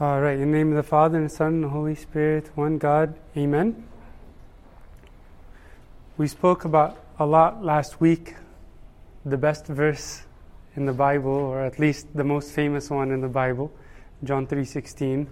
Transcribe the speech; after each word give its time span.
All 0.00 0.20
right, 0.20 0.38
in 0.38 0.52
the 0.52 0.58
name 0.58 0.68
of 0.68 0.76
the 0.76 0.84
Father, 0.84 1.16
and 1.16 1.26
the 1.26 1.34
Son, 1.34 1.54
and 1.54 1.64
the 1.64 1.68
Holy 1.70 1.96
Spirit, 1.96 2.52
one 2.54 2.78
God, 2.78 3.14
amen. 3.36 3.82
We 6.16 6.28
spoke 6.28 6.64
about 6.64 7.02
a 7.18 7.26
lot 7.26 7.64
last 7.64 8.00
week, 8.00 8.36
the 9.24 9.36
best 9.36 9.66
verse 9.66 10.22
in 10.76 10.86
the 10.86 10.92
Bible, 10.92 11.32
or 11.32 11.64
at 11.64 11.80
least 11.80 12.06
the 12.14 12.22
most 12.22 12.52
famous 12.52 12.90
one 12.90 13.10
in 13.10 13.20
the 13.20 13.28
Bible, 13.28 13.72
John 14.22 14.46
3.16. 14.46 15.26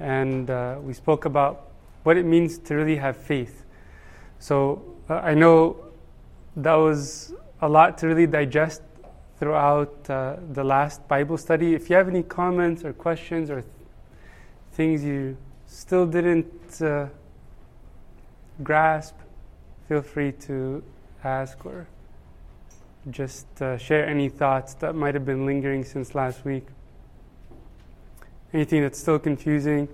And 0.00 0.50
uh, 0.50 0.78
we 0.82 0.94
spoke 0.94 1.24
about 1.24 1.68
what 2.02 2.16
it 2.16 2.24
means 2.26 2.58
to 2.58 2.74
really 2.74 2.96
have 2.96 3.16
faith. 3.16 3.64
So 4.40 4.82
uh, 5.08 5.18
I 5.18 5.34
know 5.34 5.76
that 6.56 6.74
was 6.74 7.34
a 7.60 7.68
lot 7.68 7.98
to 7.98 8.08
really 8.08 8.26
digest 8.26 8.82
throughout 9.38 10.10
uh, 10.10 10.38
the 10.54 10.64
last 10.64 11.06
Bible 11.06 11.38
study. 11.38 11.76
If 11.76 11.88
you 11.88 11.94
have 11.94 12.08
any 12.08 12.24
comments 12.24 12.84
or 12.84 12.92
questions 12.92 13.48
or 13.48 13.62
things 14.72 15.04
you 15.04 15.36
still 15.66 16.06
didn't 16.06 16.80
uh, 16.80 17.06
grasp, 18.62 19.14
feel 19.88 20.02
free 20.02 20.32
to 20.32 20.82
ask 21.24 21.64
or 21.64 21.86
just 23.10 23.46
uh, 23.60 23.76
share 23.76 24.06
any 24.06 24.28
thoughts 24.28 24.74
that 24.74 24.94
might 24.94 25.14
have 25.14 25.26
been 25.26 25.44
lingering 25.44 25.84
since 25.84 26.14
last 26.14 26.44
week. 26.44 26.66
Anything 28.54 28.82
that's 28.82 28.98
still 28.98 29.18
confusing. 29.18 29.88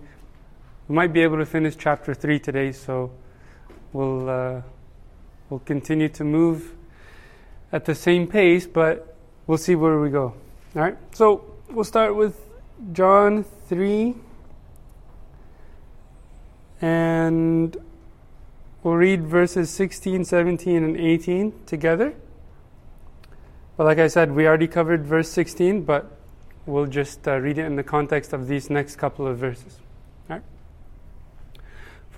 We 0.88 0.94
might 0.94 1.12
be 1.12 1.20
able 1.22 1.38
to 1.38 1.46
finish 1.46 1.76
chapter 1.76 2.14
3 2.14 2.38
today, 2.38 2.72
so 2.72 3.10
we'll, 3.92 4.28
uh, 4.28 4.62
we'll 5.48 5.60
continue 5.60 6.08
to 6.10 6.24
move 6.24 6.74
at 7.72 7.84
the 7.84 7.94
same 7.94 8.26
pace, 8.26 8.66
but 8.66 9.16
we'll 9.46 9.58
see 9.58 9.74
where 9.74 9.98
we 10.00 10.10
go. 10.10 10.34
All 10.76 10.82
right, 10.82 10.96
so 11.12 11.44
we'll 11.70 11.84
start 11.84 12.14
with 12.14 12.38
John 12.92 13.44
3 13.68 14.14
and 16.80 17.76
we'll 18.82 18.94
read 18.94 19.26
verses 19.26 19.70
16, 19.70 20.24
17, 20.24 20.82
and 20.82 20.96
18 20.96 21.52
together. 21.66 22.14
But 23.76 23.84
like 23.84 23.98
I 23.98 24.08
said, 24.08 24.32
we 24.32 24.46
already 24.46 24.68
covered 24.68 25.06
verse 25.06 25.30
16, 25.30 25.82
but 25.82 26.16
we'll 26.66 26.86
just 26.86 27.26
uh, 27.28 27.38
read 27.38 27.58
it 27.58 27.64
in 27.64 27.76
the 27.76 27.82
context 27.82 28.32
of 28.32 28.48
these 28.48 28.70
next 28.70 28.96
couple 28.96 29.26
of 29.26 29.38
verses. 29.38 29.78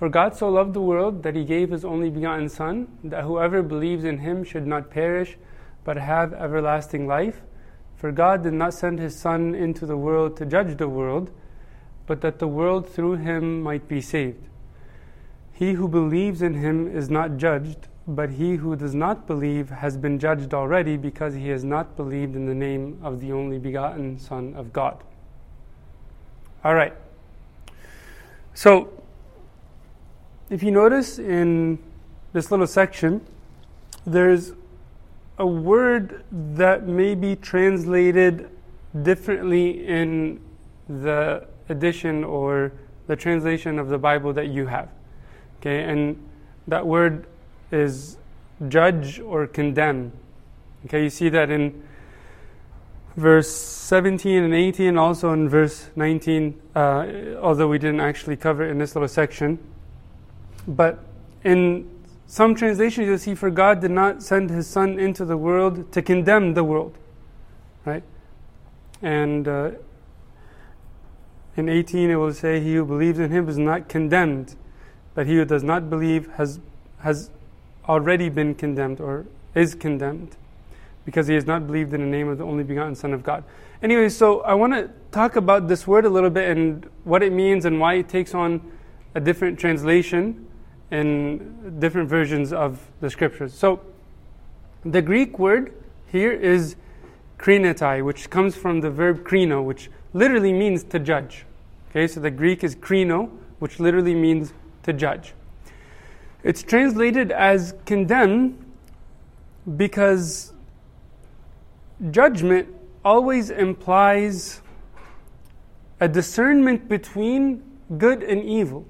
For 0.01 0.09
God 0.09 0.35
so 0.35 0.49
loved 0.49 0.73
the 0.73 0.81
world 0.81 1.21
that 1.21 1.35
he 1.35 1.45
gave 1.45 1.69
his 1.69 1.85
only 1.85 2.09
begotten 2.09 2.49
Son, 2.49 2.87
that 3.03 3.23
whoever 3.23 3.61
believes 3.61 4.03
in 4.03 4.17
him 4.17 4.43
should 4.43 4.65
not 4.65 4.89
perish, 4.89 5.37
but 5.83 5.95
have 5.95 6.33
everlasting 6.33 7.05
life. 7.05 7.43
For 7.97 8.11
God 8.11 8.41
did 8.41 8.53
not 8.53 8.73
send 8.73 8.97
his 8.97 9.15
Son 9.15 9.53
into 9.53 9.85
the 9.85 9.95
world 9.95 10.35
to 10.37 10.45
judge 10.47 10.75
the 10.77 10.89
world, 10.89 11.29
but 12.07 12.21
that 12.21 12.39
the 12.39 12.47
world 12.47 12.89
through 12.89 13.17
him 13.17 13.61
might 13.61 13.87
be 13.87 14.01
saved. 14.01 14.43
He 15.61 15.73
who 15.73 15.87
believes 15.87 16.41
in 16.41 16.55
him 16.55 16.87
is 16.87 17.11
not 17.11 17.37
judged, 17.37 17.87
but 18.07 18.31
he 18.31 18.55
who 18.55 18.75
does 18.75 18.95
not 18.95 19.27
believe 19.27 19.69
has 19.69 19.95
been 19.95 20.17
judged 20.17 20.55
already 20.55 20.97
because 20.97 21.35
he 21.35 21.49
has 21.49 21.63
not 21.63 21.95
believed 21.95 22.35
in 22.35 22.47
the 22.47 22.55
name 22.55 22.97
of 23.03 23.19
the 23.19 23.31
only 23.31 23.59
begotten 23.59 24.17
Son 24.17 24.55
of 24.55 24.73
God. 24.73 25.03
All 26.63 26.73
right. 26.73 26.95
So, 28.55 29.03
if 30.49 30.63
you 30.63 30.71
notice 30.71 31.19
in 31.19 31.77
this 32.33 32.49
little 32.49 32.65
section, 32.65 33.21
there's 34.03 34.53
a 35.37 35.45
word 35.45 36.23
that 36.31 36.87
may 36.87 37.13
be 37.13 37.35
translated 37.35 38.49
differently 39.03 39.85
in 39.87 40.41
the 40.89 41.45
edition 41.69 42.23
or 42.23 42.73
the 43.05 43.15
translation 43.15 43.77
of 43.77 43.89
the 43.89 43.99
Bible 43.99 44.33
that 44.33 44.47
you 44.47 44.65
have. 44.65 44.89
Okay, 45.61 45.83
and 45.83 46.17
that 46.67 46.87
word 46.87 47.27
is 47.71 48.17
judge 48.67 49.19
or 49.19 49.45
condemn. 49.45 50.11
Okay, 50.85 51.03
you 51.03 51.09
see 51.11 51.29
that 51.29 51.51
in 51.51 51.83
verse 53.15 53.51
17 53.51 54.43
and 54.43 54.55
18, 54.55 54.97
also 54.97 55.31
in 55.33 55.47
verse 55.47 55.91
19, 55.95 56.59
uh, 56.75 56.79
although 57.39 57.67
we 57.67 57.77
didn't 57.77 57.99
actually 57.99 58.35
cover 58.35 58.63
it 58.63 58.71
in 58.71 58.79
this 58.79 58.95
little 58.95 59.07
section. 59.07 59.59
But 60.67 60.97
in 61.43 61.87
some 62.25 62.55
translations, 62.55 63.05
you'll 63.07 63.19
see, 63.19 63.35
for 63.35 63.51
God 63.51 63.81
did 63.81 63.91
not 63.91 64.23
send 64.23 64.49
his 64.49 64.65
Son 64.65 64.99
into 64.99 65.25
the 65.25 65.37
world 65.37 65.91
to 65.91 66.01
condemn 66.01 66.55
the 66.55 66.63
world. 66.63 66.97
Right? 67.85 68.03
And 69.03 69.47
uh, 69.47 69.71
in 71.55 71.69
18, 71.69 72.09
it 72.09 72.15
will 72.15 72.33
say, 72.33 72.59
He 72.59 72.73
who 72.73 72.85
believes 72.85 73.19
in 73.19 73.29
him 73.29 73.47
is 73.47 73.59
not 73.59 73.89
condemned 73.89 74.55
but 75.13 75.27
he 75.27 75.35
who 75.35 75.45
does 75.45 75.63
not 75.63 75.89
believe 75.89 76.31
has, 76.33 76.59
has 76.99 77.29
already 77.87 78.29
been 78.29 78.55
condemned 78.55 78.99
or 78.99 79.25
is 79.55 79.75
condemned 79.75 80.35
because 81.05 81.27
he 81.27 81.33
has 81.33 81.45
not 81.45 81.65
believed 81.65 81.93
in 81.93 82.01
the 82.01 82.07
name 82.07 82.27
of 82.27 82.37
the 82.37 82.43
only 82.43 82.63
begotten 82.63 82.95
Son 82.95 83.13
of 83.13 83.23
God. 83.23 83.43
Anyway, 83.81 84.09
so 84.09 84.41
I 84.41 84.53
want 84.53 84.73
to 84.73 84.89
talk 85.11 85.35
about 85.35 85.67
this 85.67 85.87
word 85.87 86.05
a 86.05 86.09
little 86.09 86.29
bit 86.29 86.55
and 86.55 86.87
what 87.03 87.23
it 87.23 87.33
means 87.33 87.65
and 87.65 87.79
why 87.79 87.95
it 87.95 88.07
takes 88.07 88.35
on 88.35 88.61
a 89.15 89.19
different 89.19 89.59
translation 89.59 90.47
in 90.91 91.79
different 91.79 92.07
versions 92.07 92.53
of 92.53 92.79
the 92.99 93.09
scriptures. 93.09 93.53
So, 93.53 93.81
the 94.83 95.01
Greek 95.01 95.39
word 95.39 95.73
here 96.11 96.31
is 96.31 96.75
krinetai, 97.37 98.03
which 98.03 98.29
comes 98.29 98.55
from 98.55 98.81
the 98.81 98.89
verb 98.89 99.23
krino, 99.23 99.63
which 99.63 99.89
literally 100.13 100.53
means 100.53 100.83
to 100.83 100.99
judge. 100.99 101.45
Okay, 101.89 102.07
so 102.07 102.19
the 102.19 102.31
Greek 102.31 102.63
is 102.63 102.75
krino, 102.75 103.29
which 103.59 103.79
literally 103.79 104.15
means 104.15 104.53
to 104.83 104.93
judge. 104.93 105.33
It's 106.43 106.63
translated 106.63 107.31
as 107.31 107.75
condemn 107.85 108.65
because 109.77 110.53
judgment 112.09 112.67
always 113.05 113.51
implies 113.51 114.61
a 115.99 116.07
discernment 116.07 116.89
between 116.89 117.63
good 117.97 118.23
and 118.23 118.43
evil. 118.43 118.85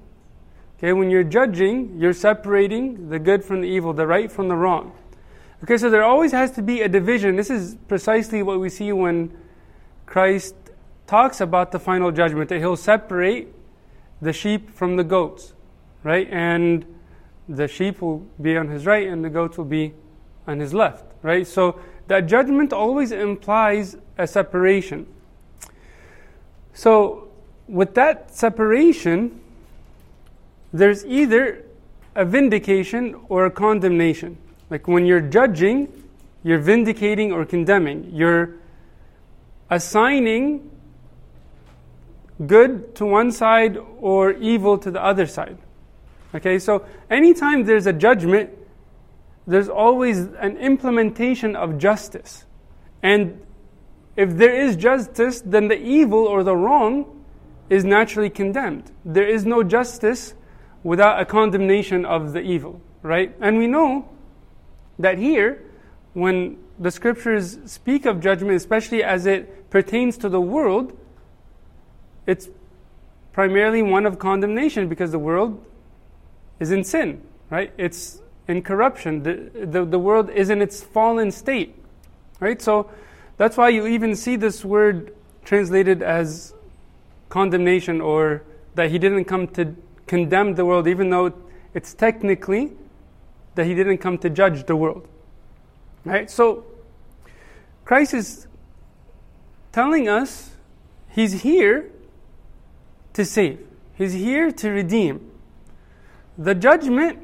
Okay, 0.78 0.92
when 0.92 1.10
you're 1.10 1.22
judging, 1.22 1.98
you're 1.98 2.14
separating 2.14 3.10
the 3.10 3.18
good 3.18 3.44
from 3.44 3.60
the 3.60 3.68
evil, 3.68 3.92
the 3.92 4.06
right 4.06 4.32
from 4.32 4.48
the 4.48 4.56
wrong. 4.56 4.92
Okay, 5.62 5.76
so 5.76 5.90
there 5.90 6.02
always 6.02 6.32
has 6.32 6.50
to 6.52 6.62
be 6.62 6.80
a 6.80 6.88
division. 6.88 7.36
This 7.36 7.50
is 7.50 7.76
precisely 7.86 8.42
what 8.42 8.58
we 8.58 8.68
see 8.68 8.92
when 8.92 9.36
Christ 10.06 10.54
talks 11.06 11.40
about 11.40 11.70
the 11.70 11.78
final 11.78 12.10
judgment, 12.10 12.48
that 12.48 12.58
he'll 12.58 12.76
separate 12.76 13.48
the 14.20 14.32
sheep 14.32 14.70
from 14.70 14.96
the 14.96 15.04
goats 15.04 15.52
right? 16.02 16.28
And 16.30 16.84
the 17.48 17.68
sheep 17.68 18.00
will 18.00 18.26
be 18.40 18.56
on 18.56 18.68
his 18.68 18.86
right 18.86 19.06
and 19.06 19.24
the 19.24 19.30
goats 19.30 19.58
will 19.58 19.64
be 19.64 19.94
on 20.46 20.58
his 20.58 20.74
left, 20.74 21.04
right? 21.22 21.46
So 21.46 21.80
that 22.08 22.26
judgment 22.26 22.72
always 22.72 23.12
implies 23.12 23.96
a 24.18 24.26
separation. 24.26 25.06
So 26.72 27.28
with 27.68 27.94
that 27.94 28.34
separation, 28.34 29.40
there's 30.72 31.04
either 31.04 31.64
a 32.14 32.24
vindication 32.24 33.18
or 33.28 33.46
a 33.46 33.50
condemnation. 33.50 34.38
Like 34.70 34.88
when 34.88 35.06
you're 35.06 35.20
judging, 35.20 36.04
you're 36.42 36.58
vindicating 36.58 37.32
or 37.32 37.44
condemning. 37.44 38.10
You're 38.12 38.54
assigning 39.70 40.70
good 42.46 42.94
to 42.96 43.06
one 43.06 43.30
side 43.30 43.78
or 44.00 44.32
evil 44.32 44.76
to 44.78 44.90
the 44.90 45.02
other 45.02 45.26
side. 45.26 45.58
Okay, 46.34 46.58
so 46.58 46.86
anytime 47.10 47.64
there's 47.64 47.86
a 47.86 47.92
judgment, 47.92 48.50
there's 49.46 49.68
always 49.68 50.18
an 50.18 50.56
implementation 50.56 51.56
of 51.56 51.78
justice. 51.78 52.44
And 53.02 53.44
if 54.16 54.36
there 54.36 54.54
is 54.54 54.76
justice, 54.76 55.42
then 55.44 55.68
the 55.68 55.78
evil 55.78 56.20
or 56.20 56.42
the 56.42 56.56
wrong 56.56 57.24
is 57.68 57.84
naturally 57.84 58.30
condemned. 58.30 58.90
There 59.04 59.26
is 59.26 59.44
no 59.44 59.62
justice 59.62 60.34
without 60.82 61.20
a 61.20 61.24
condemnation 61.24 62.04
of 62.04 62.32
the 62.32 62.40
evil, 62.40 62.80
right? 63.02 63.34
And 63.40 63.58
we 63.58 63.66
know 63.66 64.08
that 64.98 65.18
here, 65.18 65.62
when 66.12 66.58
the 66.78 66.90
scriptures 66.90 67.58
speak 67.66 68.04
of 68.06 68.20
judgment, 68.20 68.56
especially 68.56 69.02
as 69.02 69.26
it 69.26 69.70
pertains 69.70 70.18
to 70.18 70.28
the 70.28 70.40
world, 70.40 70.96
it's 72.26 72.48
primarily 73.32 73.82
one 73.82 74.06
of 74.06 74.18
condemnation 74.18 74.88
because 74.88 75.10
the 75.10 75.18
world 75.18 75.64
is 76.62 76.70
in 76.70 76.84
sin, 76.84 77.20
right? 77.50 77.72
It's 77.76 78.22
in 78.46 78.62
corruption. 78.62 79.24
The, 79.24 79.66
the, 79.66 79.84
the 79.84 79.98
world 79.98 80.30
is 80.30 80.48
in 80.48 80.62
its 80.62 80.80
fallen 80.80 81.32
state, 81.32 81.74
right? 82.38 82.62
So 82.62 82.88
that's 83.36 83.56
why 83.56 83.70
you 83.70 83.88
even 83.88 84.14
see 84.14 84.36
this 84.36 84.64
word 84.64 85.12
translated 85.44 86.02
as 86.02 86.54
condemnation 87.28 88.00
or 88.00 88.44
that 88.76 88.92
he 88.92 88.98
didn't 88.98 89.24
come 89.24 89.48
to 89.48 89.74
condemn 90.06 90.54
the 90.54 90.64
world, 90.64 90.86
even 90.86 91.10
though 91.10 91.32
it's 91.74 91.94
technically 91.94 92.70
that 93.56 93.66
he 93.66 93.74
didn't 93.74 93.98
come 93.98 94.16
to 94.18 94.30
judge 94.30 94.64
the 94.66 94.76
world. 94.76 95.08
Right? 96.04 96.30
So 96.30 96.64
Christ 97.84 98.14
is 98.14 98.46
telling 99.72 100.08
us 100.08 100.50
he's 101.10 101.42
here 101.42 101.90
to 103.14 103.24
save. 103.24 103.66
He's 103.96 104.12
here 104.12 104.52
to 104.52 104.70
redeem. 104.70 105.31
The 106.42 106.56
judgment, 106.56 107.20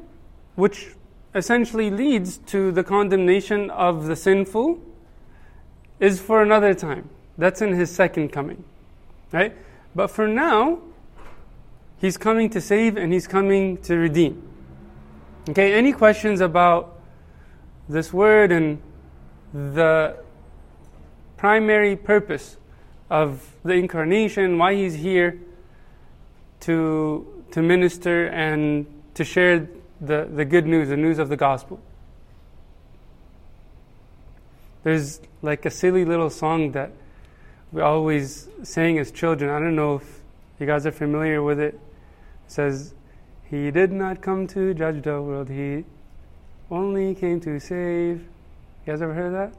which 0.55 0.95
essentially 1.35 1.89
leads 1.89 2.37
to 2.37 2.71
the 2.71 2.85
condemnation 2.85 3.69
of 3.69 4.05
the 4.05 4.15
sinful, 4.15 4.79
is 5.99 6.21
for 6.21 6.41
another 6.41 6.73
time. 6.73 7.09
That's 7.37 7.61
in 7.61 7.73
his 7.73 7.91
second 7.91 8.29
coming. 8.31 8.63
Right? 9.33 9.53
But 9.93 10.07
for 10.07 10.25
now, 10.25 10.79
he's 11.99 12.15
coming 12.17 12.49
to 12.51 12.61
save 12.61 12.95
and 12.95 13.11
he's 13.11 13.27
coming 13.27 13.77
to 13.79 13.97
redeem. 13.97 14.41
Okay, 15.49 15.73
any 15.73 15.91
questions 15.91 16.39
about 16.39 16.97
this 17.89 18.13
word 18.13 18.53
and 18.53 18.81
the 19.53 20.15
primary 21.35 21.97
purpose 21.97 22.55
of 23.09 23.53
the 23.63 23.73
incarnation, 23.73 24.57
why 24.57 24.75
he's 24.75 24.95
here 24.95 25.37
to, 26.61 27.43
to 27.51 27.61
minister 27.61 28.27
and 28.27 28.85
to 29.19 29.25
share 29.25 29.67
the, 29.99 30.29
the 30.33 30.45
good 30.45 30.65
news, 30.65 30.87
the 30.87 30.95
news 30.95 31.19
of 31.19 31.27
the 31.27 31.35
gospel. 31.35 31.77
There's 34.83 35.19
like 35.41 35.65
a 35.65 35.69
silly 35.69 36.05
little 36.05 36.29
song 36.29 36.71
that 36.71 36.91
we 37.73 37.81
always 37.81 38.47
sang 38.63 38.97
as 38.97 39.11
children. 39.11 39.51
I 39.51 39.59
don't 39.59 39.75
know 39.75 39.95
if 39.95 40.21
you 40.57 40.65
guys 40.65 40.85
are 40.85 40.93
familiar 40.93 41.43
with 41.43 41.59
it. 41.59 41.73
It 41.73 41.81
says, 42.47 42.93
He 43.49 43.71
did 43.71 43.91
not 43.91 44.21
come 44.21 44.47
to 44.47 44.73
judge 44.73 45.03
the 45.03 45.21
world, 45.21 45.49
He 45.49 45.83
only 46.71 47.13
came 47.13 47.41
to 47.41 47.59
save. 47.59 48.21
You 48.21 48.93
guys 48.93 49.01
ever 49.01 49.13
heard 49.13 49.33
that? 49.33 49.53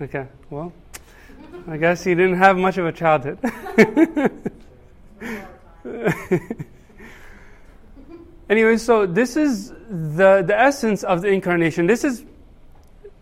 Okay, 0.00 0.28
well, 0.50 0.72
I 1.66 1.78
guess 1.78 2.04
he 2.04 2.14
didn't 2.14 2.36
have 2.36 2.56
much 2.56 2.78
of 2.78 2.86
a 2.86 2.92
childhood. 2.92 3.40
anyway, 8.52 8.76
so 8.76 9.06
this 9.06 9.36
is 9.36 9.70
the, 9.70 10.44
the 10.46 10.56
essence 10.56 11.02
of 11.02 11.22
the 11.22 11.28
incarnation. 11.28 11.86
This 11.86 12.04
is 12.04 12.24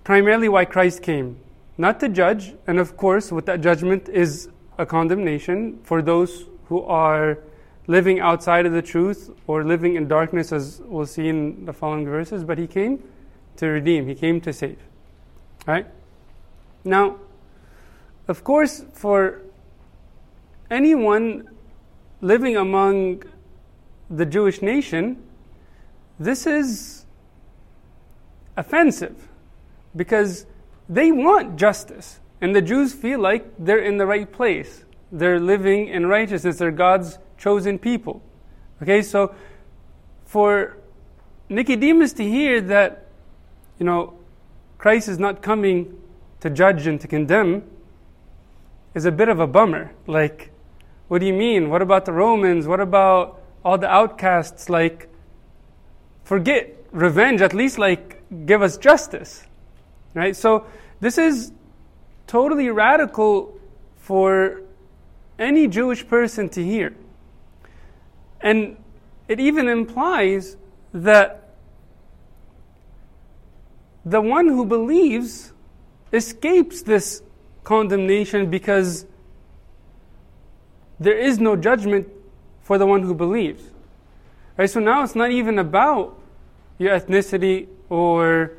primarily 0.03 0.49
why 0.49 0.65
Christ 0.65 1.03
came. 1.03 1.38
Not 1.79 2.00
to 2.00 2.09
judge, 2.09 2.55
and 2.67 2.79
of 2.79 2.97
course, 2.97 3.31
with 3.31 3.47
that 3.47 3.61
judgment 3.61 4.09
is 4.09 4.49
a 4.77 4.85
condemnation 4.85 5.79
for 5.85 6.03
those 6.03 6.47
who 6.67 6.82
are 6.82 7.38
living 7.87 8.21
outside 8.21 8.67
of 8.67 8.73
the 8.73 8.82
truth 8.82 9.31
or 9.47 9.65
living 9.65 9.94
in 9.94 10.09
darkness, 10.09 10.53
as 10.53 10.82
we'll 10.85 11.06
see 11.06 11.29
in 11.29 11.65
the 11.65 11.73
following 11.73 12.05
verses. 12.05 12.44
But 12.44 12.59
he 12.59 12.67
came 12.67 13.03
to 13.56 13.67
redeem, 13.67 14.09
he 14.09 14.15
came 14.15 14.41
to 14.43 14.53
save. 14.53 14.79
Right? 15.67 15.87
Now, 16.85 17.17
of 18.26 18.43
course, 18.43 18.85
for 18.93 19.43
anyone 20.71 21.49
living 22.21 22.56
among 22.56 23.23
the 24.11 24.27
Jewish 24.27 24.61
nation, 24.61 25.23
this 26.19 26.47
is 26.47 27.07
offensive 28.57 29.29
because 29.95 30.47
they 30.89 31.12
want 31.12 31.57
justice. 31.57 32.19
And 32.41 32.55
the 32.55 32.62
Jews 32.62 32.93
feel 32.93 33.21
like 33.21 33.53
they're 33.59 33.83
in 33.83 33.99
the 33.99 34.07
right 34.07 34.31
place. 34.31 34.85
They're 35.12 35.41
living 35.41 35.89
in 35.89 36.07
righteousness. 36.07 36.59
They're 36.59 36.71
God's 36.71 37.19
chosen 37.39 37.79
people. 37.79 38.23
Okay, 38.83 39.03
so 39.03 39.35
for 40.25 40.77
Nicodemus 41.49 42.12
to 42.15 42.25
hear 42.25 42.61
that, 42.62 43.07
you 43.79 43.87
know, 43.87 44.15
Christ 44.79 45.09
is 45.09 45.19
not 45.19 45.43
coming 45.43 45.99
to 46.41 46.49
judge 46.49 46.87
and 46.87 47.01
to 47.01 47.07
condemn 47.09 47.62
is 48.95 49.05
a 49.05 49.12
bit 49.12 49.29
of 49.29 49.39
a 49.39 49.47
bummer. 49.47 49.93
Like, 50.07 50.51
what 51.09 51.19
do 51.19 51.27
you 51.27 51.35
mean? 51.35 51.69
What 51.69 51.83
about 51.83 52.07
the 52.07 52.12
Romans? 52.12 52.67
What 52.67 52.81
about 52.81 53.39
all 53.65 53.79
the 53.79 53.89
outcasts? 53.89 54.69
Like, 54.69 55.09
forget 56.25 56.77
revenge, 56.93 57.41
at 57.43 57.55
least, 57.55 57.79
like, 57.79 58.23
give 58.47 58.62
us 58.62 58.77
justice. 58.77 59.45
Right? 60.15 60.35
So, 60.35 60.67
this 61.01 61.19
is 61.19 61.53
totally 62.27 62.69
radical 62.71 63.59
for 63.97 64.62
any 65.39 65.67
Jewish 65.67 66.07
person 66.07 66.49
to 66.51 66.65
hear. 66.65 66.95
And 68.41 68.77
it 69.29 69.41
even 69.41 69.69
implies 69.69 70.57
that 70.93 71.55
the 74.05 74.21
one 74.21 74.49
who 74.49 74.65
believes 74.65 75.53
escapes 76.12 76.83
this 76.83 77.23
condemnation 77.65 78.51
because 78.51 79.07
there 80.99 81.17
is 81.19 81.39
no 81.39 81.57
judgment 81.57 82.09
for 82.62 82.79
the 82.79 82.87
one 82.87 83.03
who 83.03 83.15
believes. 83.15 83.62
Right? 84.57 84.69
So 84.69 84.81
now 84.81 85.03
it's 85.03 85.15
not 85.15 85.31
even 85.31 85.59
about 85.59 86.19
your 86.79 86.99
ethnicity 86.99 87.69
or 87.89 88.53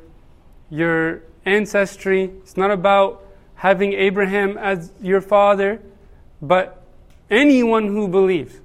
your 0.69 1.23
ancestry. 1.45 2.31
It's 2.41 2.57
not 2.57 2.71
about 2.71 3.23
having 3.55 3.93
Abraham 3.93 4.57
as 4.57 4.91
your 5.01 5.21
father, 5.21 5.81
but 6.41 6.83
anyone 7.29 7.87
who 7.87 8.07
believes. 8.07 8.59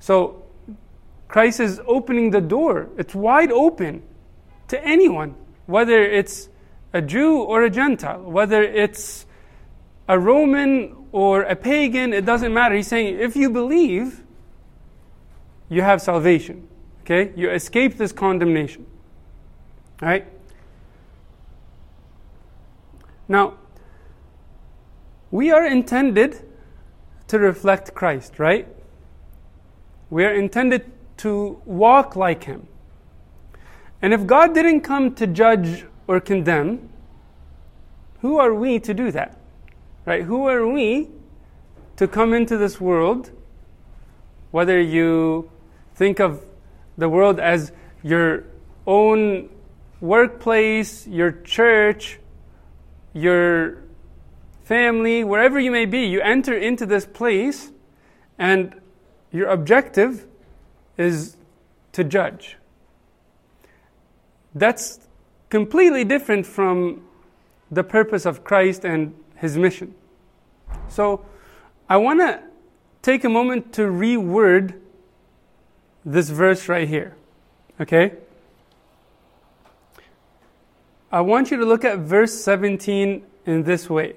So 0.00 0.44
Christ 1.28 1.60
is 1.60 1.80
opening 1.86 2.30
the 2.30 2.40
door. 2.40 2.88
It's 2.96 3.14
wide 3.14 3.52
open 3.52 4.02
to 4.68 4.84
anyone, 4.84 5.34
whether 5.66 6.00
it's 6.02 6.48
a 6.92 7.02
Jew 7.02 7.38
or 7.42 7.64
a 7.64 7.70
Gentile, 7.70 8.22
whether 8.22 8.62
it's 8.62 9.26
a 10.08 10.18
Roman 10.18 10.96
or 11.12 11.42
a 11.42 11.54
pagan, 11.54 12.12
it 12.12 12.24
doesn't 12.24 12.52
matter. 12.52 12.74
He's 12.74 12.88
saying 12.88 13.18
if 13.18 13.36
you 13.36 13.50
believe, 13.50 14.22
you 15.68 15.82
have 15.82 16.00
salvation. 16.00 16.66
Okay? 17.02 17.32
You 17.36 17.50
escape 17.50 17.96
this 17.96 18.12
condemnation. 18.12 18.86
All 20.02 20.08
right? 20.08 20.26
Now, 23.28 23.54
we 25.30 25.50
are 25.50 25.66
intended 25.66 26.42
to 27.28 27.38
reflect 27.38 27.94
Christ, 27.94 28.38
right? 28.38 28.66
We 30.10 30.24
are 30.24 30.34
intended 30.34 30.90
to 31.18 31.60
walk 31.66 32.16
like 32.16 32.44
Him. 32.44 32.66
And 34.00 34.14
if 34.14 34.26
God 34.26 34.54
didn't 34.54 34.80
come 34.80 35.14
to 35.16 35.26
judge 35.26 35.84
or 36.06 36.20
condemn, 36.20 36.88
who 38.20 38.38
are 38.38 38.54
we 38.54 38.78
to 38.80 38.94
do 38.94 39.10
that? 39.12 39.36
Right? 40.06 40.22
Who 40.22 40.46
are 40.46 40.66
we 40.66 41.08
to 41.96 42.08
come 42.08 42.32
into 42.32 42.56
this 42.56 42.80
world? 42.80 43.30
Whether 44.50 44.80
you 44.80 45.50
think 45.98 46.20
of 46.20 46.46
the 46.96 47.08
world 47.08 47.40
as 47.40 47.72
your 48.04 48.44
own 48.86 49.48
workplace, 50.00 51.08
your 51.08 51.32
church, 51.32 52.20
your 53.12 53.82
family, 54.62 55.24
wherever 55.24 55.58
you 55.58 55.72
may 55.72 55.86
be, 55.86 56.06
you 56.06 56.20
enter 56.20 56.54
into 56.54 56.86
this 56.86 57.04
place 57.04 57.72
and 58.38 58.80
your 59.32 59.48
objective 59.48 60.24
is 60.96 61.36
to 61.90 62.04
judge. 62.04 62.56
That's 64.54 65.00
completely 65.50 66.04
different 66.04 66.46
from 66.46 67.02
the 67.72 67.82
purpose 67.82 68.24
of 68.24 68.44
Christ 68.44 68.84
and 68.84 69.14
his 69.34 69.58
mission. 69.58 69.94
So, 70.88 71.26
I 71.88 71.96
want 71.96 72.20
to 72.20 72.40
take 73.02 73.24
a 73.24 73.28
moment 73.28 73.72
to 73.74 73.82
reword 73.82 74.78
this 76.12 76.30
verse 76.30 76.68
right 76.68 76.88
here. 76.88 77.16
Okay? 77.80 78.12
I 81.10 81.20
want 81.20 81.50
you 81.50 81.56
to 81.56 81.64
look 81.64 81.84
at 81.84 81.98
verse 81.98 82.34
17 82.34 83.22
in 83.46 83.62
this 83.62 83.88
way. 83.88 84.16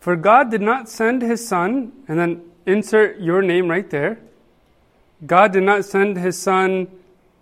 For 0.00 0.16
God 0.16 0.50
did 0.50 0.60
not 0.60 0.88
send 0.88 1.22
his 1.22 1.46
son, 1.46 1.92
and 2.06 2.18
then 2.18 2.42
insert 2.66 3.20
your 3.20 3.42
name 3.42 3.68
right 3.68 3.88
there. 3.88 4.18
God 5.26 5.52
did 5.52 5.62
not 5.62 5.84
send 5.84 6.18
his 6.18 6.38
son 6.38 6.88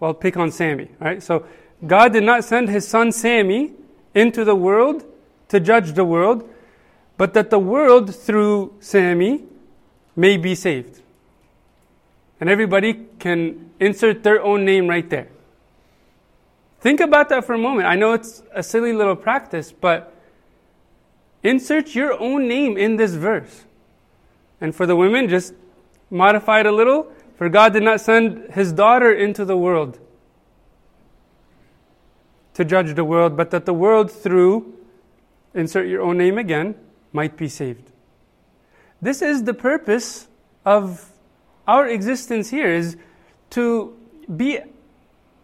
well, 0.02 0.14
pick 0.14 0.36
on 0.36 0.50
Sammy, 0.50 0.88
right? 0.98 1.22
So 1.22 1.46
God 1.86 2.12
did 2.12 2.24
not 2.24 2.42
send 2.42 2.68
his 2.68 2.88
son 2.88 3.12
Sammy 3.12 3.70
into 4.16 4.44
the 4.44 4.56
world 4.56 5.04
to 5.46 5.60
judge 5.60 5.92
the 5.92 6.04
world, 6.04 6.48
but 7.16 7.34
that 7.34 7.50
the 7.50 7.58
world 7.60 8.12
through 8.12 8.74
Sammy 8.80 9.44
may 10.16 10.36
be 10.36 10.56
saved. 10.56 11.02
And 12.42 12.50
everybody 12.50 13.06
can 13.20 13.70
insert 13.78 14.24
their 14.24 14.42
own 14.42 14.64
name 14.64 14.88
right 14.88 15.08
there. 15.08 15.28
Think 16.80 16.98
about 16.98 17.28
that 17.28 17.44
for 17.44 17.54
a 17.54 17.58
moment. 17.58 17.86
I 17.86 17.94
know 17.94 18.14
it's 18.14 18.42
a 18.52 18.64
silly 18.64 18.92
little 18.92 19.14
practice, 19.14 19.70
but 19.70 20.12
insert 21.44 21.94
your 21.94 22.18
own 22.20 22.48
name 22.48 22.76
in 22.76 22.96
this 22.96 23.14
verse. 23.14 23.62
And 24.60 24.74
for 24.74 24.86
the 24.86 24.96
women, 24.96 25.28
just 25.28 25.54
modify 26.10 26.58
it 26.58 26.66
a 26.66 26.72
little 26.72 27.12
for 27.36 27.48
God 27.48 27.74
did 27.74 27.84
not 27.84 28.00
send 28.00 28.52
his 28.54 28.72
daughter 28.72 29.12
into 29.12 29.44
the 29.44 29.56
world 29.56 30.00
to 32.54 32.64
judge 32.64 32.96
the 32.96 33.04
world, 33.04 33.36
but 33.36 33.52
that 33.52 33.66
the 33.66 33.72
world 33.72 34.10
through, 34.10 34.76
insert 35.54 35.86
your 35.86 36.02
own 36.02 36.18
name 36.18 36.38
again, 36.38 36.74
might 37.12 37.36
be 37.36 37.48
saved. 37.48 37.92
this 39.00 39.22
is 39.22 39.44
the 39.44 39.54
purpose 39.54 40.26
of 40.64 41.11
our 41.66 41.86
existence 41.86 42.50
here 42.50 42.72
is 42.72 42.96
to 43.50 43.96
be 44.34 44.58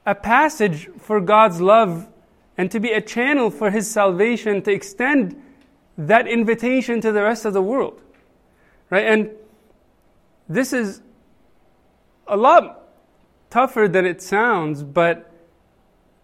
a 0.07 0.15
passage 0.15 0.89
for 0.99 1.21
God's 1.21 1.61
love 1.61 2.09
and 2.57 2.71
to 2.71 2.81
be 2.81 2.93
a 2.93 3.01
channel 3.01 3.51
for 3.51 3.71
His 3.71 3.89
salvation, 3.91 4.63
to 4.63 4.73
extend 4.73 5.41
that 5.97 6.27
invitation 6.27 7.01
to 7.01 7.13
the 7.13 7.23
rest 7.23 7.45
of 7.45 7.53
the 7.53 7.63
world. 7.63 8.01
Right? 8.91 9.05
And 9.05 9.31
this 10.49 10.73
is 10.73 11.03
a 12.27 12.37
lot 12.37 12.89
tougher 13.51 13.89
than 13.89 14.07
it 14.07 14.23
sounds, 14.23 14.83
but 14.83 15.31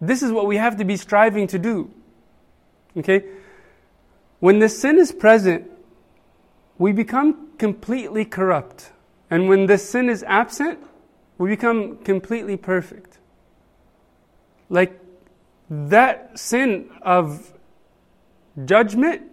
this 0.01 0.21
is 0.21 0.31
what 0.31 0.45
we 0.45 0.57
have 0.57 0.77
to 0.77 0.85
be 0.85 0.97
striving 0.97 1.47
to 1.47 1.59
do. 1.59 1.91
Okay? 2.97 3.23
When 4.39 4.59
the 4.59 4.69
sin 4.69 4.97
is 4.97 5.11
present, 5.11 5.69
we 6.77 6.91
become 6.91 7.51
completely 7.57 8.25
corrupt. 8.25 8.91
And 9.29 9.49
when 9.49 9.65
the 9.65 9.77
sin 9.77 10.09
is 10.09 10.23
absent, 10.23 10.79
we 11.37 11.49
become 11.49 11.97
completely 11.97 12.57
perfect. 12.57 13.19
Like 14.69 14.99
that 15.69 16.37
sin 16.37 16.89
of 17.01 17.53
judgment 18.63 19.23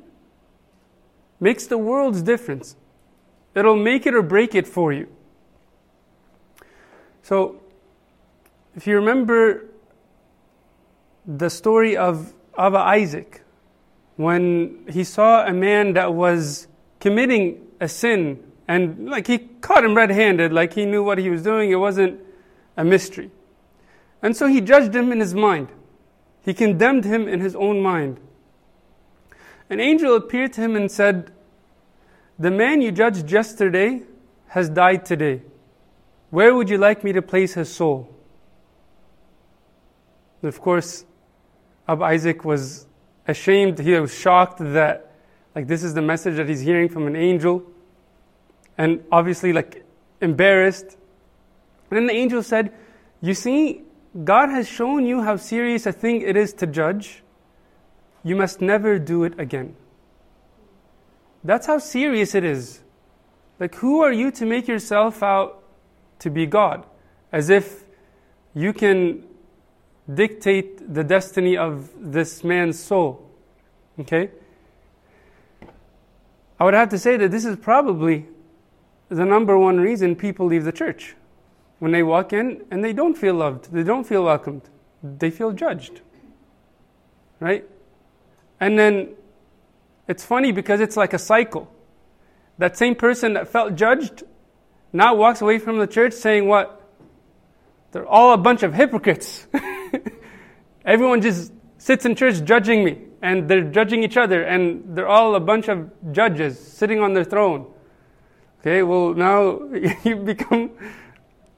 makes 1.41 1.67
the 1.67 1.79
world's 1.79 2.23
difference. 2.23 2.77
It'll 3.55 3.77
make 3.77 4.07
it 4.07 4.15
or 4.15 4.23
break 4.23 4.55
it 4.55 4.67
for 4.67 4.93
you. 4.93 5.09
So, 7.23 7.61
if 8.75 8.87
you 8.87 8.97
remember 8.97 9.67
the 11.27 11.51
story 11.51 11.97
of 11.97 12.33
Abba 12.59 12.79
Isaac, 12.79 13.43
when 14.17 14.85
he 14.89 15.05
saw 15.05 15.47
a 15.47 15.53
man 15.53 15.93
that 15.95 16.15
was 16.15 16.67
committing 17.01 17.67
a 17.81 17.89
sin, 17.89 18.52
and 18.69 19.09
like 19.09 19.27
he 19.27 19.39
caught 19.39 19.85
him 19.85 19.95
red 19.95 20.11
handed, 20.11 20.53
like 20.53 20.75
he 20.75 20.87
knew 20.87 21.03
what 21.03 21.19
he 21.19 21.29
was 21.31 21.43
doing, 21.43 21.71
it 21.71 21.77
wasn't 21.77 22.21
a 22.77 22.85
mystery. 22.85 23.31
And 24.23 24.37
so 24.37 24.47
he 24.47 24.61
judged 24.61 24.95
him 24.95 25.11
in 25.11 25.21
his 25.21 25.35
mind. 25.35 25.69
He 26.45 26.55
condemned 26.55 27.05
him 27.05 27.29
in 27.29 27.41
his 27.41 27.55
own 27.57 27.81
mind. 27.81 28.21
An 29.69 29.81
angel 29.81 30.15
appeared 30.17 30.53
to 30.55 30.61
him 30.61 30.77
and 30.77 30.91
said, 30.91 31.33
The 32.39 32.51
man 32.51 32.83
you 32.83 32.93
judged 32.93 33.31
yesterday 33.31 34.03
has 34.49 34.69
died 34.69 35.05
today. 35.05 35.43
Where 36.31 36.55
would 36.55 36.71
you 36.71 36.79
like 36.79 37.05
me 37.05 37.13
to 37.13 37.23
place 37.23 37.55
his 37.55 37.75
soul? 37.75 38.09
And 40.41 40.49
of 40.49 40.61
course, 40.61 41.05
Abba 41.89 42.05
Isaac 42.05 42.45
was 42.45 42.87
ashamed. 43.27 43.79
He 43.79 43.93
was 43.93 44.15
shocked 44.15 44.59
that, 44.59 45.13
like, 45.55 45.67
this 45.67 45.83
is 45.83 45.95
the 45.95 46.03
message 46.03 46.37
that 46.37 46.49
he's 46.49 46.61
hearing 46.61 46.89
from 46.89 47.07
an 47.07 47.17
angel. 47.17 47.65
And 48.79 49.05
obviously, 49.13 49.53
like, 49.53 49.85
embarrassed. 50.21 50.97
And 51.91 51.99
then 51.99 52.07
the 52.07 52.15
angel 52.15 52.43
said, 52.43 52.73
You 53.21 53.35
see, 53.35 53.83
God 54.25 54.51
has 54.51 54.69
shown 54.69 55.07
you 55.07 55.23
how 55.23 55.37
serious 55.37 55.87
a 55.87 55.93
thing 55.93 56.23
it 56.23 56.37
is 56.37 56.53
to 56.55 56.67
judge. 56.67 57.23
You 58.25 58.37
must 58.37 58.61
never 58.61 58.99
do 58.99 59.25
it 59.25 59.39
again. 59.39 59.77
That's 61.45 61.67
how 61.67 61.79
serious 61.79 62.35
it 62.35 62.45
is. 62.45 62.81
Like, 63.59 63.75
who 63.77 64.01
are 64.01 64.13
you 64.13 64.31
to 64.33 64.47
make 64.47 64.69
yourself 64.69 65.23
out 65.23 65.63
to 66.21 66.31
be 66.31 66.47
God? 66.47 66.87
As 67.33 67.51
if 67.51 67.85
you 68.55 68.73
can 68.73 69.25
dictate 70.13 70.95
the 70.95 71.05
destiny 71.05 71.57
of 71.57 71.91
this 71.97 72.45
man's 72.45 72.79
soul. 72.79 73.29
Okay? 74.01 74.31
I 76.59 76.65
would 76.65 76.75
have 76.75 76.91
to 76.91 76.99
say 76.99 77.17
that 77.17 77.31
this 77.31 77.45
is 77.45 77.57
probably 77.57 78.27
the 79.17 79.25
number 79.25 79.59
one 79.59 79.79
reason 79.79 80.17
people 80.17 80.47
leave 80.47 80.65
the 80.65 80.73
church 80.73 81.15
when 81.79 81.93
they 81.93 82.03
walk 82.03 82.33
in 82.33 82.65
and 82.71 82.85
they 82.85 82.93
don't 82.93 83.17
feel 83.17 83.35
loved, 83.35 83.73
they 83.73 83.83
don't 83.83 84.05
feel 84.05 84.25
welcomed, 84.25 84.63
they 85.03 85.31
feel 85.31 85.53
judged. 85.53 86.01
Right? 87.41 87.65
And 88.61 88.79
then 88.79 89.15
it's 90.07 90.25
funny 90.25 90.53
because 90.53 90.81
it's 90.81 90.97
like 90.97 91.13
a 91.13 91.19
cycle. 91.19 91.71
That 92.59 92.77
same 92.77 92.95
person 92.95 93.33
that 93.35 93.49
felt 93.49 93.75
judged 93.75 94.23
now 94.93 95.15
walks 95.15 95.41
away 95.41 95.59
from 95.59 95.79
the 95.79 95.87
church 95.87 96.13
saying, 96.13 96.47
What? 96.47 96.79
They're 97.91 98.07
all 98.07 98.33
a 98.33 98.39
bunch 98.39 98.63
of 98.63 98.73
hypocrites. 98.75 99.47
Everyone 100.85 101.21
just 101.21 101.53
sits 101.79 102.07
in 102.07 102.15
church 102.15 102.45
judging 102.45 102.85
me, 102.85 102.99
and 103.21 103.49
they're 103.49 103.69
judging 103.71 104.03
each 104.03 104.17
other, 104.17 104.45
and 104.45 104.97
they're 104.97 105.09
all 105.09 105.35
a 105.35 105.41
bunch 105.41 105.69
of 105.69 105.91
judges 106.13 106.59
sitting 106.59 107.01
on 107.01 107.13
their 107.13 107.25
throne. 107.25 107.67
Okay, 108.63 108.85
well, 108.85 109.13
now 109.13 109.61
you 110.05 110.15
become 110.15 110.71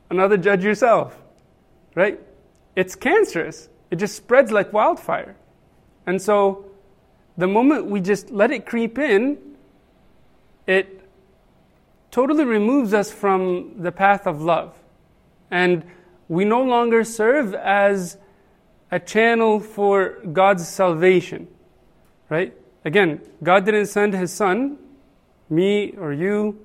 another 0.09 0.39
judge 0.39 0.65
yourself, 0.65 1.15
right? 1.95 2.19
It's 2.77 2.97
cancerous. 2.97 3.69
It 3.91 3.97
just 3.97 4.17
spreads 4.17 4.51
like 4.51 4.73
wildfire. 4.73 5.37
And 6.07 6.21
so, 6.21 6.65
the 7.37 7.47
moment 7.47 7.87
we 7.87 8.01
just 8.01 8.31
let 8.31 8.51
it 8.51 8.65
creep 8.65 8.99
in, 8.99 9.37
it 10.67 11.07
totally 12.11 12.47
removes 12.47 12.95
us 12.95 13.11
from 13.11 13.83
the 13.83 13.93
path 13.93 14.27
of 14.27 14.41
love. 14.41 14.75
And 15.51 15.85
we 16.29 16.47
no 16.47 16.63
longer 16.63 17.05
serve 17.05 17.55
as 17.55 18.17
a 18.91 18.99
channel 18.99 19.61
for 19.61 20.21
God's 20.33 20.67
salvation, 20.67 21.49
right? 22.31 22.55
Again, 22.83 23.21
God 23.43 23.67
didn't 23.67 23.87
send 23.87 24.15
His 24.15 24.33
Son, 24.33 24.79
me 25.51 25.93
or 25.99 26.11
you, 26.11 26.64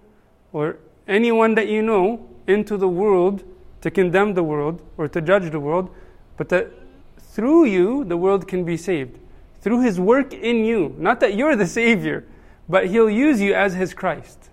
or 0.53 0.77
anyone 1.07 1.55
that 1.55 1.67
you 1.67 1.81
know, 1.81 2.27
into 2.47 2.77
the 2.77 2.87
world 2.87 3.43
to 3.81 3.91
condemn 3.91 4.33
the 4.33 4.43
world 4.43 4.81
or 4.97 5.07
to 5.07 5.21
judge 5.21 5.51
the 5.51 5.59
world, 5.59 5.89
but 6.37 6.49
that 6.49 6.71
through 7.19 7.65
you 7.65 8.03
the 8.05 8.17
world 8.17 8.47
can 8.47 8.63
be 8.63 8.77
saved. 8.77 9.17
Through 9.61 9.81
his 9.81 9.99
work 9.99 10.33
in 10.33 10.63
you. 10.65 10.95
Not 10.97 11.19
that 11.19 11.35
you're 11.35 11.55
the 11.55 11.67
Savior, 11.67 12.25
but 12.67 12.87
he'll 12.87 13.09
use 13.09 13.41
you 13.41 13.53
as 13.53 13.73
his 13.73 13.93
Christ. 13.93 14.49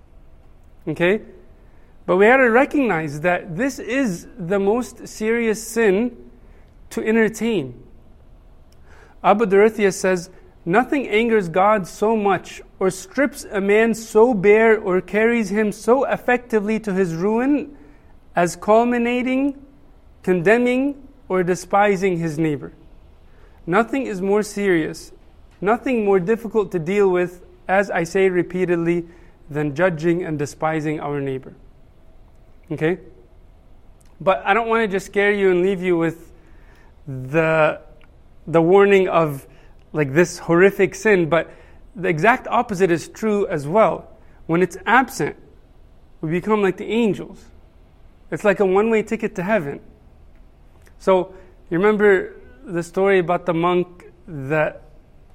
Okay? 0.86 1.22
But 2.06 2.16
we 2.16 2.26
have 2.26 2.40
to 2.40 2.50
recognize 2.50 3.20
that 3.20 3.56
this 3.56 3.78
is 3.78 4.26
the 4.38 4.58
most 4.58 5.08
serious 5.08 5.66
sin 5.66 6.16
to 6.90 7.04
entertain. 7.04 7.82
Abba 9.22 9.46
Dorothea 9.46 9.90
says, 9.90 10.30
Nothing 10.68 11.06
angers 11.06 11.48
God 11.48 11.86
so 11.86 12.16
much, 12.16 12.60
or 12.80 12.90
strips 12.90 13.44
a 13.44 13.60
man 13.60 13.94
so 13.94 14.34
bare, 14.34 14.76
or 14.76 15.00
carries 15.00 15.48
him 15.48 15.70
so 15.70 16.04
effectively 16.04 16.80
to 16.80 16.92
his 16.92 17.14
ruin 17.14 17.76
as 18.34 18.56
culminating, 18.56 19.64
condemning, 20.24 21.06
or 21.28 21.44
despising 21.44 22.18
his 22.18 22.36
neighbor. 22.36 22.72
Nothing 23.64 24.06
is 24.06 24.20
more 24.20 24.42
serious, 24.42 25.12
nothing 25.60 26.04
more 26.04 26.18
difficult 26.18 26.72
to 26.72 26.80
deal 26.80 27.08
with, 27.08 27.46
as 27.68 27.88
I 27.88 28.02
say 28.02 28.28
repeatedly, 28.28 29.06
than 29.48 29.72
judging 29.72 30.24
and 30.24 30.36
despising 30.36 30.98
our 30.98 31.20
neighbor. 31.20 31.54
Okay? 32.72 32.98
But 34.20 34.42
I 34.44 34.52
don't 34.52 34.68
want 34.68 34.82
to 34.82 34.88
just 34.88 35.06
scare 35.06 35.32
you 35.32 35.52
and 35.52 35.62
leave 35.62 35.80
you 35.80 35.96
with 35.96 36.32
the, 37.06 37.80
the 38.48 38.60
warning 38.60 39.08
of 39.08 39.46
like 39.92 40.12
this 40.12 40.38
horrific 40.38 40.94
sin, 40.94 41.28
but 41.28 41.50
the 41.94 42.08
exact 42.08 42.46
opposite 42.48 42.90
is 42.90 43.08
true 43.08 43.46
as 43.46 43.66
well. 43.66 44.10
When 44.46 44.62
it's 44.62 44.76
absent, 44.86 45.36
we 46.20 46.30
become 46.30 46.62
like 46.62 46.76
the 46.76 46.86
angels. 46.86 47.44
It's 48.30 48.44
like 48.44 48.60
a 48.60 48.66
one 48.66 48.90
way 48.90 49.02
ticket 49.02 49.34
to 49.36 49.42
heaven. 49.42 49.80
So, 50.98 51.34
you 51.70 51.78
remember 51.78 52.36
the 52.64 52.82
story 52.82 53.18
about 53.18 53.46
the 53.46 53.54
monk 53.54 54.06
that 54.26 54.82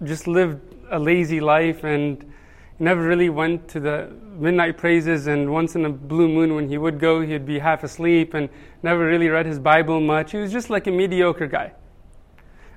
just 0.04 0.28
lived 0.28 0.60
a 0.90 1.00
lazy 1.00 1.40
life 1.40 1.84
and 1.84 2.32
never 2.80 3.02
really 3.02 3.30
went 3.30 3.68
to 3.70 3.80
the 3.80 4.12
midnight 4.38 4.78
praises, 4.78 5.28
and 5.28 5.52
once 5.52 5.76
in 5.76 5.86
a 5.86 5.90
blue 5.90 6.28
moon, 6.28 6.56
when 6.56 6.68
he 6.68 6.78
would 6.78 7.00
go, 7.00 7.22
he'd 7.22 7.46
be 7.46 7.60
half 7.60 7.84
asleep 7.84 8.34
and 8.34 8.50
never 8.82 9.06
really 9.06 9.30
read 9.30 9.46
his 9.46 9.60
Bible 9.60 10.02
much. 10.02 10.32
He 10.32 10.38
was 10.38 10.52
just 10.52 10.70
like 10.70 10.88
a 10.88 10.92
mediocre 10.92 11.48
guy. 11.48 11.74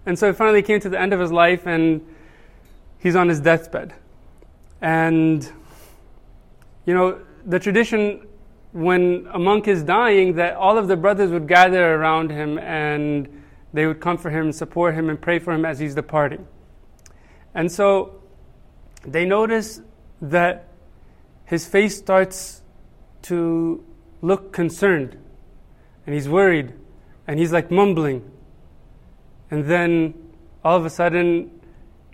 And 0.06 0.18
so 0.18 0.28
he 0.28 0.32
finally 0.32 0.62
came 0.62 0.80
to 0.80 0.88
the 0.88 1.00
end 1.00 1.12
of 1.12 1.20
his 1.20 1.32
life 1.32 1.66
and 1.66 2.06
he's 2.98 3.16
on 3.16 3.28
his 3.28 3.40
deathbed. 3.40 3.94
And, 4.80 5.50
you 6.84 6.94
know, 6.94 7.20
the 7.46 7.58
tradition 7.58 8.26
when 8.72 9.28
a 9.32 9.38
monk 9.38 9.68
is 9.68 9.84
dying, 9.84 10.34
that 10.34 10.56
all 10.56 10.76
of 10.76 10.88
the 10.88 10.96
brothers 10.96 11.30
would 11.30 11.46
gather 11.46 11.94
around 11.94 12.30
him 12.30 12.58
and 12.58 13.42
they 13.72 13.86
would 13.86 14.00
comfort 14.00 14.30
him, 14.30 14.50
support 14.50 14.94
him, 14.94 15.08
and 15.08 15.20
pray 15.20 15.38
for 15.38 15.52
him 15.52 15.64
as 15.64 15.78
he's 15.78 15.94
departing. 15.94 16.46
And 17.54 17.70
so 17.70 18.20
they 19.06 19.24
notice 19.24 19.80
that 20.20 20.68
his 21.44 21.66
face 21.66 21.96
starts 21.96 22.62
to 23.22 23.84
look 24.22 24.52
concerned 24.52 25.16
and 26.04 26.14
he's 26.14 26.28
worried 26.28 26.72
and 27.28 27.38
he's 27.38 27.52
like 27.52 27.70
mumbling. 27.70 28.28
And 29.50 29.64
then 29.64 30.14
all 30.64 30.76
of 30.76 30.84
a 30.84 30.90
sudden, 30.90 31.50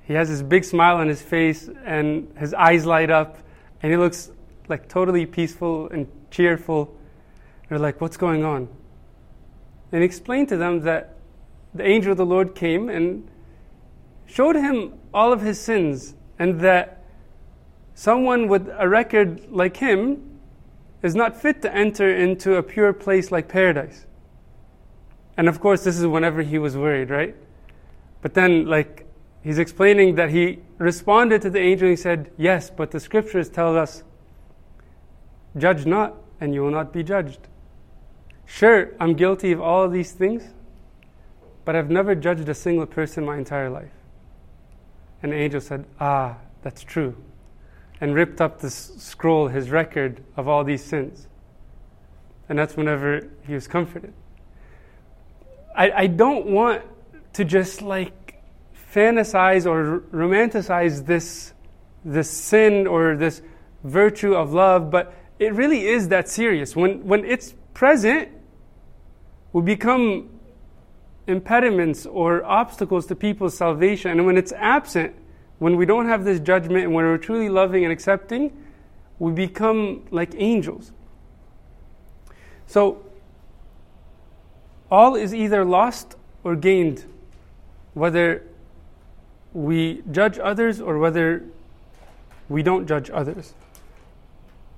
he 0.02 0.14
has 0.14 0.28
this 0.28 0.42
big 0.42 0.64
smile 0.64 0.96
on 0.96 1.08
his 1.08 1.22
face 1.22 1.68
and 1.84 2.32
his 2.37 2.52
eyes 2.54 2.84
light 2.84 3.10
up 3.10 3.38
and 3.82 3.92
he 3.92 3.96
looks 3.96 4.30
like 4.68 4.88
totally 4.88 5.26
peaceful 5.26 5.88
and 5.88 6.08
cheerful. 6.30 6.96
They're 7.68 7.78
like, 7.78 8.00
What's 8.00 8.16
going 8.16 8.44
on? 8.44 8.68
And 9.92 10.02
he 10.02 10.04
explained 10.04 10.49
to 10.49 10.56
them 10.56 10.80
that 10.80 11.16
the 11.75 11.87
angel 11.87 12.12
of 12.12 12.18
the 12.18 12.26
Lord 12.26 12.54
came 12.54 12.88
and 12.88 13.28
showed 14.26 14.56
him 14.56 14.94
all 15.12 15.32
of 15.32 15.40
his 15.40 15.60
sins 15.60 16.14
and 16.38 16.60
that 16.60 17.04
someone 17.94 18.49
with 18.49 18.68
a 18.78 18.88
record 18.88 19.50
like 19.50 19.76
him 19.76 20.40
is 21.02 21.14
not 21.14 21.40
fit 21.40 21.62
to 21.62 21.75
enter 21.75 22.14
into 22.14 22.56
a 22.56 22.62
pure 22.62 22.92
place 22.92 23.30
like 23.30 23.49
paradise. 23.49 24.06
And 25.37 25.49
of 25.49 25.60
course, 25.60 25.84
this 25.84 25.99
is 25.99 26.06
whenever 26.06 26.42
he 26.42 26.58
was 26.58 26.76
worried, 26.76 27.10
right? 27.10 27.34
But 28.22 28.34
then, 28.34 28.66
like, 28.66 29.06
he's 29.42 29.58
explaining 29.58 30.16
that 30.16 30.30
he 30.30 30.58
responded 30.78 31.42
to 31.42 31.50
the 31.50 31.60
angel 31.60 31.88
he 31.88 31.96
said, 31.96 32.30
Yes, 32.37 32.70
but 32.70 32.90
the 32.90 33.00
scriptures 33.00 33.49
tell 33.49 33.76
us, 33.76 34.02
judge 35.56 35.87
not, 35.87 36.14
and 36.40 36.54
you 36.54 36.62
will 36.62 36.70
not 36.70 36.92
be 36.92 37.02
judged. 37.02 37.49
Sure, 38.46 38.90
I'm 38.99 39.14
guilty 39.14 39.52
of 39.52 39.60
all 39.60 39.84
of 39.84 39.92
these 39.92 40.12
things, 40.12 40.49
but 41.64 41.76
I've 41.76 41.90
never 41.90 42.14
judged 42.14 42.49
a 42.49 42.54
single 42.54 42.87
person 42.87 43.25
my 43.25 43.37
entire 43.38 43.70
life. 43.70 43.92
And 45.22 45.32
the 45.32 45.37
angel 45.37 45.60
said, 45.60 45.84
Ah, 46.00 46.37
that's 46.62 46.82
true. 46.82 47.16
And 48.00 48.14
ripped 48.14 48.40
up 48.40 48.60
the 48.60 48.70
scroll, 48.70 49.49
his 49.49 49.70
record 49.70 50.22
of 50.37 50.49
all 50.49 50.64
these 50.64 50.82
sins. 50.82 51.28
And 52.49 52.58
that's 52.58 52.76
whenever 52.76 53.28
he 53.46 53.54
was 53.54 53.68
comforted. 53.68 54.12
I, 55.75 55.91
I 55.91 56.07
don't 56.07 56.47
want 56.47 56.83
to 57.35 57.45
just 57.45 57.83
like 57.83 58.37
fantasize 58.93 59.67
or 59.67 60.00
romanticize 60.12 61.07
this, 61.07 61.53
this 62.05 62.31
sin 62.31 62.87
or 62.87 63.17
this 63.17 63.43
virtue 63.85 64.35
of 64.35 64.53
love, 64.53 64.91
but 64.91 65.15
it 65.39 65.55
really 65.55 65.87
is 65.87 66.09
that 66.09 66.29
serious. 66.29 66.77
When, 66.77 67.07
when 67.07 67.25
it's 67.25 67.55
present, 67.73 68.29
we 69.53 69.62
become 69.62 70.29
impediments 71.27 72.07
or 72.07 72.45
obstacles 72.45 73.07
to 73.07 73.15
people's 73.15 73.57
salvation. 73.57 74.11
And 74.11 74.27
when 74.27 74.37
it's 74.37 74.53
absent, 74.53 75.15
when 75.59 75.77
we 75.77 75.87
don't 75.87 76.07
have 76.07 76.25
this 76.25 76.41
judgment 76.41 76.85
and 76.85 76.95
when 76.95 77.05
we're 77.05 77.19
truly 77.19 77.49
loving 77.49 77.85
and 77.85 77.93
accepting, 77.93 78.57
we 79.19 79.33
become 79.33 80.03
like 80.11 80.35
angels. 80.37 80.93
So, 82.67 83.05
all 84.90 85.14
is 85.14 85.35
either 85.35 85.64
lost 85.64 86.16
or 86.44 86.56
gained, 86.56 87.04
whether 87.94 88.42
we 89.52 90.02
judge 90.11 90.38
others 90.38 90.80
or 90.80 90.99
whether 90.99 91.44
we 92.49 92.62
don't 92.62 92.87
judge 92.87 93.11
others. 93.11 93.54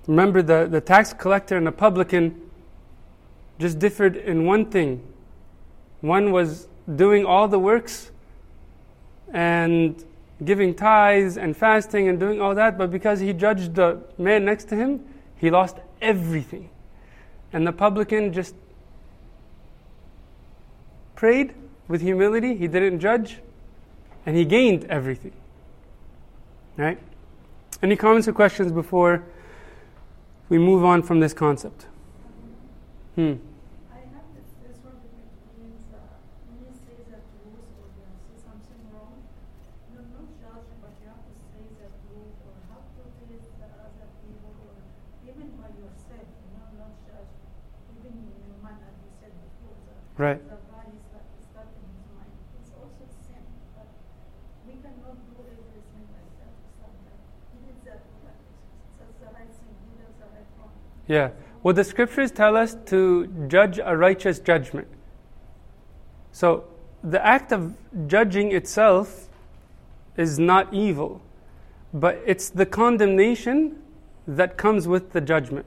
Remember, 0.06 0.42
the, 0.42 0.66
the 0.70 0.80
tax 0.80 1.12
collector 1.12 1.56
and 1.56 1.66
the 1.66 1.72
publican 1.72 2.50
just 3.58 3.78
differed 3.78 4.16
in 4.16 4.44
one 4.44 4.66
thing. 4.66 5.02
One 6.00 6.32
was 6.32 6.68
doing 6.96 7.24
all 7.24 7.46
the 7.46 7.58
works 7.58 8.10
and 9.32 10.04
giving 10.44 10.74
tithes 10.74 11.36
and 11.38 11.56
fasting 11.56 12.08
and 12.08 12.18
doing 12.18 12.40
all 12.40 12.54
that, 12.54 12.76
but 12.76 12.90
because 12.90 13.20
he 13.20 13.32
judged 13.32 13.76
the 13.76 14.02
man 14.18 14.44
next 14.44 14.64
to 14.68 14.76
him, 14.76 15.04
he 15.36 15.50
lost 15.50 15.76
everything. 16.00 16.68
And 17.52 17.66
the 17.66 17.72
publican 17.72 18.32
just 18.32 18.54
prayed 21.22 21.54
with 21.86 22.00
humility, 22.00 22.56
he 22.56 22.66
didn't 22.66 22.98
judge, 22.98 23.38
and 24.26 24.36
he 24.36 24.44
gained 24.44 24.82
everything. 24.86 25.30
Right? 26.76 26.98
Any 27.80 27.94
comments 27.94 28.26
or 28.26 28.32
questions 28.32 28.72
before 28.72 29.22
we 30.48 30.58
move 30.58 30.84
on 30.84 31.00
from 31.00 31.20
this 31.20 31.32
concept? 31.32 31.86
Hmm. 33.14 33.38
I 33.94 34.02
have 34.18 34.26
this 34.34 34.50
this 34.66 34.74
one 34.82 34.98
with 34.98 35.14
me 35.14 35.22
to 35.30 35.46
means 35.62 35.86
uh 35.94 36.02
when 36.50 36.58
you 36.66 36.74
say 36.74 36.98
that 37.14 37.22
rules 37.38 37.70
or 37.78 37.86
you 38.02 38.06
see 38.26 38.42
something 38.42 38.82
wrong, 38.90 39.22
you 39.94 40.02
know, 40.02 40.02
not 40.10 40.26
judge, 40.42 40.74
but 40.82 40.90
you 40.98 41.06
have 41.06 41.22
to 41.22 41.34
say 41.54 41.62
that 41.86 41.92
rules 42.10 42.34
or 42.42 42.54
have 42.74 42.82
to 42.98 43.02
say 43.22 43.38
that 43.62 43.70
other 43.78 44.10
people 44.26 44.58
or 44.58 44.74
even 45.30 45.54
by 45.54 45.70
yourself, 45.70 46.26
you 46.26 46.50
know 46.50 46.66
not 46.82 46.98
judge 47.06 47.30
even 48.02 48.10
in 48.10 48.26
the 48.26 48.58
man 48.58 48.74
that 48.82 48.94
you 48.98 49.10
said 49.22 49.30
before 49.38 49.78
that. 49.86 50.02
Right. 50.18 50.51
Yeah. 61.06 61.30
Well, 61.62 61.74
the 61.74 61.84
scriptures 61.84 62.30
tell 62.30 62.56
us 62.56 62.76
to 62.86 63.26
judge 63.48 63.78
a 63.82 63.96
righteous 63.96 64.38
judgment. 64.38 64.88
So, 66.32 66.64
the 67.04 67.24
act 67.24 67.52
of 67.52 67.74
judging 68.06 68.52
itself 68.52 69.28
is 70.16 70.38
not 70.38 70.72
evil, 70.72 71.20
but 71.92 72.20
it's 72.26 72.48
the 72.50 72.66
condemnation 72.66 73.82
that 74.26 74.56
comes 74.56 74.88
with 74.88 75.12
the 75.12 75.20
judgment. 75.20 75.66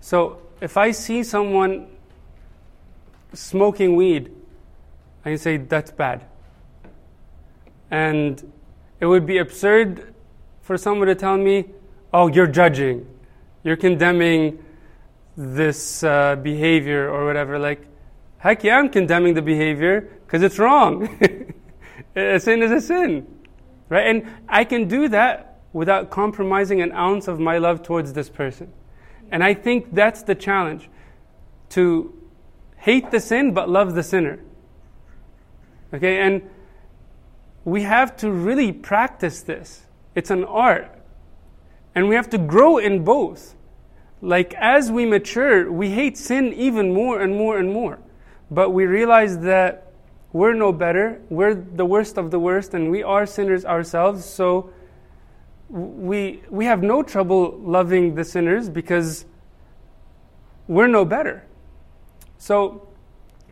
So, 0.00 0.42
if 0.60 0.76
I 0.76 0.90
see 0.90 1.22
someone 1.22 1.88
smoking 3.32 3.96
weed, 3.96 4.32
I 5.24 5.30
can 5.30 5.38
say 5.38 5.56
that's 5.56 5.90
bad. 5.90 6.24
And 7.90 8.52
it 9.00 9.06
would 9.06 9.26
be 9.26 9.38
absurd 9.38 10.14
for 10.60 10.76
someone 10.76 11.08
to 11.08 11.14
tell 11.14 11.36
me, 11.36 11.66
oh, 12.12 12.28
you're 12.28 12.46
judging, 12.46 13.06
you're 13.64 13.76
condemning 13.76 14.62
this 15.36 16.02
uh, 16.02 16.36
behavior 16.36 17.08
or 17.08 17.24
whatever. 17.24 17.58
Like, 17.58 17.86
heck 18.38 18.64
yeah, 18.64 18.78
I'm 18.78 18.88
condemning 18.88 19.34
the 19.34 19.42
behavior 19.42 20.00
because 20.26 20.42
it's 20.42 20.58
wrong. 20.58 21.08
a 22.16 22.38
sin 22.38 22.62
is 22.62 22.70
a 22.70 22.80
sin. 22.80 23.26
Right? 23.88 24.06
And 24.06 24.26
I 24.48 24.64
can 24.64 24.88
do 24.88 25.08
that 25.08 25.60
without 25.72 26.10
compromising 26.10 26.82
an 26.82 26.92
ounce 26.92 27.28
of 27.28 27.38
my 27.40 27.58
love 27.58 27.82
towards 27.82 28.12
this 28.12 28.28
person. 28.28 28.72
And 29.30 29.42
I 29.42 29.54
think 29.54 29.94
that's 29.94 30.22
the 30.22 30.34
challenge 30.34 30.90
to 31.70 32.12
hate 32.76 33.10
the 33.10 33.20
sin 33.20 33.54
but 33.54 33.68
love 33.68 33.94
the 33.94 34.02
sinner. 34.02 34.38
Okay, 35.94 36.20
and 36.20 36.42
we 37.64 37.82
have 37.82 38.16
to 38.18 38.30
really 38.30 38.72
practice 38.72 39.42
this. 39.42 39.86
It's 40.14 40.30
an 40.30 40.44
art. 40.44 41.01
And 41.94 42.08
we 42.08 42.14
have 42.14 42.30
to 42.30 42.38
grow 42.38 42.78
in 42.78 43.04
both. 43.04 43.54
Like 44.20 44.54
as 44.54 44.90
we 44.90 45.04
mature, 45.04 45.70
we 45.70 45.90
hate 45.90 46.16
sin 46.16 46.52
even 46.52 46.94
more 46.94 47.20
and 47.20 47.36
more 47.36 47.58
and 47.58 47.72
more. 47.72 47.98
But 48.50 48.70
we 48.70 48.86
realize 48.86 49.38
that 49.40 49.92
we're 50.32 50.54
no 50.54 50.72
better. 50.72 51.20
We're 51.28 51.54
the 51.54 51.84
worst 51.84 52.16
of 52.16 52.30
the 52.30 52.38
worst, 52.38 52.72
and 52.72 52.90
we 52.90 53.02
are 53.02 53.26
sinners 53.26 53.64
ourselves. 53.64 54.24
So 54.24 54.70
we, 55.68 56.42
we 56.48 56.64
have 56.66 56.82
no 56.82 57.02
trouble 57.02 57.58
loving 57.58 58.14
the 58.14 58.24
sinners 58.24 58.68
because 58.68 59.26
we're 60.68 60.86
no 60.86 61.04
better. 61.04 61.44
So 62.38 62.88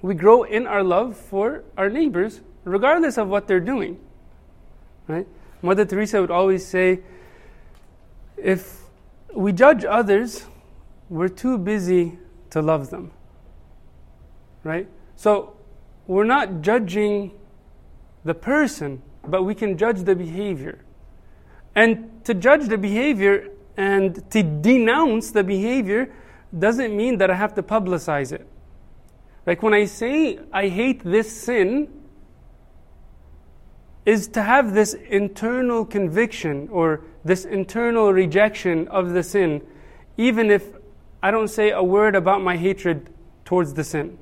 we 0.02 0.14
grow 0.14 0.44
in 0.44 0.66
our 0.66 0.82
love 0.82 1.16
for 1.16 1.64
our 1.76 1.90
neighbors, 1.90 2.40
regardless 2.64 3.18
of 3.18 3.28
what 3.28 3.46
they're 3.46 3.60
doing. 3.60 4.00
Right? 5.06 5.26
Mother 5.62 5.84
Teresa 5.84 6.20
would 6.20 6.30
always 6.30 6.66
say, 6.66 7.00
if 8.42 8.80
we 9.34 9.52
judge 9.52 9.84
others, 9.84 10.46
we're 11.08 11.28
too 11.28 11.58
busy 11.58 12.18
to 12.50 12.62
love 12.62 12.90
them. 12.90 13.10
Right? 14.62 14.88
So 15.16 15.56
we're 16.06 16.24
not 16.24 16.62
judging 16.62 17.32
the 18.24 18.34
person, 18.34 19.02
but 19.26 19.42
we 19.42 19.54
can 19.54 19.76
judge 19.78 20.02
the 20.02 20.14
behavior. 20.14 20.84
And 21.74 22.24
to 22.24 22.34
judge 22.34 22.66
the 22.66 22.78
behavior 22.78 23.48
and 23.76 24.28
to 24.30 24.42
denounce 24.42 25.30
the 25.30 25.44
behavior 25.44 26.12
doesn't 26.56 26.96
mean 26.96 27.18
that 27.18 27.30
I 27.30 27.34
have 27.34 27.54
to 27.54 27.62
publicize 27.62 28.32
it. 28.32 28.46
Like 29.46 29.62
when 29.62 29.72
I 29.72 29.84
say 29.84 30.38
I 30.52 30.68
hate 30.68 31.02
this 31.04 31.30
sin, 31.30 31.88
is 34.06 34.28
to 34.28 34.42
have 34.42 34.74
this 34.74 34.94
internal 34.94 35.84
conviction 35.84 36.68
or 36.70 37.02
this 37.24 37.44
internal 37.44 38.12
rejection 38.12 38.88
of 38.88 39.10
the 39.10 39.22
sin, 39.22 39.62
even 40.16 40.50
if 40.50 40.64
I 41.22 41.30
don't 41.30 41.48
say 41.48 41.70
a 41.70 41.82
word 41.82 42.16
about 42.16 42.42
my 42.42 42.56
hatred 42.56 43.10
towards 43.44 43.74
the 43.74 43.84
sin. 43.84 44.18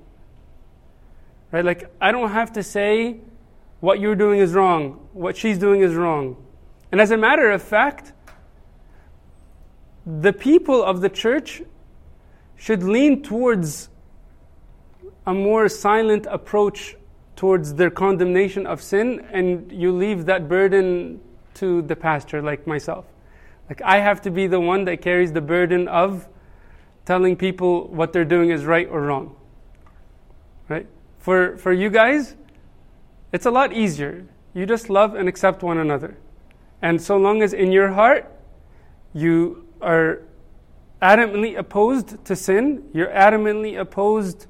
Right? 1.52 1.64
Like, 1.64 1.90
I 2.00 2.12
don't 2.12 2.30
have 2.30 2.52
to 2.54 2.62
say 2.62 3.20
what 3.80 4.00
you're 4.00 4.16
doing 4.16 4.40
is 4.40 4.52
wrong, 4.52 5.08
what 5.12 5.36
she's 5.36 5.58
doing 5.58 5.80
is 5.80 5.94
wrong. 5.94 6.36
And 6.90 7.00
as 7.00 7.10
a 7.10 7.16
matter 7.16 7.50
of 7.50 7.62
fact, 7.62 8.12
the 10.04 10.32
people 10.32 10.82
of 10.82 11.00
the 11.00 11.08
church 11.08 11.62
should 12.56 12.82
lean 12.82 13.22
towards 13.22 13.88
a 15.26 15.34
more 15.34 15.68
silent 15.68 16.26
approach 16.28 16.96
towards 17.38 17.74
their 17.74 17.88
condemnation 17.88 18.66
of 18.66 18.83
sin, 18.83 19.24
and 19.31 19.70
you 19.70 19.92
leave 19.92 20.27
that 20.27 20.48
burden 20.48 21.20
to 21.55 21.83
the 21.83 21.94
pastor, 21.94 22.42
like 22.42 22.66
myself. 22.66 23.05
Like, 23.68 23.81
I 23.83 24.01
have 24.01 24.20
to 24.22 24.31
be 24.33 24.48
the 24.48 24.59
one 24.59 24.87
that 24.87 25.03
carries 25.03 25.33
the 25.33 25.40
burden 25.40 25.87
of 25.87 26.29
telling 27.05 27.37
people 27.37 27.87
what 27.87 28.12
they're 28.12 28.24
doing 28.24 28.51
is 28.51 28.64
right 28.64 28.88
or 28.90 29.03
wrong. 29.03 29.37
Right? 30.68 30.88
For, 31.20 31.57
for 31.59 31.72
you 31.72 31.90
guys, 31.90 32.35
it's 33.33 33.46
a 33.46 33.53
lot 33.53 33.72
easier. 33.72 34.27
You 34.53 34.66
just 34.66 34.90
love 34.90 35.14
and 35.14 35.29
accept 35.29 35.62
one 35.62 35.79
another. 35.79 36.18
And 36.83 37.01
so 37.01 37.16
long 37.18 37.40
as 37.42 37.53
in 37.53 37.70
your 37.70 37.92
heart 37.92 38.29
you 39.14 39.64
are 39.81 40.22
adamantly 41.01 41.57
opposed 41.57 42.24
to 42.24 42.35
sin, 42.35 42.90
you're 42.92 43.12
adamantly 43.12 43.79
opposed 43.81 44.48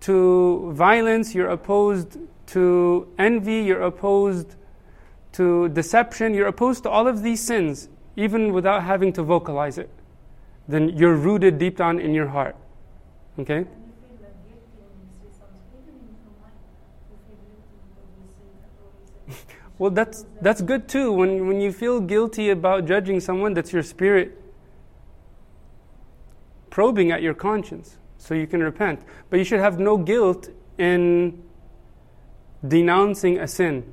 to 0.00 0.72
violence, 0.72 1.34
you're 1.34 1.48
opposed 1.48 2.18
to 2.48 3.08
envy, 3.18 3.62
you're 3.62 3.82
opposed 3.82 4.54
to 5.32 5.68
deception, 5.70 6.34
you're 6.34 6.46
opposed 6.46 6.82
to 6.84 6.90
all 6.90 7.06
of 7.06 7.22
these 7.22 7.42
sins, 7.42 7.88
even 8.16 8.52
without 8.52 8.82
having 8.82 9.12
to 9.14 9.22
vocalize 9.22 9.78
it, 9.78 9.90
then 10.68 10.88
you're 10.96 11.14
rooted 11.14 11.58
deep 11.58 11.76
down 11.76 11.98
in 11.98 12.14
your 12.14 12.28
heart. 12.28 12.56
Okay? 13.38 13.66
Well, 19.78 19.90
that's, 19.90 20.24
that's 20.40 20.62
good 20.62 20.88
too. 20.88 21.12
When, 21.12 21.48
when 21.48 21.60
you 21.60 21.70
feel 21.70 22.00
guilty 22.00 22.48
about 22.48 22.86
judging 22.86 23.20
someone, 23.20 23.52
that's 23.52 23.74
your 23.74 23.82
spirit 23.82 24.40
probing 26.76 27.10
at 27.10 27.22
your 27.22 27.32
conscience 27.32 27.96
so 28.26 28.34
you 28.34 28.46
can 28.46 28.60
repent. 28.60 29.00
But 29.30 29.38
you 29.38 29.44
should 29.44 29.60
have 29.60 29.78
no 29.78 29.96
guilt 29.96 30.48
in 30.78 31.44
denouncing 32.66 33.38
a 33.38 33.46
sin. 33.46 33.84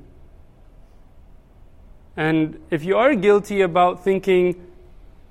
And 2.16 2.60
if 2.70 2.84
you 2.84 2.96
are 2.96 3.14
guilty 3.14 3.60
about 3.60 4.02
thinking 4.02 4.66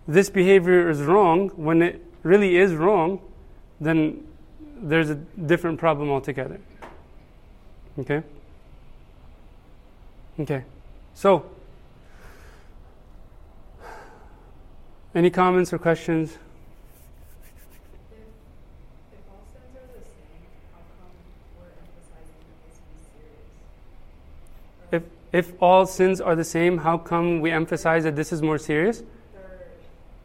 this 0.07 0.29
behavior 0.29 0.89
is 0.89 1.01
wrong 1.01 1.49
when 1.49 1.81
it 1.81 2.01
really 2.23 2.55
is 2.55 2.73
wrong, 2.73 3.19
then 3.81 4.25
there's 4.77 5.09
a 5.09 5.15
different 5.15 5.79
problem 5.79 6.09
altogether. 6.09 6.59
Okay? 7.99 8.23
Okay. 10.39 10.63
So, 11.13 11.45
any 15.13 15.29
comments 15.29 15.73
or 15.73 15.77
questions? 15.77 16.37
If, 25.33 25.51
all 25.59 25.87
sins 25.87 26.21
are 26.21 26.35
the 26.35 26.43
same, 26.43 26.77
how 26.77 26.99
come 26.99 27.41
we 27.41 27.49
emphasize 27.49 28.03
that 28.03 28.15
this 28.15 28.31
is 28.31 28.41
more 28.41 28.59
serious? 28.59 29.01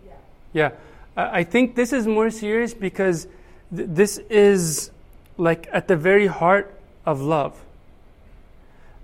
yeah. 0.06 0.12
Yeah. 0.52 0.70
I 1.16 1.42
think 1.42 1.74
this 1.74 1.92
is 1.92 2.06
more 2.06 2.30
serious 2.30 2.74
because 2.74 3.26
th- 3.74 3.88
this 3.90 4.18
is 4.30 4.90
like 5.38 5.66
at 5.72 5.88
the 5.88 5.96
very 5.96 6.26
heart 6.26 6.78
of 7.06 7.22
love. 7.22 7.58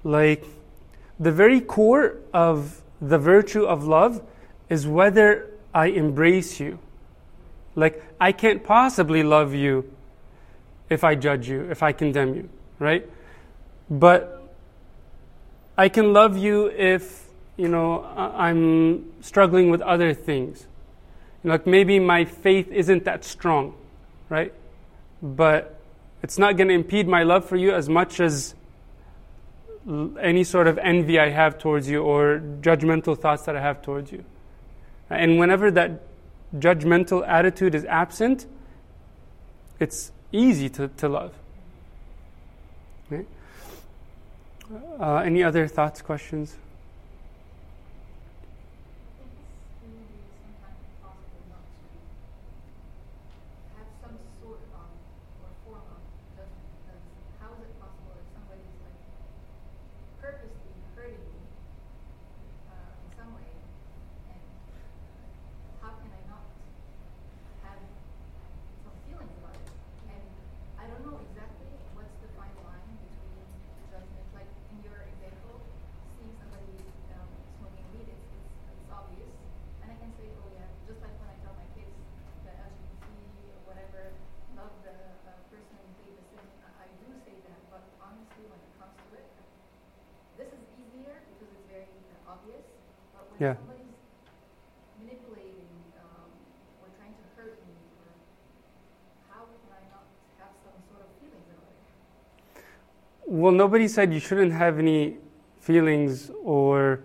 Like, 0.04 0.44
the 1.18 1.32
very 1.32 1.60
core 1.60 2.16
of 2.34 2.82
the 3.00 3.18
virtue 3.18 3.64
of 3.64 3.84
love 3.84 4.22
is 4.68 4.86
whether 4.86 5.50
I 5.72 5.86
embrace 5.86 6.60
you. 6.60 6.78
Like, 7.74 8.02
I 8.20 8.32
can't 8.32 8.62
possibly 8.62 9.22
love 9.22 9.54
you 9.54 9.90
if 10.90 11.02
I 11.02 11.14
judge 11.14 11.48
you, 11.48 11.62
if 11.70 11.82
I 11.82 11.92
condemn 11.92 12.34
you, 12.34 12.48
right? 12.78 13.08
But 13.88 14.33
I 15.76 15.88
can 15.88 16.12
love 16.12 16.36
you 16.36 16.66
if, 16.68 17.26
you 17.56 17.68
know, 17.68 18.04
I'm 18.16 19.22
struggling 19.22 19.70
with 19.70 19.80
other 19.82 20.14
things. 20.14 20.66
like 21.42 21.66
maybe 21.66 21.98
my 21.98 22.24
faith 22.24 22.70
isn't 22.70 23.04
that 23.04 23.24
strong, 23.24 23.74
right? 24.28 24.52
But 25.20 25.78
it's 26.22 26.38
not 26.38 26.56
going 26.56 26.68
to 26.68 26.74
impede 26.74 27.08
my 27.08 27.22
love 27.22 27.44
for 27.44 27.56
you 27.56 27.72
as 27.72 27.88
much 27.88 28.20
as 28.20 28.54
any 30.20 30.44
sort 30.44 30.66
of 30.66 30.78
envy 30.78 31.18
I 31.18 31.28
have 31.30 31.58
towards 31.58 31.88
you 31.88 32.02
or 32.02 32.40
judgmental 32.60 33.18
thoughts 33.18 33.42
that 33.44 33.56
I 33.56 33.60
have 33.60 33.82
towards 33.82 34.10
you. 34.10 34.24
And 35.10 35.38
whenever 35.38 35.70
that 35.72 36.02
judgmental 36.56 37.26
attitude 37.28 37.74
is 37.74 37.84
absent, 37.84 38.46
it's 39.78 40.12
easy 40.32 40.68
to, 40.70 40.88
to 40.88 41.08
love. 41.08 41.34
Okay? 43.06 43.26
Uh, 44.72 45.16
any 45.16 45.42
other 45.42 45.68
thoughts, 45.68 46.00
questions? 46.00 46.56
Yeah. 93.40 93.56
manipulating 94.96 95.68
um, 96.00 96.30
or 96.80 96.88
trying 96.96 97.12
to 97.12 97.24
hurt 97.36 97.58
me, 97.66 97.74
or 98.00 98.08
how 99.28 99.44
can 99.44 99.68
I 99.74 99.82
not 99.90 100.06
have 100.38 100.54
some 100.64 100.78
sort 100.88 101.02
of 101.02 101.10
feelings 101.20 101.44
about 101.52 101.74
it? 101.74 101.82
Well, 103.44 103.52
nobody 103.52 103.88
said 103.88 104.10
you 104.14 104.20
shouldn't 104.20 104.54
have 104.54 104.78
any 104.78 105.18
feelings 105.60 106.30
or 106.42 107.00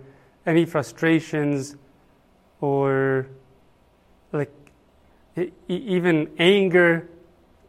any 0.45 0.63
frustrations 0.63 1.75
or 2.62 3.28
like 4.32 4.49
e- 5.36 5.52
even 5.67 6.32
anger 6.39 7.10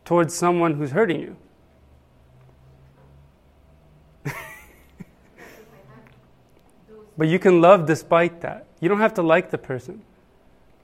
towards 0.05 0.35
someone 0.35 0.75
who's 0.75 0.93
hurting 0.93 1.21
you. 1.21 1.37
But 7.19 7.27
you 7.27 7.41
can 7.41 7.61
love 7.61 7.87
despite 7.87 8.41
that. 8.43 8.67
You 8.81 8.89
don't 8.89 9.01
have 9.01 9.15
to 9.15 9.23
like 9.23 9.51
the 9.51 9.59
person. 9.59 10.01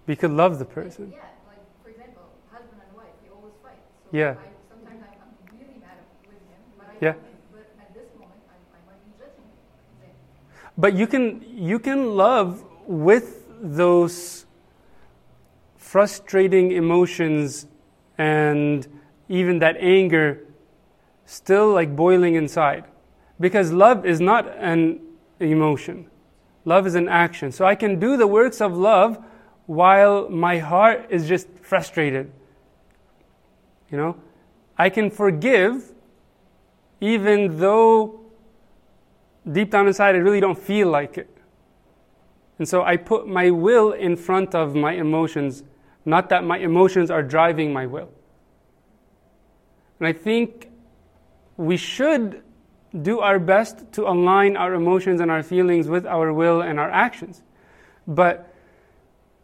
You 0.08 0.16
could 0.16 0.32
love 0.32 0.58
the 0.58 0.64
person. 0.64 1.12
Yeah, 1.14 1.22
like 1.46 1.62
for 1.84 1.90
example, 1.90 2.24
husband 2.50 2.82
and 2.82 2.96
wife, 2.96 3.14
they 3.22 3.30
always 3.30 3.54
fight. 3.62 3.78
So 4.10 4.16
yeah. 4.16 4.30
I, 4.30 4.50
sometimes 4.68 5.02
I'm 5.22 5.56
really 5.56 5.78
mad 5.80 6.02
with 6.26 6.34
him, 6.34 6.60
but 6.76 6.88
I 6.88 6.94
yeah. 7.00 7.14
but 7.52 7.64
at 7.80 7.94
this 7.94 8.12
moment 8.20 8.36
I, 8.52 8.60
I 8.76 8.80
might 8.84 9.00
be 9.00 9.16
judging 9.16 9.48
him. 9.48 10.12
But 10.78 10.94
you 10.94 11.06
can 11.06 11.44
you 11.48 11.78
can 11.78 12.16
love 12.16 12.64
with 12.86 13.44
those 13.60 14.46
frustrating 15.76 16.72
emotions 16.72 17.66
and 18.18 18.86
even 19.28 19.58
that 19.60 19.76
anger 19.78 20.44
still 21.24 21.72
like 21.72 21.96
boiling 21.96 22.34
inside. 22.34 22.84
Because 23.40 23.72
love 23.72 24.06
is 24.06 24.20
not 24.20 24.46
an 24.58 25.00
emotion. 25.40 26.10
Love 26.64 26.86
is 26.86 26.94
an 26.94 27.08
action. 27.08 27.52
So 27.52 27.64
I 27.64 27.74
can 27.74 27.98
do 27.98 28.16
the 28.16 28.26
works 28.26 28.60
of 28.60 28.76
love 28.76 29.22
while 29.66 30.28
my 30.28 30.58
heart 30.58 31.06
is 31.10 31.28
just 31.28 31.48
frustrated. 31.62 32.30
You 33.90 33.98
know? 33.98 34.16
I 34.78 34.90
can 34.90 35.10
forgive 35.10 35.92
even 37.00 37.58
though 37.58 38.20
deep 39.50 39.70
down 39.70 39.86
inside 39.86 40.14
I 40.14 40.18
really 40.18 40.40
don't 40.40 40.58
feel 40.58 40.88
like 40.88 41.18
it. 41.18 41.30
And 42.58 42.68
so 42.68 42.82
I 42.82 42.96
put 42.96 43.28
my 43.28 43.50
will 43.50 43.92
in 43.92 44.16
front 44.16 44.54
of 44.54 44.74
my 44.74 44.92
emotions, 44.92 45.62
not 46.04 46.28
that 46.30 46.44
my 46.44 46.58
emotions 46.58 47.10
are 47.10 47.22
driving 47.22 47.72
my 47.72 47.86
will. 47.86 48.08
And 49.98 50.08
I 50.08 50.12
think 50.12 50.70
we 51.56 51.76
should 51.76 52.42
do 53.02 53.20
our 53.20 53.38
best 53.38 53.92
to 53.92 54.08
align 54.08 54.56
our 54.56 54.74
emotions 54.74 55.20
and 55.20 55.30
our 55.30 55.42
feelings 55.42 55.88
with 55.88 56.06
our 56.06 56.32
will 56.32 56.62
and 56.62 56.80
our 56.80 56.90
actions. 56.90 57.42
But 58.06 58.52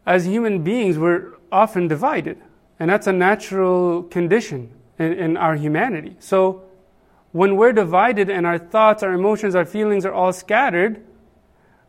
as 0.05 0.25
human 0.25 0.63
beings, 0.63 0.97
we're 0.97 1.33
often 1.51 1.87
divided. 1.87 2.41
And 2.79 2.89
that's 2.89 3.07
a 3.07 3.13
natural 3.13 4.03
condition 4.03 4.71
in, 4.97 5.13
in, 5.13 5.37
our 5.37 5.55
humanity. 5.55 6.15
So 6.19 6.63
when 7.33 7.57
we're 7.57 7.73
divided 7.73 8.29
and 8.29 8.45
our 8.45 8.59
thoughts, 8.59 9.03
our 9.03 9.11
emotions, 9.11 9.55
our 9.55 9.65
feelings 9.65 10.05
are 10.05 10.13
all 10.13 10.31
scattered, 10.31 11.03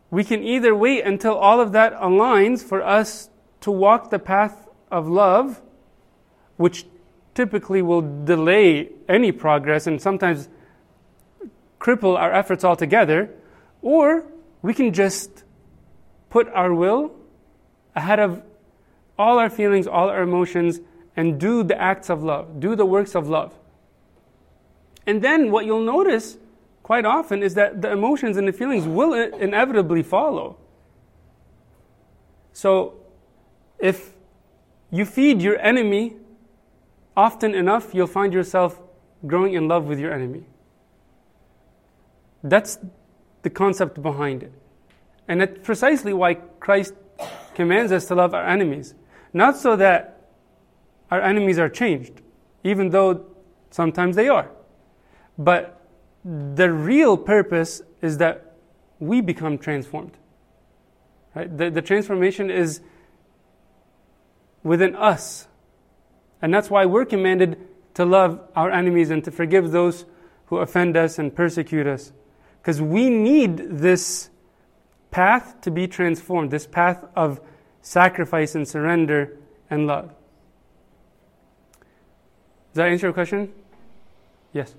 we 0.09 0.23
can 0.23 0.43
either 0.43 0.75
wait 0.75 1.03
until 1.03 1.35
all 1.35 1.61
of 1.61 1.71
that 1.71 1.93
aligns 1.93 2.63
for 2.63 2.83
us 2.83 3.29
to 3.61 3.71
walk 3.71 4.09
the 4.09 4.19
path 4.19 4.67
of 4.91 5.07
love, 5.07 5.61
which 6.57 6.85
typically 7.35 7.81
will 7.81 8.01
delay 8.23 8.89
any 9.07 9.31
progress 9.31 9.85
and 9.85 10.01
sometimes 10.01 10.49
cripple 11.79 12.17
our 12.17 12.33
efforts 12.33 12.63
altogether, 12.63 13.29
or 13.83 14.25
we 14.63 14.73
can 14.73 14.91
just 14.91 15.43
put 16.31 16.47
our 16.49 16.73
will 16.73 17.11
ahead 17.95 18.19
of 18.19 18.41
all 19.17 19.37
our 19.37 19.49
feelings, 19.49 19.85
all 19.85 20.09
our 20.09 20.23
emotions, 20.23 20.79
and 21.15 21.39
do 21.39 21.63
the 21.63 21.79
acts 21.79 22.09
of 22.09 22.23
love, 22.23 22.59
do 22.59 22.75
the 22.75 22.85
works 22.85 23.13
of 23.13 23.29
love. 23.29 23.53
And 25.07 25.21
then 25.21 25.51
what 25.51 25.65
you'll 25.65 25.83
notice 25.83 26.37
quite 26.83 27.05
often 27.05 27.43
is 27.43 27.53
that 27.55 27.81
the 27.81 27.91
emotions 27.91 28.37
and 28.37 28.47
the 28.47 28.53
feelings 28.53 28.85
will 28.87 29.13
inevitably 29.13 30.03
follow. 30.03 30.57
So 32.53 32.93
if 33.79 34.13
you 34.91 35.05
feed 35.05 35.41
your 35.41 35.59
enemy 35.59 36.15
often 37.17 37.53
enough, 37.55 37.93
you'll 37.93 38.07
find 38.07 38.33
yourself 38.33 38.79
growing 39.25 39.53
in 39.53 39.67
love 39.67 39.85
with 39.85 39.99
your 39.99 40.13
enemy. 40.13 40.43
That's 42.43 42.77
the 43.41 43.49
concept 43.49 44.01
behind 44.01 44.43
it. 44.43 44.51
And 45.27 45.41
that's 45.41 45.59
precisely 45.63 46.13
why 46.13 46.35
Christ 46.35 46.93
commands 47.55 47.91
us 47.91 48.05
to 48.05 48.15
love 48.15 48.33
our 48.33 48.45
enemies. 48.45 48.93
Not 49.33 49.57
so 49.57 49.75
that 49.75 50.21
our 51.09 51.21
enemies 51.21 51.57
are 51.57 51.69
changed, 51.69 52.21
even 52.63 52.89
though 52.89 53.25
sometimes 53.71 54.15
they 54.15 54.29
are. 54.29 54.49
But 55.37 55.81
the 56.23 56.71
real 56.71 57.17
purpose 57.17 57.81
is 58.01 58.17
that 58.19 58.55
we 58.99 59.21
become 59.21 59.57
transformed. 59.57 60.17
Right? 61.33 61.55
The, 61.55 61.69
the 61.69 61.81
transformation 61.81 62.49
is 62.49 62.81
within 64.63 64.95
us. 64.95 65.47
And 66.41 66.53
that's 66.53 66.69
why 66.69 66.85
we're 66.85 67.05
commanded 67.05 67.67
to 67.95 68.05
love 68.05 68.39
our 68.55 68.71
enemies 68.71 69.09
and 69.09 69.23
to 69.23 69.31
forgive 69.31 69.71
those 69.71 70.05
who 70.47 70.57
offend 70.57 70.95
us 70.95 71.17
and 71.17 71.35
persecute 71.35 71.87
us. 71.87 72.11
Because 72.61 72.81
we 72.81 73.09
need 73.09 73.57
this 73.57 74.29
path 75.11 75.61
to 75.61 75.71
be 75.71 75.87
transformed, 75.87 76.51
this 76.51 76.67
path 76.67 77.05
of 77.15 77.39
sacrifice 77.81 78.55
and 78.55 78.67
surrender 78.67 79.37
and 79.69 79.87
love. 79.87 80.09
Does 82.73 82.75
that 82.75 82.87
answer 82.89 83.07
your 83.07 83.13
question? 83.13 83.53
Yes. 84.51 84.75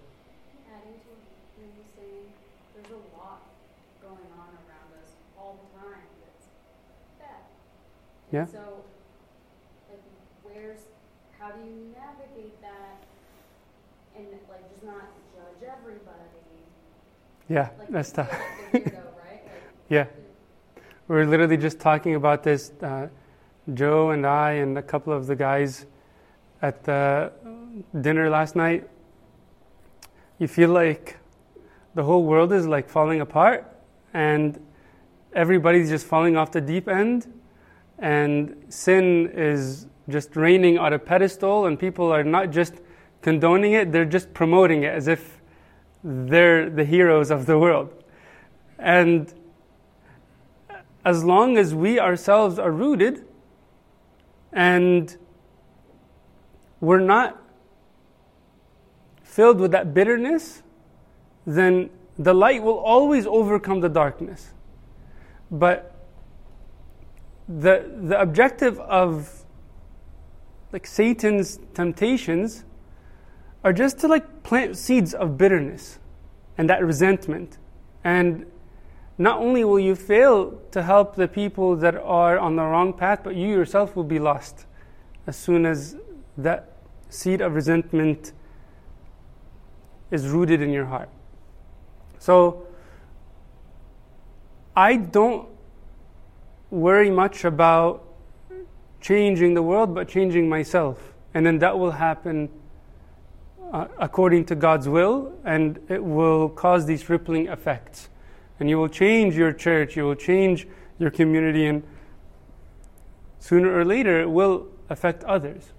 Adding 0.69 0.93
to 0.93 1.09
what 1.57 1.73
you 1.75 1.85
saying, 1.97 2.27
there's 2.75 2.91
a 2.91 3.17
lot 3.17 3.41
going 4.03 4.29
on 4.37 4.49
around 4.69 4.93
us 5.03 5.13
all 5.39 5.59
the 5.63 5.81
time 5.81 6.03
that's 6.21 6.47
bad. 7.19 7.41
Yeah. 8.37 8.45
So, 8.45 8.59
like, 9.89 10.03
where's, 10.43 10.81
how 11.39 11.53
do 11.53 11.61
you 11.61 11.95
navigate 11.97 12.61
that 12.61 12.99
and, 14.15 14.27
like, 14.51 14.71
just 14.71 14.85
not 14.85 15.09
judge 15.35 15.71
everybody? 15.81 16.21
Yeah, 17.49 17.71
Like, 17.79 17.89
that's 17.89 18.13
tough. 18.13 18.31
like 18.75 18.85
weirdo, 18.85 18.93
right? 18.93 19.43
Like, 19.45 19.63
Yeah. 19.89 20.05
We 21.09 21.17
were 21.17 21.25
literally 21.25 21.57
just 21.57 21.81
talking 21.81 22.15
about 22.15 22.43
this, 22.43 22.73
uh, 22.83 23.09
Joe 23.73 24.11
and 24.11 24.27
I 24.27 24.51
and 24.53 24.77
a 24.77 24.83
couple 24.83 25.15
of 25.15 25.27
the 25.27 25.35
guys 25.37 25.87
at 26.61 26.85
the 26.85 27.33
dinner 28.03 28.29
last 28.29 28.55
night. 28.55 28.87
You 30.39 30.47
feel 30.47 30.69
like 30.69 31.17
the 31.95 32.03
whole 32.05 32.25
world 32.25 32.53
is 32.53 32.67
like 32.67 32.91
falling 32.91 33.23
apart 33.23 33.65
and 34.13 34.61
everybody's 35.33 35.89
just 35.89 36.07
falling 36.07 36.37
off 36.37 36.53
the 36.53 36.61
deep 36.61 36.87
end 36.87 37.33
and 37.99 38.65
sin 38.69 39.31
is 39.35 39.87
just 40.09 40.37
reigning 40.37 40.79
on 40.79 40.93
a 40.93 40.99
pedestal 40.99 41.67
and 41.67 41.79
people 41.79 42.13
are 42.13 42.25
not 42.25 42.51
just 42.51 42.75
condoning 43.23 43.73
it, 43.73 43.91
they're 43.93 44.05
just 44.05 44.33
promoting 44.35 44.85
it 44.85 44.95
as 44.95 45.09
if 45.09 45.41
they're 46.05 46.71
the 46.71 46.85
heroes 46.85 47.31
of 47.31 47.47
the 47.47 47.59
world. 47.59 47.93
And 48.79 49.33
as 51.05 51.25
long 51.25 51.57
as 51.57 51.75
we 51.75 51.99
ourselves 51.99 52.59
are 52.59 52.71
rooted 52.71 53.25
and 54.53 55.17
we're 56.81 57.01
not 57.01 57.43
filled 59.23 59.59
with 59.59 59.73
that 59.73 59.95
bitterness, 59.95 60.63
then 61.47 61.91
the 62.19 62.35
light 62.35 62.63
will 62.63 62.79
always 62.79 63.27
overcome 63.27 63.81
the 63.81 63.89
darkness. 63.89 64.53
But 65.51 65.96
the, 67.49 67.91
the 68.03 68.21
objective 68.21 68.79
of 68.81 69.45
like 70.73 70.87
Satan's 70.87 71.59
temptations 71.75 72.65
are 73.65 73.73
just 73.73 73.99
to 74.01 74.09
like 74.09 74.43
plant 74.43 74.77
seeds 74.77 75.15
of 75.15 75.39
bitterness 75.39 75.99
and 76.59 76.69
that 76.69 76.85
resentment. 76.85 77.59
And 78.05 78.47
not 79.19 79.41
only 79.41 79.65
will 79.65 79.81
you 79.81 79.95
fail 79.95 80.61
to 80.73 80.83
help 80.83 81.17
the 81.17 81.29
people 81.29 81.77
that 81.77 81.97
are 81.97 82.39
on 82.39 82.57
the 82.57 82.63
wrong 82.63 82.93
path, 82.93 83.21
but 83.23 83.35
you 83.35 83.49
yourself 83.49 83.97
will 83.97 84.05
be 84.05 84.19
lost 84.19 84.67
as 85.27 85.37
soon 85.37 85.67
as 85.67 85.97
that 86.37 86.73
seed 87.09 87.41
of 87.41 87.55
resentment 87.55 88.33
is 90.11 90.29
rooted 90.29 90.61
in 90.61 90.71
your 90.71 90.85
heart. 90.85 91.09
So, 92.19 92.67
I 94.77 94.97
don't 94.97 95.49
worry 96.71 97.11
much 97.11 97.45
about 97.45 98.05
changing 99.01 99.55
the 99.55 99.63
world, 99.63 99.95
but 99.95 100.09
changing 100.09 100.49
myself. 100.49 101.15
And 101.35 101.45
then 101.47 101.59
that 101.59 101.79
will 101.79 101.93
happen 101.93 102.49
uh, 103.73 103.89
according 103.99 104.47
to 104.47 104.55
God's 104.55 104.89
will, 104.89 105.33
and 105.45 105.79
it 105.89 106.03
will 106.03 106.49
cause 106.49 106.87
these 106.87 107.09
rippling 107.09 107.49
effects. 107.49 108.09
And 108.59 108.71
you 108.71 108.79
will 108.79 108.89
change 108.89 109.37
your 109.37 109.53
church, 109.53 109.97
you 109.97 110.05
will 110.05 110.15
change 110.15 110.67
your 110.99 111.11
community, 111.11 111.67
and 111.67 111.83
sooner 113.39 113.77
or 113.77 113.85
later 113.85 114.21
it 114.21 114.31
will 114.31 114.67
affect 114.89 115.25
others. 115.25 115.73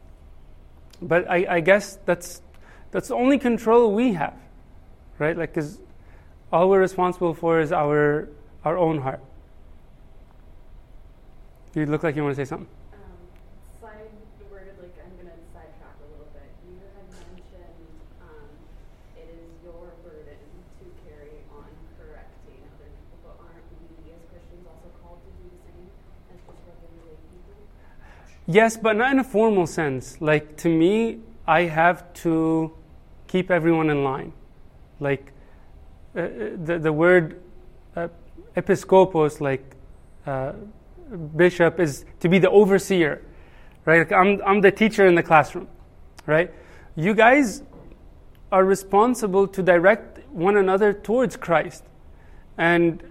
But 1.01 1.29
I, 1.29 1.45
I 1.49 1.59
guess 1.59 1.97
that's, 2.05 2.41
that's 2.91 3.07
the 3.07 3.15
only 3.15 3.39
control 3.39 3.93
we 3.93 4.13
have, 4.13 4.35
right? 5.17 5.37
Like, 5.37 5.53
because 5.53 5.79
all 6.51 6.69
we're 6.69 6.79
responsible 6.79 7.33
for 7.33 7.59
is 7.59 7.71
our, 7.71 8.29
our 8.63 8.77
own 8.77 8.99
heart. 8.99 9.21
You 11.77 11.85
look 11.85 12.01
like 12.01 12.15
you 12.15 12.23
want 12.23 12.35
to 12.35 12.43
say 12.43 12.49
something. 12.49 12.67
Um, 12.91 12.99
side 13.79 14.09
word, 14.49 14.73
like 14.81 14.97
I'm 14.97 15.13
gonna 15.13 15.37
sidetrack 15.53 15.93
a 16.01 16.09
little 16.09 16.25
bit. 16.33 16.49
You 16.65 16.81
had 16.97 17.05
mentioned 17.29 17.85
um, 18.17 18.49
it 19.13 19.29
is 19.29 19.45
your 19.61 19.93
burden 20.01 20.41
to 20.81 20.85
carry 21.05 21.37
on 21.53 21.69
correcting 22.01 22.65
other 22.73 22.89
people, 22.89 23.21
but 23.21 23.37
aren't 23.45 23.69
we 23.93 24.09
as 24.09 24.25
Christians 24.25 24.65
also 24.65 24.89
called 25.05 25.21
to 25.21 25.29
do 25.37 25.53
the 25.53 25.61
same 25.69 25.85
as 26.33 26.41
just 26.49 26.65
regular 26.65 27.13
people? 27.29 27.61
Yes, 28.47 28.75
but 28.75 28.97
not 28.97 29.11
in 29.11 29.19
a 29.19 29.23
formal 29.23 29.67
sense. 29.67 30.19
Like, 30.19 30.57
to 30.57 30.69
me, 30.69 31.19
I 31.45 31.69
have 31.69 32.11
to 32.25 32.73
keep 33.27 33.51
everyone 33.51 33.91
in 33.91 34.03
line. 34.03 34.33
Like, 34.99 35.31
uh, 36.15 36.25
the, 36.57 36.79
the 36.81 36.91
word 36.91 37.39
uh, 37.95 38.07
episcopos, 38.55 39.39
like 39.39 39.75
uh, 40.25 40.53
bishop, 41.35 41.79
is 41.79 42.05
to 42.19 42.29
be 42.29 42.39
the 42.39 42.49
overseer, 42.49 43.21
right? 43.85 44.11
I'm, 44.11 44.41
I'm 44.45 44.61
the 44.61 44.71
teacher 44.71 45.05
in 45.05 45.15
the 45.15 45.23
classroom, 45.23 45.67
right? 46.25 46.53
You 46.95 47.13
guys 47.13 47.63
are 48.51 48.63
responsible 48.63 49.47
to 49.47 49.63
direct 49.63 50.19
one 50.29 50.57
another 50.57 50.93
towards 50.93 51.35
Christ. 51.35 51.83
And 52.57 53.03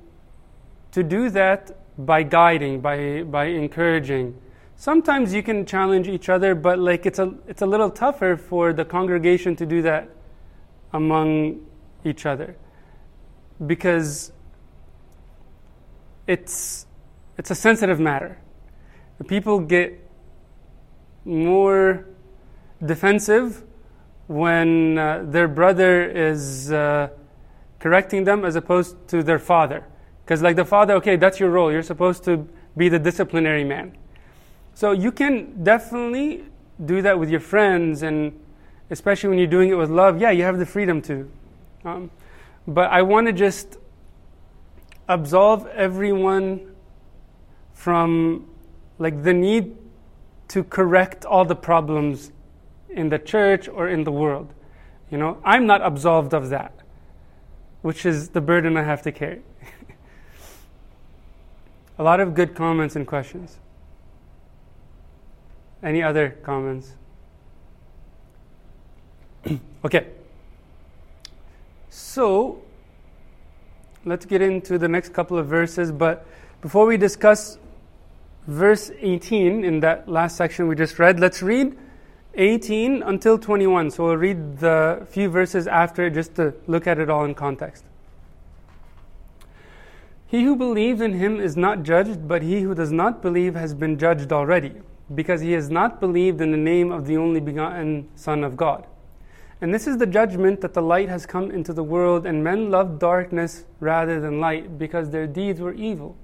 to 0.92 1.02
do 1.02 1.28
that 1.30 1.76
by 1.98 2.22
guiding, 2.22 2.80
by, 2.80 3.22
by 3.22 3.46
encouraging. 3.46 4.34
Sometimes 4.76 5.34
you 5.34 5.42
can 5.42 5.66
challenge 5.66 6.08
each 6.08 6.28
other, 6.28 6.54
but 6.54 6.78
like 6.78 7.06
it's 7.06 7.18
a, 7.18 7.34
it's 7.46 7.62
a 7.62 7.66
little 7.66 7.90
tougher 7.90 8.36
for 8.36 8.72
the 8.72 8.84
congregation 8.84 9.56
to 9.56 9.66
do 9.66 9.82
that 9.82 10.08
among 10.92 11.66
each 12.04 12.24
other 12.26 12.56
because 13.66 14.32
it's, 16.26 16.86
it's 17.38 17.50
a 17.50 17.54
sensitive 17.54 18.00
matter. 18.00 18.38
People 19.26 19.60
get 19.60 19.98
more 21.24 22.06
defensive 22.84 23.64
when 24.26 24.98
uh, 24.98 25.24
their 25.26 25.48
brother 25.48 26.04
is 26.08 26.72
uh, 26.72 27.08
correcting 27.78 28.24
them 28.24 28.44
as 28.44 28.56
opposed 28.56 29.08
to 29.08 29.22
their 29.22 29.38
father. 29.38 29.84
Because, 30.24 30.42
like 30.42 30.56
the 30.56 30.64
father, 30.64 30.94
okay, 30.94 31.16
that's 31.16 31.38
your 31.38 31.50
role. 31.50 31.70
You're 31.70 31.82
supposed 31.82 32.24
to 32.24 32.48
be 32.76 32.88
the 32.88 32.98
disciplinary 32.98 33.64
man. 33.64 33.96
So, 34.74 34.92
you 34.92 35.12
can 35.12 35.62
definitely 35.62 36.44
do 36.84 37.00
that 37.02 37.18
with 37.18 37.30
your 37.30 37.40
friends, 37.40 38.02
and 38.02 38.38
especially 38.90 39.30
when 39.30 39.38
you're 39.38 39.46
doing 39.46 39.70
it 39.70 39.74
with 39.74 39.90
love, 39.90 40.20
yeah, 40.20 40.30
you 40.30 40.42
have 40.42 40.58
the 40.58 40.66
freedom 40.66 41.00
to. 41.02 41.30
Um, 41.84 42.10
but 42.66 42.90
I 42.90 43.02
want 43.02 43.28
to 43.28 43.32
just 43.32 43.78
absolve 45.08 45.66
everyone 45.68 46.74
from 47.76 48.48
like 48.98 49.22
the 49.22 49.34
need 49.34 49.76
to 50.48 50.64
correct 50.64 51.26
all 51.26 51.44
the 51.44 51.54
problems 51.54 52.32
in 52.88 53.10
the 53.10 53.18
church 53.18 53.68
or 53.68 53.88
in 53.88 54.02
the 54.02 54.10
world. 54.10 54.52
You 55.10 55.18
know, 55.18 55.38
I'm 55.44 55.66
not 55.66 55.82
absolved 55.82 56.32
of 56.32 56.48
that, 56.48 56.72
which 57.82 58.06
is 58.06 58.30
the 58.30 58.40
burden 58.40 58.76
I 58.76 58.82
have 58.82 59.02
to 59.02 59.12
carry. 59.12 59.42
A 61.98 62.02
lot 62.02 62.18
of 62.18 62.34
good 62.34 62.54
comments 62.54 62.96
and 62.96 63.06
questions. 63.06 63.58
Any 65.82 66.02
other 66.02 66.30
comments? 66.42 66.94
okay. 69.84 70.06
So, 71.90 72.62
let's 74.06 74.24
get 74.24 74.40
into 74.40 74.78
the 74.78 74.88
next 74.88 75.12
couple 75.12 75.36
of 75.36 75.46
verses, 75.46 75.92
but 75.92 76.26
before 76.62 76.86
we 76.86 76.96
discuss 76.96 77.58
verse 78.46 78.90
18 79.00 79.64
in 79.64 79.80
that 79.80 80.08
last 80.08 80.36
section 80.36 80.68
we 80.68 80.74
just 80.74 80.98
read, 80.98 81.20
let's 81.20 81.42
read 81.42 81.76
18 82.34 83.02
until 83.02 83.38
21. 83.38 83.90
So 83.90 84.04
we'll 84.04 84.16
read 84.16 84.58
the 84.58 85.06
few 85.10 85.28
verses 85.28 85.66
after 85.66 86.10
just 86.10 86.34
to 86.36 86.54
look 86.66 86.86
at 86.86 86.98
it 86.98 87.10
all 87.10 87.24
in 87.24 87.34
context. 87.34 87.84
He 90.28 90.42
who 90.42 90.56
believes 90.56 91.00
in 91.00 91.14
him 91.14 91.40
is 91.40 91.56
not 91.56 91.84
judged, 91.84 92.26
but 92.26 92.42
he 92.42 92.60
who 92.60 92.74
does 92.74 92.90
not 92.90 93.22
believe 93.22 93.54
has 93.54 93.74
been 93.74 93.96
judged 93.96 94.32
already, 94.32 94.72
because 95.14 95.40
he 95.40 95.52
has 95.52 95.70
not 95.70 96.00
believed 96.00 96.40
in 96.40 96.50
the 96.50 96.56
name 96.56 96.90
of 96.90 97.06
the 97.06 97.16
only 97.16 97.38
begotten 97.38 98.08
Son 98.16 98.42
of 98.42 98.56
God. 98.56 98.86
And 99.60 99.72
this 99.72 99.86
is 99.86 99.98
the 99.98 100.06
judgment 100.06 100.60
that 100.62 100.74
the 100.74 100.82
light 100.82 101.08
has 101.08 101.26
come 101.26 101.52
into 101.52 101.72
the 101.72 101.84
world, 101.84 102.26
and 102.26 102.42
men 102.42 102.72
loved 102.72 102.98
darkness 102.98 103.66
rather 103.78 104.20
than 104.20 104.40
light, 104.40 104.78
because 104.78 105.10
their 105.10 105.28
deeds 105.28 105.60
were 105.60 105.72
evil. 105.72 106.16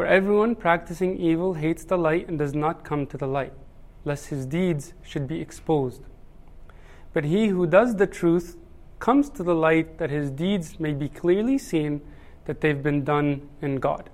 For 0.00 0.06
everyone 0.06 0.54
practicing 0.54 1.18
evil 1.18 1.52
hates 1.52 1.84
the 1.84 1.98
light 1.98 2.26
and 2.26 2.38
does 2.38 2.54
not 2.54 2.84
come 2.84 3.06
to 3.08 3.18
the 3.18 3.26
light, 3.26 3.52
lest 4.06 4.28
his 4.28 4.46
deeds 4.46 4.94
should 5.02 5.28
be 5.28 5.42
exposed. 5.42 6.00
But 7.12 7.24
he 7.24 7.48
who 7.48 7.66
does 7.66 7.96
the 7.96 8.06
truth 8.06 8.56
comes 8.98 9.28
to 9.28 9.42
the 9.42 9.54
light 9.54 9.98
that 9.98 10.08
his 10.08 10.30
deeds 10.30 10.80
may 10.80 10.94
be 10.94 11.10
clearly 11.10 11.58
seen 11.58 12.00
that 12.46 12.62
they've 12.62 12.82
been 12.82 13.04
done 13.04 13.46
in 13.60 13.76
God. 13.76 14.08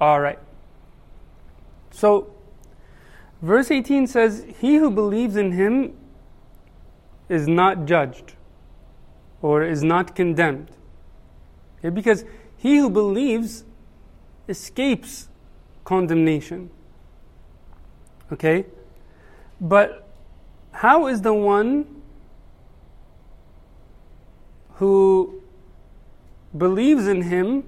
All 0.00 0.20
right. 0.20 0.38
So, 1.90 2.34
verse 3.42 3.70
18 3.70 4.06
says, 4.06 4.46
He 4.58 4.76
who 4.76 4.90
believes 4.90 5.36
in 5.36 5.52
him 5.52 5.94
is 7.28 7.46
not 7.46 7.84
judged 7.84 8.32
or 9.42 9.62
is 9.62 9.84
not 9.84 10.16
condemned. 10.16 10.70
Okay? 11.80 11.90
Because 11.90 12.24
he 12.56 12.78
who 12.78 12.88
believes 12.88 13.65
escapes 14.48 15.28
condemnation. 15.84 16.70
Okay? 18.32 18.66
But 19.60 20.06
how 20.72 21.06
is 21.06 21.22
the 21.22 21.32
one 21.32 22.02
who 24.74 25.42
believes 26.56 27.06
in 27.06 27.22
him 27.22 27.64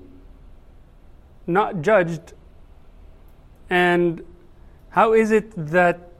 not 1.46 1.80
judged? 1.80 2.34
And 3.70 4.24
how 4.90 5.12
is 5.12 5.30
it 5.30 5.52
that 5.56 6.12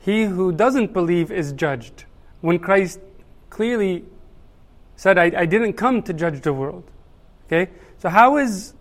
he 0.00 0.24
who 0.24 0.52
doesn't 0.52 0.92
believe 0.92 1.30
is 1.30 1.52
judged 1.52 2.04
when 2.40 2.58
Christ 2.58 2.98
clearly 3.50 4.04
said, 4.96 5.18
I, 5.18 5.30
I 5.36 5.46
didn't 5.46 5.74
come 5.74 6.02
to 6.02 6.12
judge 6.12 6.40
the 6.40 6.52
world? 6.52 6.84
Okay? 7.46 7.70
So, 7.98 8.08
how 8.08 8.36
is 8.38 8.74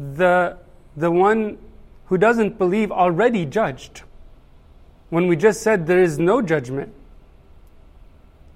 the, 0.00 0.56
the 0.96 1.10
one 1.10 1.58
who 2.06 2.18
doesn't 2.18 2.58
believe 2.58 2.90
already 2.90 3.44
judged 3.44 4.02
when 5.10 5.28
we 5.28 5.36
just 5.36 5.62
said 5.62 5.86
there 5.86 6.02
is 6.02 6.18
no 6.18 6.40
judgment? 6.40 6.92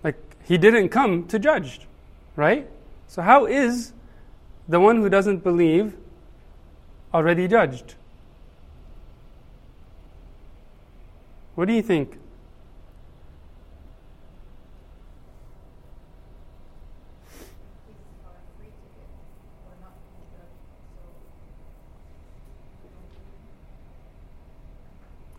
Like, 0.02 0.16
he 0.44 0.58
didn't 0.58 0.88
come 0.88 1.28
to 1.28 1.38
judge, 1.38 1.82
right? 2.34 2.68
So, 3.06 3.22
how 3.22 3.46
is 3.46 3.92
the 4.66 4.80
one 4.80 4.96
who 4.96 5.08
doesn't 5.08 5.44
believe 5.44 5.94
already 7.12 7.46
judged? 7.46 7.94
What 11.54 11.68
do 11.68 11.74
you 11.74 11.82
think? 11.82 12.18
He's 17.86 17.94
uh, 18.24 18.30
free 18.58 18.66
to 18.66 18.72
get 18.98 19.06
or 19.62 19.70
not 19.80 19.94
to 19.94 20.10
be 20.18 20.24
judged. 20.34 20.58
So 20.96 21.02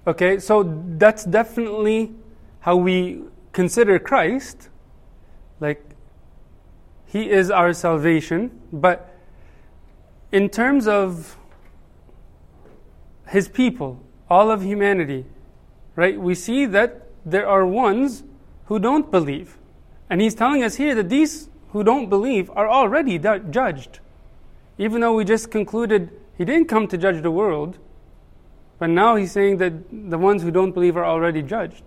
Okay, 0.07 0.37
so 0.37 0.83
that's 0.97 1.23
definitely 1.23 2.13
how 2.59 2.75
we 2.75 3.21
consider 3.53 3.97
Christ. 3.97 4.69
Like, 5.59 5.83
He 7.07 7.29
is 7.29 7.49
our 7.49 7.73
salvation. 7.73 8.51
But 8.71 9.11
in 10.31 10.49
terms 10.49 10.87
of 10.87 11.37
His 13.27 13.47
people, 13.47 13.99
all 14.29 14.51
of 14.51 14.61
humanity, 14.61 15.25
right, 15.95 16.19
we 16.19 16.35
see 16.35 16.67
that 16.67 17.07
there 17.25 17.47
are 17.47 17.65
ones 17.65 18.23
who 18.65 18.77
don't 18.77 19.09
believe. 19.09 19.57
And 20.07 20.21
He's 20.21 20.35
telling 20.35 20.63
us 20.63 20.75
here 20.75 20.93
that 20.93 21.09
these 21.09 21.49
who 21.69 21.83
don't 21.83 22.09
believe 22.09 22.51
are 22.51 22.69
already 22.69 23.17
judged. 23.17 23.99
Even 24.77 25.01
though 25.01 25.15
we 25.15 25.25
just 25.25 25.49
concluded 25.49 26.11
He 26.37 26.45
didn't 26.45 26.67
come 26.67 26.87
to 26.89 26.97
judge 26.97 27.23
the 27.23 27.31
world. 27.31 27.79
But 28.77 28.89
now 28.89 29.15
he's 29.15 29.31
saying 29.31 29.57
that 29.57 29.73
the 30.09 30.17
ones 30.17 30.43
who 30.43 30.51
don't 30.51 30.71
believe 30.71 30.97
are 30.97 31.05
already 31.05 31.41
judged. 31.41 31.83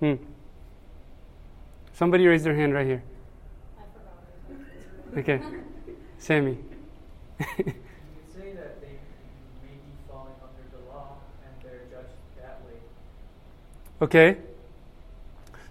Hmm. 0.00 0.14
Somebody 1.94 2.26
raise 2.26 2.44
their 2.44 2.54
hand 2.54 2.74
right 2.74 2.86
here. 2.86 3.02
Okay. 5.16 5.40
Sammy. 6.18 6.58
Say 7.38 7.46
that 8.52 8.80
they 8.82 8.98
may 9.62 9.72
be 9.72 9.94
falling 10.10 10.34
under 10.42 10.76
the 10.76 10.92
law 10.92 11.16
and 11.42 11.54
they're 11.62 11.84
judged 11.90 12.12
that 12.38 12.60
way. 12.66 12.74
Okay. 14.02 14.36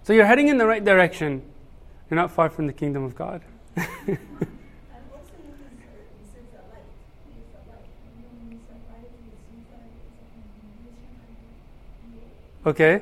So 0.02 0.12
you're 0.12 0.26
heading 0.26 0.48
in 0.48 0.58
the 0.58 0.66
right 0.66 0.84
direction. 0.84 1.42
You're 2.10 2.16
not 2.16 2.32
far 2.32 2.50
from 2.50 2.66
the 2.66 2.72
kingdom 2.72 3.04
of 3.04 3.14
God. 3.14 3.42
And 3.76 4.18
also, 5.12 5.34
it 5.36 5.46
is, 5.46 5.62
uh, 5.62 5.94
it 5.94 6.26
says 6.32 6.46
the 6.50 6.62
light. 6.70 6.86
He 7.26 7.38
is 7.38 7.46
the 7.54 7.62
light. 7.70 7.86
And 7.86 8.22
when 8.26 8.50
we 8.50 8.56
survive, 8.66 9.10
he 9.22 9.30
sees 9.46 9.66
that 9.70 9.86
it's 9.94 10.10
a 10.10 10.26
condemnation 10.34 11.54
and 12.02 12.14
he 12.14 12.55
Okay. 12.66 13.00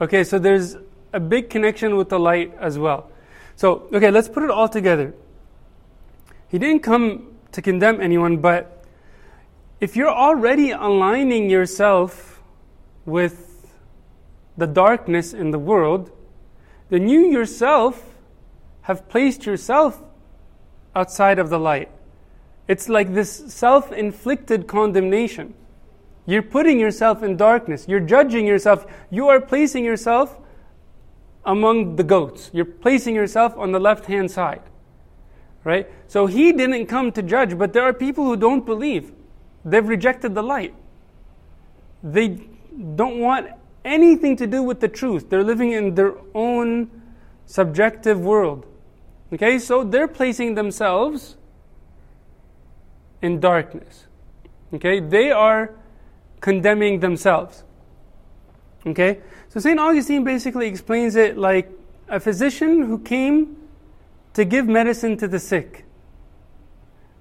Okay, 0.00 0.22
so 0.22 0.38
there's 0.38 0.76
a 1.12 1.18
big 1.18 1.50
connection 1.50 1.96
with 1.96 2.08
the 2.08 2.18
light 2.18 2.54
as 2.60 2.78
well. 2.78 3.10
So, 3.56 3.88
okay, 3.92 4.10
let's 4.10 4.28
put 4.28 4.44
it 4.44 4.50
all 4.50 4.68
together. 4.68 5.12
He 6.48 6.58
didn't 6.58 6.80
come 6.80 7.36
to 7.52 7.60
condemn 7.60 8.00
anyone, 8.00 8.36
but 8.36 8.84
if 9.80 9.96
you're 9.96 10.10
already 10.10 10.70
aligning 10.70 11.50
yourself 11.50 12.40
with 13.04 13.72
the 14.56 14.66
darkness 14.66 15.34
in 15.34 15.50
the 15.50 15.58
world, 15.58 16.12
then 16.88 17.08
you 17.08 17.26
yourself 17.26 18.14
have 18.82 19.08
placed 19.08 19.44
yourself 19.44 20.00
outside 20.94 21.38
of 21.38 21.50
the 21.50 21.58
light. 21.58 21.88
It's 22.68 22.88
like 22.88 23.14
this 23.14 23.52
self 23.52 23.90
inflicted 23.90 24.68
condemnation. 24.68 25.54
You're 26.30 26.42
putting 26.42 26.78
yourself 26.78 27.24
in 27.24 27.36
darkness. 27.36 27.86
You're 27.88 27.98
judging 27.98 28.46
yourself. 28.46 28.86
You 29.10 29.26
are 29.26 29.40
placing 29.40 29.84
yourself 29.84 30.38
among 31.44 31.96
the 31.96 32.04
goats. 32.04 32.50
You're 32.52 32.66
placing 32.66 33.16
yourself 33.16 33.56
on 33.56 33.72
the 33.72 33.80
left 33.80 34.04
hand 34.04 34.30
side. 34.30 34.62
Right? 35.64 35.90
So 36.06 36.26
he 36.26 36.52
didn't 36.52 36.86
come 36.86 37.10
to 37.12 37.22
judge, 37.22 37.58
but 37.58 37.72
there 37.72 37.82
are 37.82 37.92
people 37.92 38.24
who 38.24 38.36
don't 38.36 38.64
believe. 38.64 39.10
They've 39.64 39.86
rejected 39.86 40.36
the 40.36 40.42
light. 40.42 40.72
They 42.04 42.28
don't 42.94 43.18
want 43.18 43.48
anything 43.84 44.36
to 44.36 44.46
do 44.46 44.62
with 44.62 44.78
the 44.78 44.88
truth. 44.88 45.30
They're 45.30 45.42
living 45.42 45.72
in 45.72 45.96
their 45.96 46.14
own 46.32 46.92
subjective 47.46 48.20
world. 48.20 48.66
Okay? 49.32 49.58
So 49.58 49.82
they're 49.82 50.06
placing 50.06 50.54
themselves 50.54 51.36
in 53.20 53.40
darkness. 53.40 54.06
Okay? 54.72 55.00
They 55.00 55.32
are 55.32 55.74
condemning 56.40 57.00
themselves. 57.00 57.64
Okay? 58.86 59.20
So 59.48 59.60
St. 59.60 59.78
Augustine 59.78 60.24
basically 60.24 60.66
explains 60.66 61.16
it 61.16 61.36
like 61.36 61.70
a 62.08 62.20
physician 62.20 62.82
who 62.82 62.98
came 62.98 63.56
to 64.34 64.44
give 64.44 64.66
medicine 64.66 65.16
to 65.18 65.28
the 65.28 65.38
sick. 65.38 65.84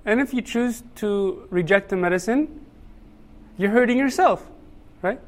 And 0.06 0.20
if 0.20 0.34
you 0.34 0.42
choose 0.42 0.84
to 0.96 1.48
reject 1.50 1.90
the 1.90 1.96
medicine, 1.96 2.66
you're 3.58 3.72
hurting 3.72 3.98
yourself, 3.98 4.46
right? 5.02 5.20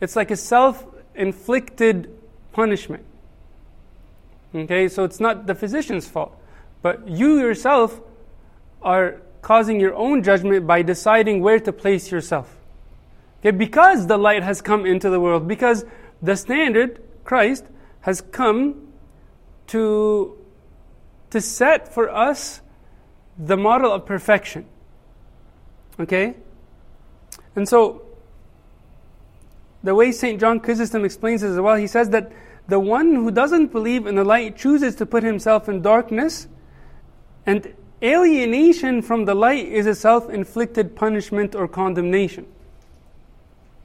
It's 0.00 0.14
like 0.14 0.30
a 0.30 0.36
self 0.36 0.84
inflicted 1.14 2.14
punishment. 2.52 3.04
Okay, 4.54 4.88
so 4.88 5.04
it's 5.04 5.20
not 5.20 5.46
the 5.46 5.54
physician's 5.54 6.08
fault. 6.08 6.34
But 6.82 7.08
you 7.08 7.38
yourself 7.38 8.00
are 8.82 9.20
causing 9.42 9.80
your 9.80 9.94
own 9.94 10.22
judgment 10.22 10.66
by 10.66 10.82
deciding 10.82 11.40
where 11.40 11.60
to 11.60 11.72
place 11.72 12.10
yourself. 12.10 12.57
Okay, 13.40 13.56
because 13.56 14.06
the 14.06 14.16
light 14.16 14.42
has 14.42 14.60
come 14.60 14.84
into 14.84 15.10
the 15.10 15.20
world, 15.20 15.46
because 15.46 15.84
the 16.20 16.36
standard, 16.36 17.00
Christ, 17.24 17.64
has 18.00 18.20
come 18.20 18.88
to, 19.68 20.36
to 21.30 21.40
set 21.40 21.92
for 21.92 22.10
us 22.10 22.60
the 23.38 23.56
model 23.56 23.92
of 23.92 24.04
perfection. 24.06 24.66
Okay? 26.00 26.34
And 27.54 27.68
so, 27.68 28.02
the 29.82 29.94
way 29.94 30.10
St. 30.10 30.40
John 30.40 30.58
Chrysostom 30.58 31.04
explains 31.04 31.42
this 31.42 31.52
as 31.52 31.60
well, 31.60 31.76
he 31.76 31.86
says 31.86 32.10
that 32.10 32.32
the 32.66 32.80
one 32.80 33.14
who 33.14 33.30
doesn't 33.30 33.72
believe 33.72 34.06
in 34.06 34.16
the 34.16 34.24
light 34.24 34.56
chooses 34.56 34.94
to 34.96 35.06
put 35.06 35.22
himself 35.22 35.68
in 35.68 35.80
darkness, 35.80 36.48
and 37.46 37.72
alienation 38.02 39.00
from 39.00 39.24
the 39.24 39.34
light 39.34 39.66
is 39.66 39.86
a 39.86 39.94
self 39.94 40.28
inflicted 40.28 40.96
punishment 40.96 41.54
or 41.54 41.68
condemnation. 41.68 42.46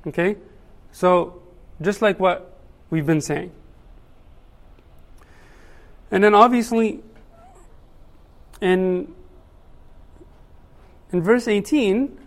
Okay? 0.07 0.35
So, 0.91 1.41
just 1.81 2.01
like 2.01 2.19
what 2.19 2.57
we've 2.89 3.05
been 3.05 3.21
saying. 3.21 3.51
And 6.11 6.23
then 6.23 6.35
obviously, 6.35 7.01
in, 8.61 9.13
in 11.11 11.21
verse 11.21 11.47
18, 11.47 12.17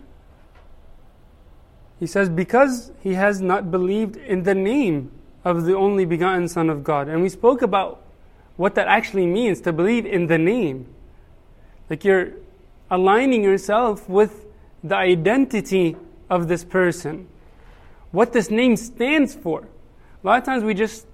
he 1.99 2.05
says, 2.05 2.29
Because 2.29 2.91
he 3.01 3.13
has 3.13 3.41
not 3.41 3.71
believed 3.71 4.17
in 4.17 4.43
the 4.43 4.55
name 4.55 5.11
of 5.43 5.65
the 5.65 5.75
only 5.75 6.05
begotten 6.05 6.47
Son 6.47 6.69
of 6.69 6.83
God. 6.83 7.07
And 7.07 7.21
we 7.21 7.29
spoke 7.29 7.61
about 7.61 8.01
what 8.57 8.75
that 8.75 8.87
actually 8.87 9.25
means 9.25 9.61
to 9.61 9.71
believe 9.71 10.05
in 10.05 10.27
the 10.27 10.37
name. 10.37 10.87
Like 11.89 12.03
you're 12.03 12.33
aligning 12.91 13.43
yourself 13.43 14.09
with 14.09 14.45
the 14.83 14.95
identity 14.95 15.95
of 16.29 16.47
this 16.47 16.63
person, 16.63 17.27
what 18.17 18.33
this 18.33 18.49
name 18.49 18.75
stands 18.75 19.35
for. 19.35 19.67
A 20.23 20.25
lot 20.25 20.39
of 20.39 20.43
times 20.43 20.63
we 20.63 20.73
just 20.73 21.05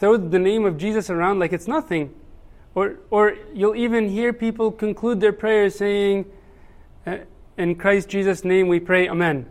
throw 0.00 0.16
the 0.16 0.40
name 0.40 0.66
of 0.66 0.76
Jesus 0.76 1.08
around 1.08 1.38
like 1.38 1.52
it's 1.52 1.68
nothing. 1.68 2.12
Or, 2.74 2.98
or 3.10 3.36
you'll 3.54 3.76
even 3.76 4.08
hear 4.08 4.32
people 4.32 4.72
conclude 4.72 5.20
their 5.20 5.32
prayers 5.32 5.76
saying, 5.76 6.24
uh, 7.06 7.18
In 7.56 7.76
Christ 7.76 8.08
Jesus' 8.08 8.44
name 8.44 8.66
we 8.66 8.80
pray, 8.80 9.08
Amen. 9.08 9.46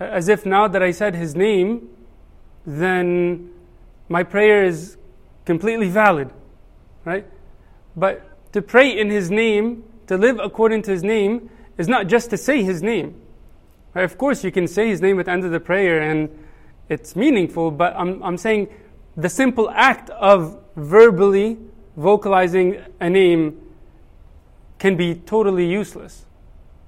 As 0.00 0.28
if 0.28 0.46
now 0.46 0.66
that 0.66 0.82
I 0.82 0.92
said 0.92 1.14
his 1.14 1.36
name, 1.36 1.90
then 2.64 3.50
my 4.08 4.22
prayer 4.22 4.64
is 4.64 4.96
completely 5.44 5.90
valid. 5.90 6.30
Right? 7.04 7.26
But 7.94 8.52
to 8.54 8.62
pray 8.62 8.98
in 8.98 9.10
his 9.10 9.30
name, 9.30 9.84
to 10.06 10.16
live 10.16 10.40
according 10.42 10.80
to 10.84 10.90
his 10.90 11.02
name, 11.02 11.50
is 11.76 11.86
not 11.86 12.06
just 12.06 12.30
to 12.30 12.38
say 12.38 12.62
his 12.62 12.82
name. 12.82 13.20
Of 13.94 14.18
course, 14.18 14.42
you 14.42 14.50
can 14.50 14.66
say 14.66 14.88
his 14.88 15.00
name 15.00 15.20
at 15.20 15.26
the 15.26 15.32
end 15.32 15.44
of 15.44 15.52
the 15.52 15.60
prayer 15.60 16.00
and 16.00 16.28
it's 16.88 17.14
meaningful, 17.14 17.70
but 17.70 17.94
I'm, 17.96 18.22
I'm 18.22 18.36
saying 18.36 18.68
the 19.16 19.28
simple 19.28 19.70
act 19.70 20.10
of 20.10 20.60
verbally 20.76 21.58
vocalizing 21.96 22.82
a 23.00 23.08
name 23.08 23.60
can 24.78 24.96
be 24.96 25.14
totally 25.14 25.66
useless. 25.66 26.26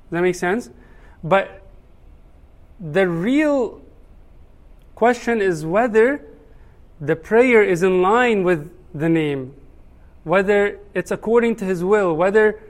Does 0.04 0.10
that 0.10 0.22
make 0.22 0.34
sense? 0.34 0.70
But 1.22 1.62
the 2.80 3.08
real 3.08 3.80
question 4.94 5.40
is 5.40 5.64
whether 5.64 6.24
the 7.00 7.16
prayer 7.16 7.62
is 7.62 7.82
in 7.82 8.02
line 8.02 8.42
with 8.42 8.70
the 8.94 9.08
name, 9.08 9.54
whether 10.24 10.78
it's 10.94 11.10
according 11.10 11.56
to 11.56 11.64
His 11.64 11.84
will, 11.84 12.16
whether 12.16 12.60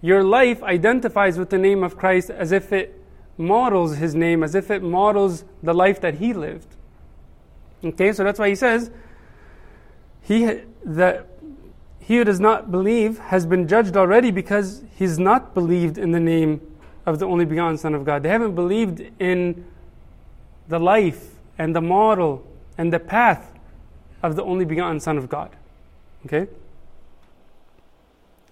your 0.00 0.24
life 0.24 0.62
identifies 0.62 1.38
with 1.38 1.50
the 1.50 1.58
name 1.58 1.82
of 1.82 1.96
Christ 1.96 2.30
as 2.30 2.52
if 2.52 2.72
it 2.72 3.01
models 3.36 3.96
His 3.96 4.14
name, 4.14 4.42
as 4.42 4.54
if 4.54 4.70
it 4.70 4.82
models 4.82 5.44
the 5.62 5.74
life 5.74 6.00
that 6.00 6.14
He 6.14 6.32
lived. 6.32 6.68
Okay, 7.84 8.12
so 8.12 8.24
that's 8.24 8.38
why 8.38 8.48
He 8.48 8.54
says, 8.54 8.90
he, 10.22 10.60
that 10.84 11.26
he 11.98 12.16
who 12.16 12.24
does 12.24 12.40
not 12.40 12.70
believe 12.70 13.18
has 13.18 13.46
been 13.46 13.68
judged 13.68 13.96
already 13.96 14.30
because 14.30 14.82
he's 14.96 15.18
not 15.18 15.54
believed 15.54 15.98
in 15.98 16.12
the 16.12 16.20
name 16.20 16.60
of 17.06 17.18
the 17.18 17.26
only 17.26 17.44
begotten 17.44 17.78
Son 17.78 17.94
of 17.94 18.04
God. 18.04 18.22
They 18.22 18.28
haven't 18.28 18.54
believed 18.54 19.02
in 19.20 19.64
the 20.68 20.78
life 20.78 21.30
and 21.58 21.74
the 21.74 21.80
model 21.80 22.46
and 22.78 22.92
the 22.92 22.98
path 22.98 23.58
of 24.22 24.36
the 24.36 24.42
only 24.42 24.64
begotten 24.64 25.00
Son 25.00 25.18
of 25.18 25.28
God. 25.28 25.50
Okay? 26.26 26.48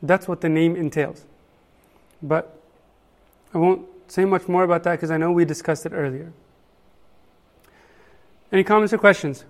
That's 0.02 0.26
what 0.26 0.40
the 0.40 0.48
name 0.48 0.76
entails. 0.76 1.24
But 2.22 2.56
I 3.54 3.58
won't 3.58 3.86
say 4.10 4.24
much 4.24 4.48
more 4.48 4.64
about 4.64 4.82
that 4.84 4.92
because 4.92 5.10
I 5.10 5.16
know 5.16 5.30
we 5.30 5.44
discussed 5.44 5.86
it 5.86 5.92
earlier. 5.92 6.32
Any 8.52 8.64
comments 8.64 8.92
or 8.92 8.98
questions? 8.98 9.44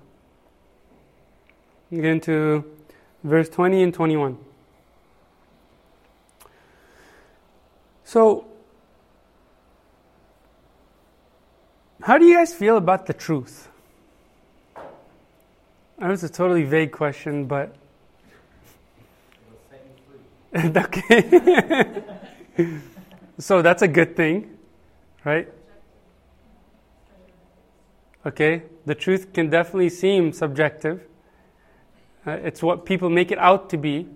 get 1.90 2.04
into 2.04 2.64
verse 3.24 3.48
20 3.48 3.82
and 3.82 3.94
21. 3.94 4.38
So, 8.04 8.46
how 12.02 12.18
do 12.18 12.24
you 12.26 12.36
guys 12.36 12.54
feel 12.54 12.76
about 12.76 13.06
the 13.06 13.12
truth? 13.12 13.68
I 14.76 16.06
know 16.06 16.12
it's 16.12 16.22
a 16.22 16.28
totally 16.28 16.64
vague 16.64 16.92
question, 16.92 17.46
but. 17.46 17.74
okay. 20.54 22.02
so 23.40 23.62
that's 23.62 23.82
a 23.82 23.88
good 23.88 24.16
thing, 24.16 24.56
right? 25.24 25.48
Okay, 28.24 28.62
the 28.84 28.94
truth 28.94 29.32
can 29.32 29.48
definitely 29.48 29.88
seem 29.88 30.32
subjective. 30.32 31.00
Uh, 32.26 32.32
it's 32.32 32.62
what 32.62 32.84
people 32.84 33.08
make 33.08 33.32
it 33.32 33.38
out 33.38 33.70
to 33.70 33.78
be. 33.78 34.06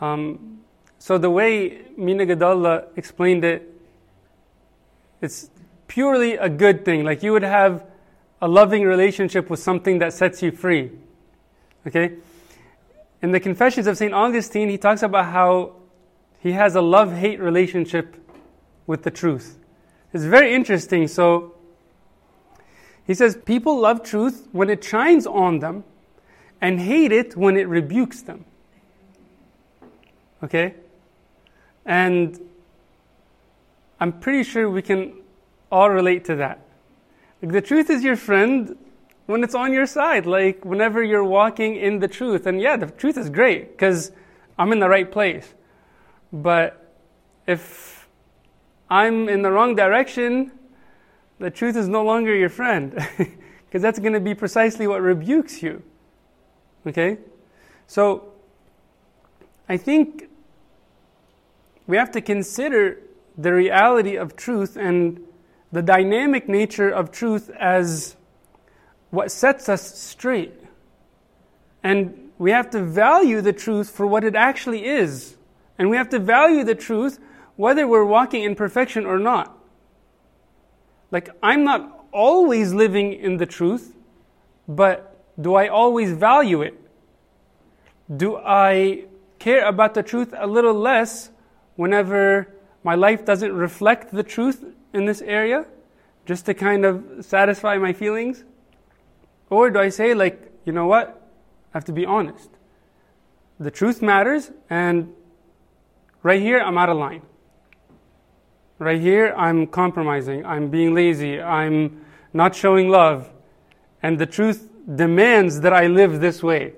Um, 0.00 0.60
so 0.98 1.18
the 1.18 1.30
way 1.30 1.82
Mina 1.96 2.24
Gadalla 2.24 2.86
explained 2.96 3.44
it, 3.44 3.72
it's 5.20 5.50
purely 5.88 6.34
a 6.34 6.48
good 6.48 6.84
thing. 6.84 7.04
Like 7.04 7.22
you 7.22 7.32
would 7.32 7.42
have 7.42 7.84
a 8.40 8.46
loving 8.46 8.84
relationship 8.84 9.50
with 9.50 9.58
something 9.58 9.98
that 9.98 10.12
sets 10.12 10.42
you 10.42 10.52
free. 10.52 10.92
Okay? 11.86 12.14
In 13.22 13.32
the 13.32 13.40
Confessions 13.40 13.86
of 13.86 13.96
St. 13.96 14.12
Augustine, 14.12 14.68
he 14.68 14.78
talks 14.78 15.02
about 15.02 15.26
how 15.26 15.74
he 16.46 16.52
has 16.52 16.76
a 16.76 16.80
love 16.80 17.12
hate 17.12 17.40
relationship 17.40 18.16
with 18.86 19.02
the 19.02 19.10
truth. 19.10 19.58
It's 20.12 20.22
very 20.22 20.54
interesting. 20.54 21.08
So, 21.08 21.56
he 23.04 23.14
says, 23.14 23.36
People 23.44 23.80
love 23.80 24.04
truth 24.04 24.46
when 24.52 24.70
it 24.70 24.84
shines 24.84 25.26
on 25.26 25.58
them 25.58 25.82
and 26.60 26.78
hate 26.78 27.10
it 27.10 27.36
when 27.36 27.56
it 27.56 27.66
rebukes 27.66 28.22
them. 28.22 28.44
Okay? 30.40 30.74
And 31.84 32.38
I'm 33.98 34.12
pretty 34.12 34.44
sure 34.44 34.70
we 34.70 34.82
can 34.82 35.14
all 35.72 35.90
relate 35.90 36.24
to 36.26 36.36
that. 36.36 36.60
Like 37.42 37.50
the 37.50 37.60
truth 37.60 37.90
is 37.90 38.04
your 38.04 38.14
friend 38.14 38.78
when 39.26 39.42
it's 39.42 39.56
on 39.56 39.72
your 39.72 39.86
side, 39.86 40.26
like 40.26 40.64
whenever 40.64 41.02
you're 41.02 41.24
walking 41.24 41.74
in 41.74 41.98
the 41.98 42.06
truth. 42.06 42.46
And 42.46 42.60
yeah, 42.60 42.76
the 42.76 42.86
truth 42.86 43.18
is 43.18 43.30
great 43.30 43.72
because 43.72 44.12
I'm 44.56 44.70
in 44.70 44.78
the 44.78 44.88
right 44.88 45.10
place. 45.10 45.52
But 46.32 46.94
if 47.46 48.08
I'm 48.90 49.28
in 49.28 49.42
the 49.42 49.50
wrong 49.50 49.74
direction, 49.74 50.52
the 51.38 51.50
truth 51.50 51.76
is 51.76 51.88
no 51.88 52.04
longer 52.04 52.34
your 52.34 52.48
friend 52.48 52.92
because 53.18 53.82
that's 53.82 53.98
going 53.98 54.12
to 54.12 54.20
be 54.20 54.34
precisely 54.34 54.86
what 54.86 55.02
rebukes 55.02 55.62
you. 55.62 55.82
Okay? 56.86 57.18
So, 57.86 58.32
I 59.68 59.76
think 59.76 60.28
we 61.86 61.96
have 61.96 62.10
to 62.12 62.20
consider 62.20 63.00
the 63.36 63.52
reality 63.52 64.16
of 64.16 64.36
truth 64.36 64.76
and 64.76 65.20
the 65.72 65.82
dynamic 65.82 66.48
nature 66.48 66.88
of 66.88 67.10
truth 67.10 67.50
as 67.50 68.16
what 69.10 69.30
sets 69.30 69.68
us 69.68 69.98
straight. 69.98 70.54
And 71.82 72.30
we 72.38 72.50
have 72.50 72.70
to 72.70 72.82
value 72.82 73.40
the 73.40 73.52
truth 73.52 73.90
for 73.90 74.06
what 74.06 74.24
it 74.24 74.34
actually 74.34 74.86
is. 74.86 75.35
And 75.78 75.90
we 75.90 75.96
have 75.96 76.08
to 76.10 76.18
value 76.18 76.64
the 76.64 76.74
truth 76.74 77.18
whether 77.56 77.86
we're 77.88 78.04
walking 78.04 78.42
in 78.42 78.54
perfection 78.54 79.06
or 79.06 79.18
not. 79.18 79.56
Like, 81.10 81.30
I'm 81.42 81.64
not 81.64 82.06
always 82.12 82.72
living 82.72 83.12
in 83.12 83.36
the 83.36 83.46
truth, 83.46 83.94
but 84.68 85.16
do 85.40 85.54
I 85.54 85.68
always 85.68 86.12
value 86.12 86.62
it? 86.62 86.74
Do 88.14 88.36
I 88.36 89.04
care 89.38 89.66
about 89.66 89.94
the 89.94 90.02
truth 90.02 90.34
a 90.36 90.46
little 90.46 90.74
less 90.74 91.30
whenever 91.76 92.48
my 92.82 92.94
life 92.94 93.24
doesn't 93.24 93.52
reflect 93.52 94.12
the 94.12 94.22
truth 94.22 94.64
in 94.92 95.04
this 95.04 95.20
area, 95.22 95.66
just 96.24 96.46
to 96.46 96.54
kind 96.54 96.84
of 96.84 97.04
satisfy 97.20 97.78
my 97.78 97.92
feelings? 97.92 98.44
Or 99.50 99.70
do 99.70 99.78
I 99.78 99.90
say, 99.90 100.14
like, 100.14 100.52
you 100.64 100.72
know 100.72 100.86
what? 100.86 101.22
I 101.72 101.76
have 101.78 101.84
to 101.86 101.92
be 101.92 102.06
honest. 102.06 102.50
the 103.58 103.70
truth 103.70 104.02
matters, 104.02 104.50
and 104.68 105.14
right 106.26 106.42
here 106.42 106.58
I'm 106.58 106.76
out 106.76 106.88
of 106.88 106.96
line. 106.96 107.22
Right 108.80 109.00
here 109.00 109.32
I'm 109.36 109.68
compromising, 109.68 110.44
I'm 110.44 110.70
being 110.70 110.92
lazy, 110.92 111.40
I'm 111.40 112.04
not 112.32 112.56
showing 112.56 112.88
love, 112.88 113.30
and 114.02 114.18
the 114.18 114.26
truth 114.26 114.68
demands 114.92 115.60
that 115.60 115.72
I 115.72 115.86
live 115.86 116.20
this 116.20 116.42
way. 116.42 116.72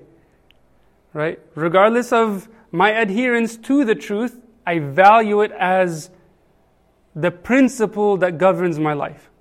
Right? 1.13 1.39
Regardless 1.55 2.13
of 2.13 2.47
my 2.71 2.91
adherence 2.91 3.57
to 3.57 3.83
the 3.83 3.95
truth, 3.95 4.39
I 4.67 4.77
value 4.77 5.41
it 5.41 5.51
as 5.53 6.11
the 7.15 7.31
principle 7.31 8.17
that 8.17 8.37
governs 8.37 8.77
my 8.77 8.93
life. 8.93 9.31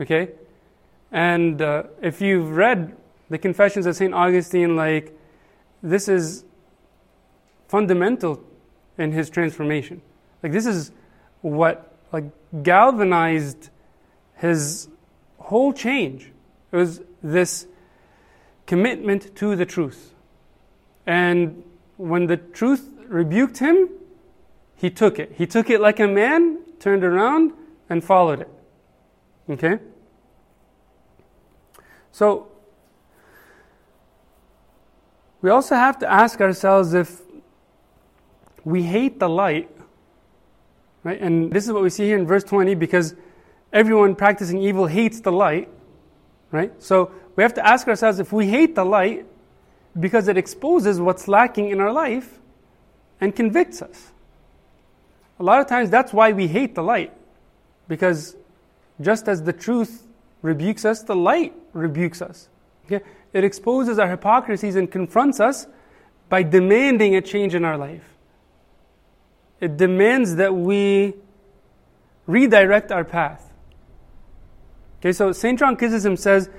Okay? 0.00 0.30
And 1.12 1.62
uh, 1.62 1.84
if 2.02 2.20
you've 2.20 2.50
read 2.56 2.96
the 3.28 3.38
Confessions 3.38 3.86
of 3.86 3.94
St. 3.94 4.12
Augustine, 4.12 4.74
like, 4.74 5.16
this 5.84 6.08
is 6.08 6.44
fundamental 7.68 8.42
in 9.00 9.12
his 9.12 9.30
transformation. 9.30 10.02
Like, 10.42 10.52
this 10.52 10.66
is 10.66 10.92
what, 11.40 11.96
like, 12.12 12.24
galvanized 12.62 13.70
his 14.36 14.88
whole 15.38 15.72
change. 15.72 16.30
It 16.72 16.76
was 16.76 17.00
this 17.22 17.66
commitment 18.66 19.34
to 19.36 19.56
the 19.56 19.66
truth. 19.66 20.14
And 21.06 21.64
when 21.96 22.26
the 22.26 22.36
truth 22.36 22.88
rebuked 23.08 23.58
him, 23.58 23.88
he 24.76 24.90
took 24.90 25.18
it. 25.18 25.32
He 25.36 25.46
took 25.46 25.70
it 25.70 25.80
like 25.80 25.98
a 25.98 26.06
man, 26.06 26.58
turned 26.78 27.04
around, 27.04 27.52
and 27.88 28.04
followed 28.04 28.40
it. 28.40 28.48
Okay? 29.48 29.78
So, 32.12 32.48
we 35.42 35.50
also 35.50 35.74
have 35.74 35.98
to 36.00 36.10
ask 36.10 36.40
ourselves 36.40 36.92
if 36.92 37.22
we 38.64 38.82
hate 38.82 39.18
the 39.18 39.28
light, 39.28 39.70
right? 41.02 41.20
And 41.20 41.52
this 41.52 41.66
is 41.66 41.72
what 41.72 41.82
we 41.82 41.90
see 41.90 42.04
here 42.04 42.18
in 42.18 42.26
verse 42.26 42.44
20 42.44 42.74
because 42.74 43.14
everyone 43.72 44.14
practicing 44.14 44.60
evil 44.62 44.86
hates 44.86 45.20
the 45.20 45.32
light, 45.32 45.68
right? 46.50 46.72
So, 46.82 47.12
we 47.36 47.42
have 47.42 47.54
to 47.54 47.66
ask 47.66 47.88
ourselves 47.88 48.18
if 48.18 48.32
we 48.32 48.48
hate 48.48 48.74
the 48.74 48.84
light 48.84 49.24
because 49.98 50.28
it 50.28 50.36
exposes 50.36 51.00
what's 51.00 51.26
lacking 51.28 51.70
in 51.70 51.80
our 51.80 51.92
life 51.92 52.38
and 53.20 53.34
convicts 53.34 53.82
us. 53.82 54.10
A 55.38 55.42
lot 55.42 55.60
of 55.60 55.66
times 55.66 55.90
that's 55.90 56.12
why 56.12 56.32
we 56.32 56.48
hate 56.48 56.74
the 56.74 56.82
light 56.82 57.12
because 57.88 58.36
just 59.00 59.26
as 59.28 59.42
the 59.42 59.52
truth 59.52 60.06
rebukes 60.42 60.84
us, 60.84 61.02
the 61.02 61.16
light 61.16 61.54
rebukes 61.72 62.20
us. 62.20 62.48
Okay? 62.86 63.04
It 63.32 63.44
exposes 63.44 63.98
our 63.98 64.08
hypocrisies 64.08 64.76
and 64.76 64.90
confronts 64.90 65.40
us 65.40 65.66
by 66.28 66.42
demanding 66.42 67.16
a 67.16 67.20
change 67.20 67.54
in 67.54 67.64
our 67.64 67.78
life. 67.78 68.04
It 69.60 69.76
demands 69.76 70.36
that 70.36 70.54
we 70.54 71.14
redirect 72.26 72.90
our 72.90 73.04
path. 73.04 73.52
Okay, 75.00 75.12
so 75.12 75.32
St. 75.32 75.58
John 75.58 75.76
Chrysostom 75.76 76.16
says 76.16 76.50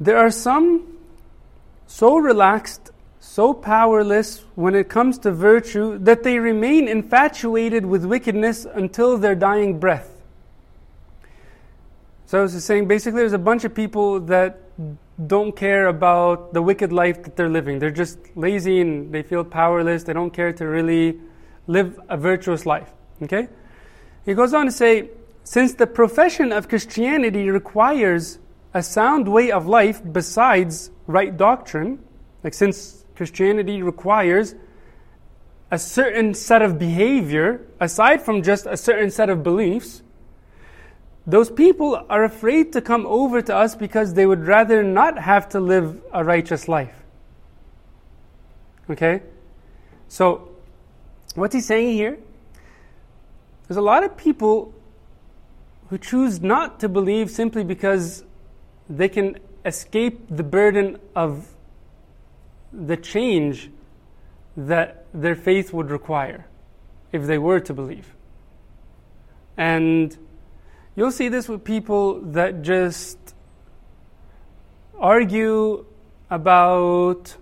there 0.00 0.18
are 0.18 0.30
some 0.30 0.98
so 1.86 2.16
relaxed, 2.16 2.90
so 3.20 3.52
powerless 3.52 4.44
when 4.54 4.74
it 4.74 4.88
comes 4.88 5.18
to 5.18 5.30
virtue 5.30 5.98
that 5.98 6.22
they 6.22 6.38
remain 6.38 6.88
infatuated 6.88 7.84
with 7.84 8.04
wickedness 8.04 8.64
until 8.64 9.18
their 9.18 9.34
dying 9.34 9.78
breath. 9.78 10.08
So 12.26 12.38
I 12.38 12.42
was 12.42 12.64
saying 12.64 12.88
basically 12.88 13.20
there's 13.20 13.34
a 13.34 13.38
bunch 13.38 13.64
of 13.64 13.74
people 13.74 14.20
that 14.20 14.58
don't 15.26 15.54
care 15.54 15.88
about 15.88 16.54
the 16.54 16.62
wicked 16.62 16.92
life 16.92 17.22
that 17.24 17.36
they're 17.36 17.50
living. 17.50 17.78
They're 17.78 17.90
just 17.90 18.18
lazy 18.34 18.80
and 18.80 19.12
they 19.12 19.22
feel 19.22 19.44
powerless. 19.44 20.04
They 20.04 20.14
don't 20.14 20.32
care 20.32 20.52
to 20.54 20.66
really 20.66 21.20
live 21.66 21.98
a 22.08 22.16
virtuous 22.16 22.66
life. 22.66 22.90
Okay? 23.22 23.48
He 24.24 24.34
goes 24.34 24.54
on 24.54 24.66
to 24.66 24.72
say, 24.72 25.10
since 25.44 25.74
the 25.74 25.86
profession 25.86 26.52
of 26.52 26.68
Christianity 26.68 27.50
requires 27.50 28.38
a 28.74 28.82
sound 28.82 29.28
way 29.28 29.50
of 29.50 29.66
life 29.66 30.00
besides 30.12 30.90
right 31.06 31.36
doctrine, 31.36 31.98
like 32.42 32.54
since 32.54 33.04
Christianity 33.14 33.82
requires 33.82 34.54
a 35.70 35.78
certain 35.78 36.34
set 36.34 36.62
of 36.62 36.78
behavior 36.78 37.66
aside 37.80 38.22
from 38.22 38.42
just 38.42 38.66
a 38.66 38.76
certain 38.76 39.10
set 39.10 39.30
of 39.30 39.42
beliefs, 39.42 40.02
those 41.26 41.50
people 41.50 42.04
are 42.08 42.24
afraid 42.24 42.72
to 42.72 42.80
come 42.80 43.06
over 43.06 43.40
to 43.42 43.54
us 43.54 43.74
because 43.74 44.14
they 44.14 44.26
would 44.26 44.46
rather 44.46 44.82
not 44.82 45.18
have 45.18 45.48
to 45.50 45.60
live 45.60 46.02
a 46.12 46.24
righteous 46.24 46.68
life. 46.68 46.94
Okay? 48.90 49.22
So, 50.08 50.51
what's 51.40 51.54
he 51.54 51.60
saying 51.60 51.94
here? 51.94 52.18
There's 53.66 53.76
a 53.76 53.82
lot 53.82 54.04
of 54.04 54.16
people 54.16 54.74
who 55.88 55.98
choose 55.98 56.40
not 56.40 56.80
to 56.80 56.88
believe 56.88 57.30
simply 57.30 57.64
because 57.64 58.24
they 58.88 59.08
can 59.08 59.38
escape 59.64 60.26
the 60.28 60.42
burden 60.42 60.98
of 61.14 61.48
the 62.72 62.96
change 62.96 63.70
that 64.56 65.06
their 65.14 65.34
faith 65.34 65.72
would 65.72 65.90
require 65.90 66.46
if 67.12 67.26
they 67.26 67.38
were 67.38 67.60
to 67.60 67.72
believe. 67.72 68.14
And 69.56 70.16
You'll 70.94 71.12
see 71.12 71.28
this 71.28 71.48
with 71.48 71.64
people 71.64 72.20
that 72.20 72.60
just 72.60 73.16
argue 74.98 75.86
about 76.28 77.34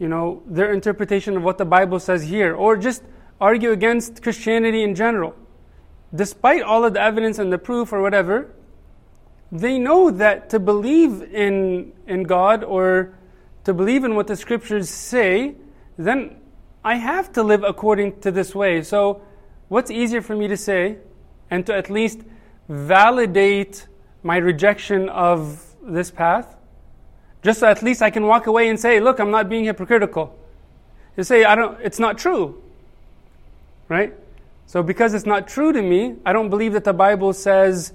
you 0.00 0.08
know 0.08 0.42
their 0.46 0.72
interpretation 0.72 1.36
of 1.36 1.44
what 1.44 1.58
the 1.58 1.64
Bible 1.64 2.00
says 2.00 2.24
here 2.24 2.54
or 2.54 2.76
just 2.76 3.04
argue 3.40 3.70
against 3.70 4.22
Christianity 4.22 4.82
in 4.82 4.96
general. 4.96 5.36
Despite 6.12 6.62
all 6.62 6.84
of 6.84 6.94
the 6.94 7.00
evidence 7.00 7.38
and 7.38 7.52
the 7.52 7.58
proof 7.58 7.92
or 7.92 8.02
whatever, 8.02 8.52
they 9.52 9.78
know 9.78 10.10
that 10.10 10.50
to 10.50 10.58
believe 10.58 11.22
in 11.22 11.92
in 12.08 12.24
God 12.24 12.64
or 12.64 13.14
to 13.64 13.74
believe 13.74 14.04
in 14.04 14.16
what 14.16 14.26
the 14.26 14.36
scriptures 14.36 14.88
say, 14.88 15.54
then 15.96 16.36
I 16.82 16.96
have 16.96 17.32
to 17.34 17.42
live 17.42 17.62
according 17.62 18.20
to 18.20 18.30
this 18.30 18.54
way. 18.54 18.82
So, 18.82 19.22
what's 19.68 19.90
easier 19.90 20.22
for 20.22 20.34
me 20.34 20.48
to 20.48 20.56
say 20.56 20.96
and 21.50 21.66
to 21.66 21.74
at 21.74 21.90
least 21.90 22.20
validate 22.68 23.86
my 24.22 24.36
rejection 24.36 25.08
of 25.08 25.74
this 25.82 26.10
path, 26.10 26.56
just 27.42 27.60
so 27.60 27.66
at 27.66 27.82
least 27.82 28.02
I 28.02 28.10
can 28.10 28.26
walk 28.26 28.46
away 28.46 28.68
and 28.68 28.78
say, 28.78 29.00
look, 29.00 29.18
I'm 29.18 29.30
not 29.30 29.48
being 29.48 29.64
hypocritical. 29.64 30.36
You 31.16 31.24
say, 31.24 31.44
I 31.44 31.54
don't, 31.54 31.80
it's 31.80 31.98
not 31.98 32.18
true. 32.18 32.62
Right? 33.88 34.14
So 34.66 34.82
because 34.82 35.14
it's 35.14 35.26
not 35.26 35.48
true 35.48 35.72
to 35.72 35.82
me, 35.82 36.16
I 36.24 36.32
don't 36.32 36.50
believe 36.50 36.74
that 36.74 36.84
the 36.84 36.92
Bible 36.92 37.32
says 37.32 37.92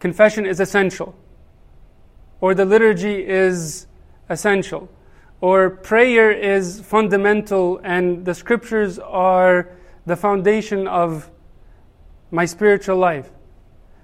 confession 0.00 0.46
is 0.46 0.58
essential. 0.58 1.14
Or 2.40 2.54
the 2.54 2.64
liturgy 2.64 3.26
is 3.26 3.86
essential. 4.28 4.88
Or 5.40 5.70
prayer 5.70 6.32
is 6.32 6.80
fundamental 6.80 7.80
and 7.84 8.24
the 8.24 8.34
scriptures 8.34 8.98
are 8.98 9.70
the 10.06 10.16
foundation 10.16 10.88
of 10.88 11.30
my 12.30 12.44
spiritual 12.44 12.96
life. 12.96 13.30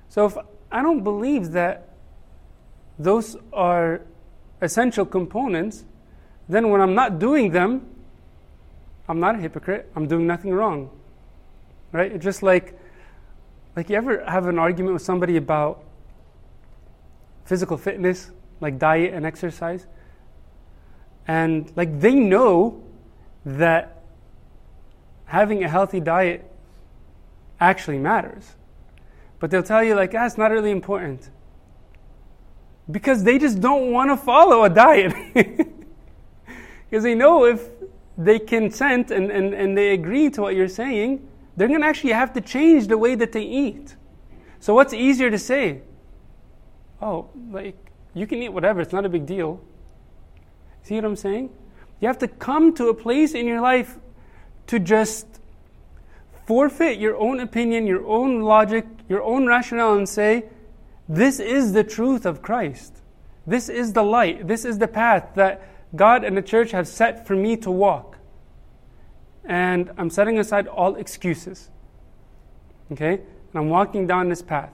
So 0.09 0.27
if 0.27 0.37
I 0.71 0.83
don't 0.83 1.03
believe 1.03 1.53
that 1.53 1.89
those 2.99 3.37
are 3.53 4.03
essential 4.65 5.05
components, 5.07 5.85
then 6.49 6.71
when 6.71 6.81
I'm 6.81 6.95
not 6.95 7.19
doing 7.19 7.51
them, 7.51 7.87
I'm 9.09 9.21
not 9.21 9.37
a 9.37 9.39
hypocrite. 9.39 9.91
I'm 9.95 10.09
doing 10.09 10.27
nothing 10.27 10.53
wrong. 10.53 10.91
Right? 11.93 12.11
It's 12.11 12.25
just 12.25 12.43
like 12.43 12.79
like 13.77 13.91
you 13.91 13.97
ever 13.97 14.25
have 14.25 14.47
an 14.47 14.59
argument 14.59 14.95
with 14.95 15.03
somebody 15.03 15.37
about 15.37 15.83
physical 17.45 17.77
fitness, 17.77 18.31
like 18.61 18.79
diet 18.79 19.13
and 19.13 19.27
exercise? 19.27 19.87
And 21.27 21.73
like 21.77 22.01
they 22.01 22.15
know 22.15 22.83
that 23.45 24.03
having 25.27 25.65
a 25.65 25.69
healthy 25.69 26.01
diet 26.01 26.51
actually 27.61 27.99
matters. 27.99 28.55
But 29.41 29.51
they'll 29.51 29.63
tell 29.63 29.83
you, 29.83 29.95
like, 29.95 30.15
ah, 30.15 30.27
it's 30.27 30.39
not 30.39 30.51
really 30.51 30.71
important. 30.71 31.29
Because 32.91 33.25
they 33.25 33.39
just 33.39 33.61
don't 33.61 33.93
want 33.93 34.11
to 34.11 34.17
follow 34.17 34.65
a 34.65 34.71
diet. 34.71 35.15
Because 36.95 37.03
they 37.03 37.17
know 37.17 37.45
if 37.45 37.71
they 38.17 38.39
consent 38.39 39.11
and, 39.11 39.29
and, 39.29 39.53
and 39.53 39.77
they 39.77 39.95
agree 39.95 40.31
to 40.31 40.43
what 40.43 40.55
you're 40.55 40.69
saying, 40.69 41.27
they're 41.57 41.67
going 41.67 41.81
to 41.81 41.87
actually 41.89 42.13
have 42.13 42.33
to 42.35 42.41
change 42.41 42.87
the 42.87 42.97
way 42.97 43.17
that 43.17 43.33
they 43.33 43.43
eat. 43.43 43.97
So, 44.61 44.75
what's 44.75 44.93
easier 44.93 45.29
to 45.29 45.39
say? 45.39 45.81
Oh, 47.03 47.29
like, 47.51 47.77
you 48.15 48.29
can 48.29 48.43
eat 48.43 48.51
whatever, 48.51 48.81
it's 48.81 48.93
not 48.93 49.05
a 49.05 49.09
big 49.09 49.27
deal. 49.27 49.61
See 50.85 50.95
what 50.95 51.05
I'm 51.05 51.17
saying? 51.17 51.51
You 52.01 52.07
have 52.07 52.19
to 52.19 52.29
come 52.29 52.75
to 52.77 52.91
a 52.91 52.95
place 52.95 53.35
in 53.35 53.47
your 53.47 53.61
life 53.61 53.99
to 54.69 54.79
just 54.79 55.27
forfeit 56.47 56.99
your 56.99 57.17
own 57.17 57.41
opinion, 57.41 57.87
your 57.87 58.07
own 58.07 58.43
logic, 58.43 58.87
your 59.09 59.23
own 59.23 59.47
rationale, 59.47 59.95
and 59.95 60.09
say, 60.09 60.45
This 61.09 61.39
is 61.39 61.73
the 61.73 61.85
truth 61.85 62.25
of 62.25 62.43
Christ. 62.43 62.95
This 63.47 63.69
is 63.69 63.93
the 63.93 64.03
light. 64.03 64.47
This 64.47 64.65
is 64.65 64.79
the 64.79 64.89
path 64.89 65.31
that 65.35 65.69
God 65.95 66.25
and 66.25 66.37
the 66.37 66.43
church 66.43 66.71
have 66.71 66.89
set 66.89 67.27
for 67.27 67.37
me 67.37 67.57
to 67.59 67.71
walk. 67.71 68.19
And 69.45 69.91
I'm 69.99 70.09
setting 70.09 70.39
aside 70.39 70.67
all 70.67 70.97
excuses. 70.97 71.69
Okay? 72.93 73.15
And 73.15 73.55
I'm 73.55 73.69
walking 73.69 74.07
down 74.07 74.31
this 74.31 74.43
path. 74.43 74.73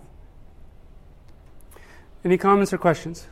Any 2.24 2.38
comments 2.38 2.72
or 2.72 2.78
questions? 2.78 3.26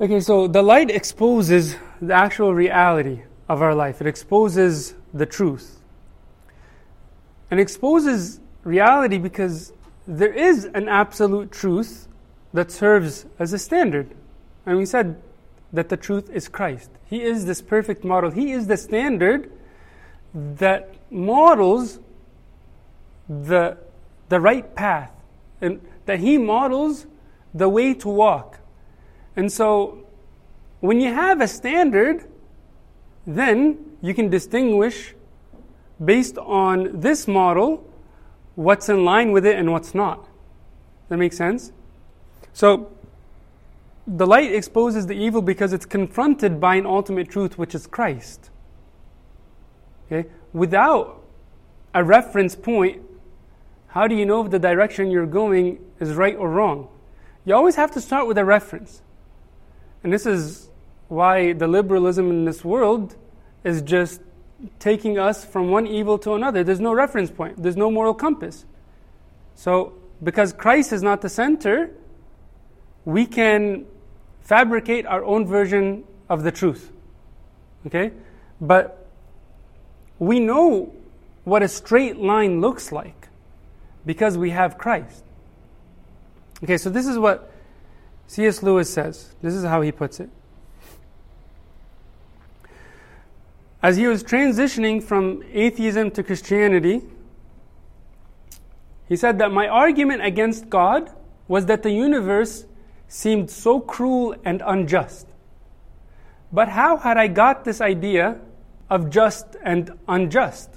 Okay, 0.00 0.20
so 0.20 0.46
the 0.46 0.62
light 0.62 0.90
exposes 0.90 1.76
the 2.00 2.14
actual 2.14 2.54
reality 2.54 3.22
of 3.48 3.60
our 3.60 3.74
life. 3.74 4.00
It 4.00 4.06
exposes 4.06 4.94
the 5.12 5.26
truth. 5.26 5.77
And 7.50 7.58
exposes 7.60 8.40
reality 8.64 9.18
because 9.18 9.72
there 10.06 10.32
is 10.32 10.64
an 10.74 10.88
absolute 10.88 11.50
truth 11.50 12.08
that 12.52 12.70
serves 12.70 13.26
as 13.38 13.52
a 13.52 13.58
standard. 13.58 14.14
And 14.66 14.78
we 14.78 14.86
said 14.86 15.20
that 15.72 15.88
the 15.88 15.96
truth 15.96 16.30
is 16.30 16.48
Christ. 16.48 16.90
He 17.06 17.22
is 17.22 17.46
this 17.46 17.60
perfect 17.60 18.04
model. 18.04 18.30
He 18.30 18.52
is 18.52 18.66
the 18.66 18.76
standard 18.76 19.50
that 20.34 20.94
models 21.10 22.00
the, 23.28 23.76
the 24.28 24.40
right 24.40 24.74
path, 24.74 25.12
and 25.60 25.80
that 26.06 26.20
He 26.20 26.38
models 26.38 27.06
the 27.54 27.68
way 27.68 27.94
to 27.94 28.08
walk. 28.08 28.58
And 29.36 29.52
so, 29.52 30.06
when 30.80 31.00
you 31.00 31.12
have 31.12 31.40
a 31.40 31.48
standard, 31.48 32.24
then 33.26 33.96
you 34.00 34.14
can 34.14 34.30
distinguish 34.30 35.14
based 36.04 36.38
on 36.38 37.00
this 37.00 37.26
model 37.26 37.84
what's 38.54 38.88
in 38.88 39.04
line 39.04 39.32
with 39.32 39.46
it 39.46 39.56
and 39.56 39.70
what's 39.70 39.94
not. 39.94 40.28
That 41.08 41.16
makes 41.16 41.36
sense? 41.36 41.72
So, 42.52 42.90
the 44.06 44.26
light 44.26 44.52
exposes 44.52 45.06
the 45.06 45.14
evil 45.14 45.42
because 45.42 45.72
it's 45.72 45.86
confronted 45.86 46.60
by 46.60 46.76
an 46.76 46.86
ultimate 46.86 47.28
truth, 47.28 47.58
which 47.58 47.74
is 47.74 47.86
Christ. 47.86 48.50
Okay? 50.06 50.28
Without 50.52 51.22
a 51.94 52.02
reference 52.02 52.56
point, 52.56 53.02
how 53.88 54.06
do 54.06 54.14
you 54.14 54.26
know 54.26 54.44
if 54.44 54.50
the 54.50 54.58
direction 54.58 55.10
you're 55.10 55.26
going 55.26 55.78
is 56.00 56.14
right 56.14 56.36
or 56.36 56.50
wrong? 56.50 56.88
You 57.44 57.54
always 57.54 57.76
have 57.76 57.90
to 57.92 58.00
start 58.00 58.26
with 58.26 58.38
a 58.38 58.44
reference. 58.44 59.02
And 60.02 60.12
this 60.12 60.26
is 60.26 60.68
why 61.08 61.52
the 61.52 61.66
liberalism 61.66 62.30
in 62.30 62.44
this 62.44 62.64
world 62.64 63.16
is 63.64 63.82
just 63.82 64.20
taking 64.78 65.18
us 65.18 65.44
from 65.44 65.70
one 65.70 65.86
evil 65.86 66.18
to 66.18 66.34
another. 66.34 66.64
There's 66.64 66.80
no 66.80 66.92
reference 66.92 67.30
point, 67.30 67.62
there's 67.62 67.76
no 67.76 67.90
moral 67.90 68.14
compass. 68.14 68.64
So, 69.54 69.94
because 70.22 70.52
Christ 70.52 70.92
is 70.92 71.02
not 71.02 71.20
the 71.20 71.28
center, 71.28 71.90
we 73.04 73.26
can 73.26 73.86
fabricate 74.42 75.06
our 75.06 75.24
own 75.24 75.46
version 75.46 76.04
of 76.28 76.42
the 76.42 76.52
truth. 76.52 76.92
Okay? 77.86 78.12
But 78.60 79.06
we 80.18 80.40
know 80.40 80.94
what 81.44 81.62
a 81.62 81.68
straight 81.68 82.18
line 82.18 82.60
looks 82.60 82.92
like 82.92 83.28
because 84.04 84.36
we 84.36 84.50
have 84.50 84.78
Christ. 84.78 85.24
Okay, 86.62 86.76
so 86.76 86.90
this 86.90 87.06
is 87.06 87.18
what 87.18 87.52
C.S. 88.26 88.62
Lewis 88.62 88.92
says. 88.92 89.34
This 89.42 89.54
is 89.54 89.64
how 89.64 89.80
he 89.80 89.92
puts 89.92 90.18
it. 90.20 90.28
As 93.82 93.96
he 93.96 94.06
was 94.06 94.24
transitioning 94.24 95.02
from 95.02 95.42
atheism 95.52 96.10
to 96.12 96.22
Christianity, 96.22 97.02
he 99.08 99.16
said 99.16 99.38
that 99.38 99.52
my 99.52 99.68
argument 99.68 100.24
against 100.24 100.68
God 100.68 101.10
was 101.46 101.66
that 101.66 101.82
the 101.82 101.90
universe 101.90 102.66
seemed 103.06 103.50
so 103.50 103.80
cruel 103.80 104.34
and 104.44 104.62
unjust. 104.66 105.26
But 106.52 106.68
how 106.68 106.96
had 106.96 107.16
I 107.16 107.28
got 107.28 107.64
this 107.64 107.80
idea 107.80 108.38
of 108.90 109.10
just 109.10 109.56
and 109.62 109.92
unjust? 110.08 110.70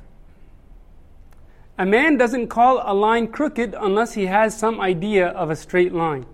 A 1.77 1.85
man 1.85 2.17
doesn't 2.17 2.47
call 2.47 2.81
a 2.83 2.93
line 2.93 3.27
crooked 3.27 3.75
unless 3.77 4.13
he 4.13 4.27
has 4.27 4.57
some 4.57 4.79
idea 4.79 5.27
of 5.29 5.49
a 5.49 5.55
straight 5.55 5.93
line. 5.93 6.25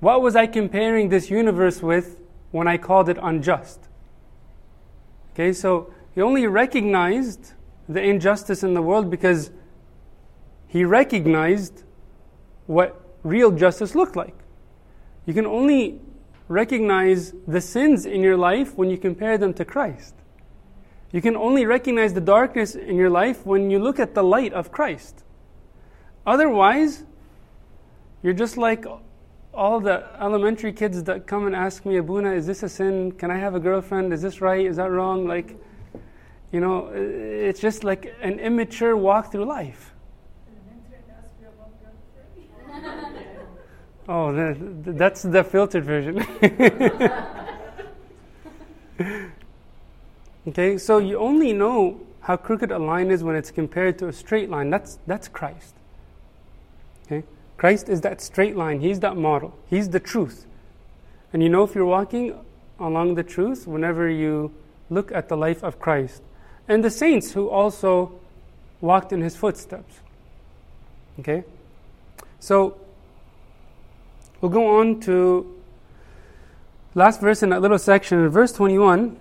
What 0.00 0.22
was 0.22 0.36
I 0.36 0.46
comparing 0.46 1.08
this 1.08 1.30
universe 1.30 1.82
with 1.82 2.20
when 2.52 2.68
I 2.68 2.78
called 2.78 3.08
it 3.08 3.18
unjust? 3.20 3.85
Okay, 5.36 5.52
so 5.52 5.92
he 6.14 6.22
only 6.22 6.46
recognized 6.46 7.52
the 7.90 8.02
injustice 8.02 8.62
in 8.62 8.72
the 8.72 8.80
world 8.80 9.10
because 9.10 9.50
he 10.66 10.82
recognized 10.82 11.82
what 12.66 12.98
real 13.22 13.50
justice 13.50 13.94
looked 13.94 14.16
like. 14.16 14.34
You 15.26 15.34
can 15.34 15.44
only 15.44 16.00
recognize 16.48 17.34
the 17.46 17.60
sins 17.60 18.06
in 18.06 18.22
your 18.22 18.38
life 18.38 18.78
when 18.78 18.88
you 18.88 18.96
compare 18.96 19.36
them 19.36 19.52
to 19.54 19.64
Christ. 19.66 20.14
You 21.12 21.20
can 21.20 21.36
only 21.36 21.66
recognize 21.66 22.14
the 22.14 22.22
darkness 22.22 22.74
in 22.74 22.96
your 22.96 23.10
life 23.10 23.44
when 23.44 23.70
you 23.70 23.78
look 23.78 24.00
at 24.00 24.14
the 24.14 24.24
light 24.24 24.54
of 24.54 24.72
Christ. 24.72 25.22
Otherwise, 26.26 27.04
you're 28.22 28.32
just 28.32 28.56
like 28.56 28.86
all 29.56 29.80
the 29.80 30.04
elementary 30.20 30.72
kids 30.72 31.02
that 31.04 31.26
come 31.26 31.46
and 31.46 31.56
ask 31.56 31.86
me, 31.86 31.96
Abuna, 31.96 32.32
is 32.32 32.46
this 32.46 32.62
a 32.62 32.68
sin? 32.68 33.12
Can 33.12 33.30
I 33.30 33.38
have 33.38 33.54
a 33.54 33.60
girlfriend? 33.60 34.12
Is 34.12 34.20
this 34.20 34.40
right? 34.40 34.66
Is 34.66 34.76
that 34.76 34.90
wrong? 34.90 35.26
Like, 35.26 35.56
you 36.52 36.60
know, 36.60 36.90
it's 36.92 37.60
just 37.60 37.82
like 37.82 38.14
an 38.20 38.38
immature 38.38 38.96
walk 38.96 39.32
through 39.32 39.46
life. 39.46 39.92
Oh, 44.08 44.32
that's 44.84 45.22
the 45.22 45.42
filtered 45.42 45.82
version. 45.82 46.24
okay, 50.46 50.78
so 50.78 50.98
you 50.98 51.18
only 51.18 51.52
know 51.52 52.00
how 52.20 52.36
crooked 52.36 52.70
a 52.70 52.78
line 52.78 53.10
is 53.10 53.24
when 53.24 53.34
it's 53.34 53.50
compared 53.50 53.98
to 53.98 54.06
a 54.06 54.12
straight 54.12 54.48
line. 54.48 54.70
That's, 54.70 55.00
that's 55.08 55.26
Christ. 55.26 55.75
Christ 57.56 57.88
is 57.88 58.02
that 58.02 58.20
straight 58.20 58.56
line. 58.56 58.80
He's 58.80 59.00
that 59.00 59.16
model. 59.16 59.56
He's 59.68 59.90
the 59.90 60.00
truth. 60.00 60.46
And 61.32 61.42
you 61.42 61.48
know 61.48 61.64
if 61.64 61.74
you're 61.74 61.86
walking 61.86 62.38
along 62.78 63.14
the 63.14 63.22
truth 63.22 63.66
whenever 63.66 64.08
you 64.08 64.52
look 64.90 65.10
at 65.12 65.28
the 65.28 65.36
life 65.36 65.62
of 65.62 65.78
Christ. 65.78 66.22
And 66.68 66.84
the 66.84 66.90
saints 66.90 67.32
who 67.32 67.48
also 67.48 68.18
walked 68.80 69.12
in 69.12 69.22
his 69.22 69.36
footsteps. 69.36 70.00
Okay? 71.20 71.44
So, 72.40 72.78
we'll 74.40 74.50
go 74.50 74.78
on 74.78 75.00
to 75.00 75.54
last 76.94 77.20
verse 77.20 77.42
in 77.42 77.50
that 77.50 77.62
little 77.62 77.78
section, 77.78 78.18
in 78.18 78.28
verse 78.28 78.52
21. 78.52 79.18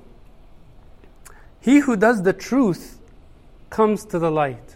He 1.62 1.80
who 1.80 1.96
does 1.96 2.24
the 2.24 2.34
truth 2.34 3.00
comes 3.70 4.06
to 4.06 4.20
the 4.20 4.30
light, 4.30 4.76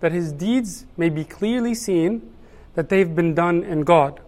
that 0.00 0.12
his 0.12 0.32
deeds 0.32 0.84
may 0.96 1.08
be 1.08 1.24
clearly 1.24 1.74
seen 1.74 2.32
that 2.78 2.88
they've 2.88 3.12
been 3.12 3.34
done 3.34 3.64
in 3.64 3.80
God. 3.80 4.20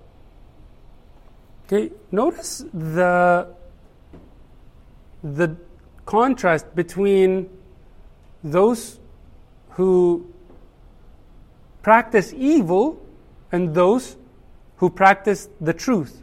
Okay, 1.67 1.93
notice 2.11 2.65
the 2.75 3.47
the 5.23 5.57
contrast 6.05 6.75
between 6.75 7.49
those 8.43 8.99
who 9.77 10.27
practice 11.83 12.33
evil 12.37 13.01
and 13.53 13.73
those 13.73 14.17
who 14.79 14.91
practice 14.91 15.49
the 15.61 15.73
truth. 15.73 16.21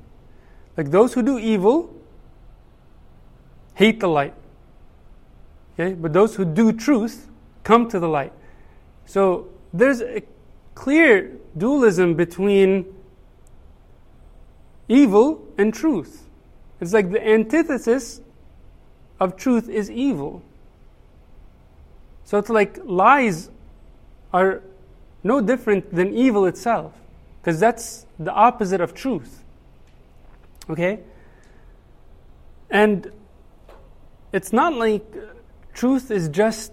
Like 0.75 0.91
those 0.91 1.13
who 1.13 1.23
do 1.23 1.39
evil 1.39 1.95
hate 3.75 4.01
the 4.01 4.09
light. 4.09 4.33
Okay? 5.73 5.93
But 5.93 6.11
those 6.11 6.35
who 6.35 6.43
do 6.43 6.73
truth 6.73 7.29
come 7.63 7.87
to 7.87 8.01
the 8.01 8.09
light. 8.09 8.33
So 9.05 9.47
there's 9.71 10.01
a 10.01 10.23
clear 10.77 11.35
dualism 11.57 12.13
between 12.13 12.85
evil 14.87 15.43
and 15.57 15.73
truth. 15.73 16.29
It's 16.79 16.93
like 16.93 17.09
the 17.09 17.27
antithesis 17.27 18.21
of 19.19 19.35
truth 19.35 19.67
is 19.69 19.89
evil. 19.89 20.43
So 22.25 22.37
it's 22.37 22.49
like 22.49 22.77
lies 22.85 23.49
are 24.31 24.61
no 25.23 25.41
different 25.41 25.95
than 25.95 26.15
evil 26.15 26.45
itself, 26.45 26.93
because 27.41 27.59
that's 27.59 28.05
the 28.19 28.31
opposite 28.31 28.79
of 28.79 28.93
truth. 28.93 29.43
Okay? 30.69 30.99
And 32.69 33.11
it's 34.31 34.53
not 34.53 34.75
like 34.75 35.05
uh, 35.15 35.33
truth 35.73 36.11
is 36.11 36.29
just 36.29 36.71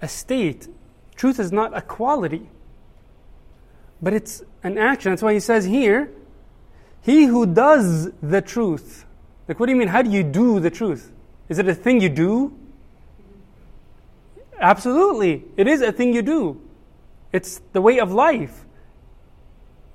a 0.00 0.08
state, 0.08 0.68
truth 1.16 1.38
is 1.38 1.52
not 1.52 1.76
a 1.76 1.82
quality 1.82 2.48
but 4.02 4.12
it's 4.12 4.42
an 4.62 4.78
action. 4.78 5.12
That's 5.12 5.22
why 5.22 5.34
he 5.34 5.40
says 5.40 5.64
here, 5.64 6.10
he 7.02 7.24
who 7.24 7.46
does 7.46 8.10
the 8.22 8.40
truth. 8.42 9.06
Like, 9.48 9.58
what 9.58 9.66
do 9.66 9.72
you 9.72 9.78
mean? 9.78 9.88
How 9.88 10.02
do 10.02 10.10
you 10.10 10.22
do 10.22 10.60
the 10.60 10.70
truth? 10.70 11.12
Is 11.48 11.58
it 11.58 11.68
a 11.68 11.74
thing 11.74 12.00
you 12.00 12.08
do? 12.08 12.56
Absolutely. 14.58 15.44
It 15.56 15.66
is 15.66 15.80
a 15.80 15.92
thing 15.92 16.12
you 16.12 16.22
do. 16.22 16.60
It's 17.32 17.60
the 17.72 17.80
way 17.80 17.98
of 17.98 18.12
life. 18.12 18.64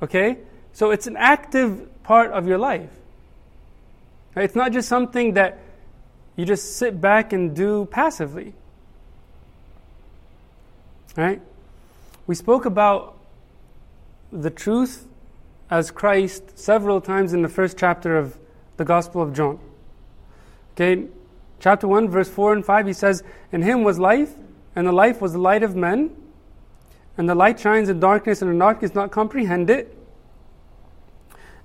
Okay? 0.02 0.40
So 0.74 0.92
it's 0.92 1.08
an 1.08 1.16
active 1.18 2.04
part 2.04 2.32
of 2.32 2.48
your 2.48 2.58
life. 2.58 2.90
It's 4.36 4.56
not 4.56 4.74
just 4.74 4.90
something 4.90 5.36
that 5.36 5.60
you 6.36 6.46
just 6.46 6.76
sit 6.78 7.00
back 7.00 7.32
and 7.32 7.56
do 7.56 7.86
passively. 7.86 8.54
Right? 11.16 11.42
We 12.28 12.36
spoke 12.36 12.66
about 12.66 13.15
the 14.42 14.50
truth 14.50 15.08
as 15.70 15.92
Christ 15.92 16.58
several 16.58 17.02
times 17.02 17.34
in 17.34 17.42
the 17.42 17.50
first 17.50 17.78
chapter 17.78 18.18
of 18.18 18.38
the 18.78 18.86
Gospel 18.86 19.22
of 19.22 19.34
John. 19.34 19.60
Okay, 20.74 21.08
chapter 21.60 21.88
1, 21.88 22.10
verse 22.10 22.30
4 22.30 22.54
and 22.54 22.66
5, 22.66 22.88
he 22.88 22.94
says, 22.94 23.24
In 23.52 23.62
him 23.62 23.84
was 23.84 23.98
life, 23.98 24.34
and 24.76 24.86
the 24.86 24.92
life 24.92 25.22
was 25.22 25.32
the 25.32 25.40
light 25.40 25.64
of 25.64 25.76
men, 25.76 26.16
and 27.18 27.30
the 27.30 27.36
light 27.36 27.60
shines 27.60 27.88
in 27.88 28.00
darkness, 28.00 28.42
and 28.42 28.54
the 28.54 28.60
darkness 28.60 28.94
not 28.94 29.12
comprehend 29.12 29.70
it. 29.70 29.98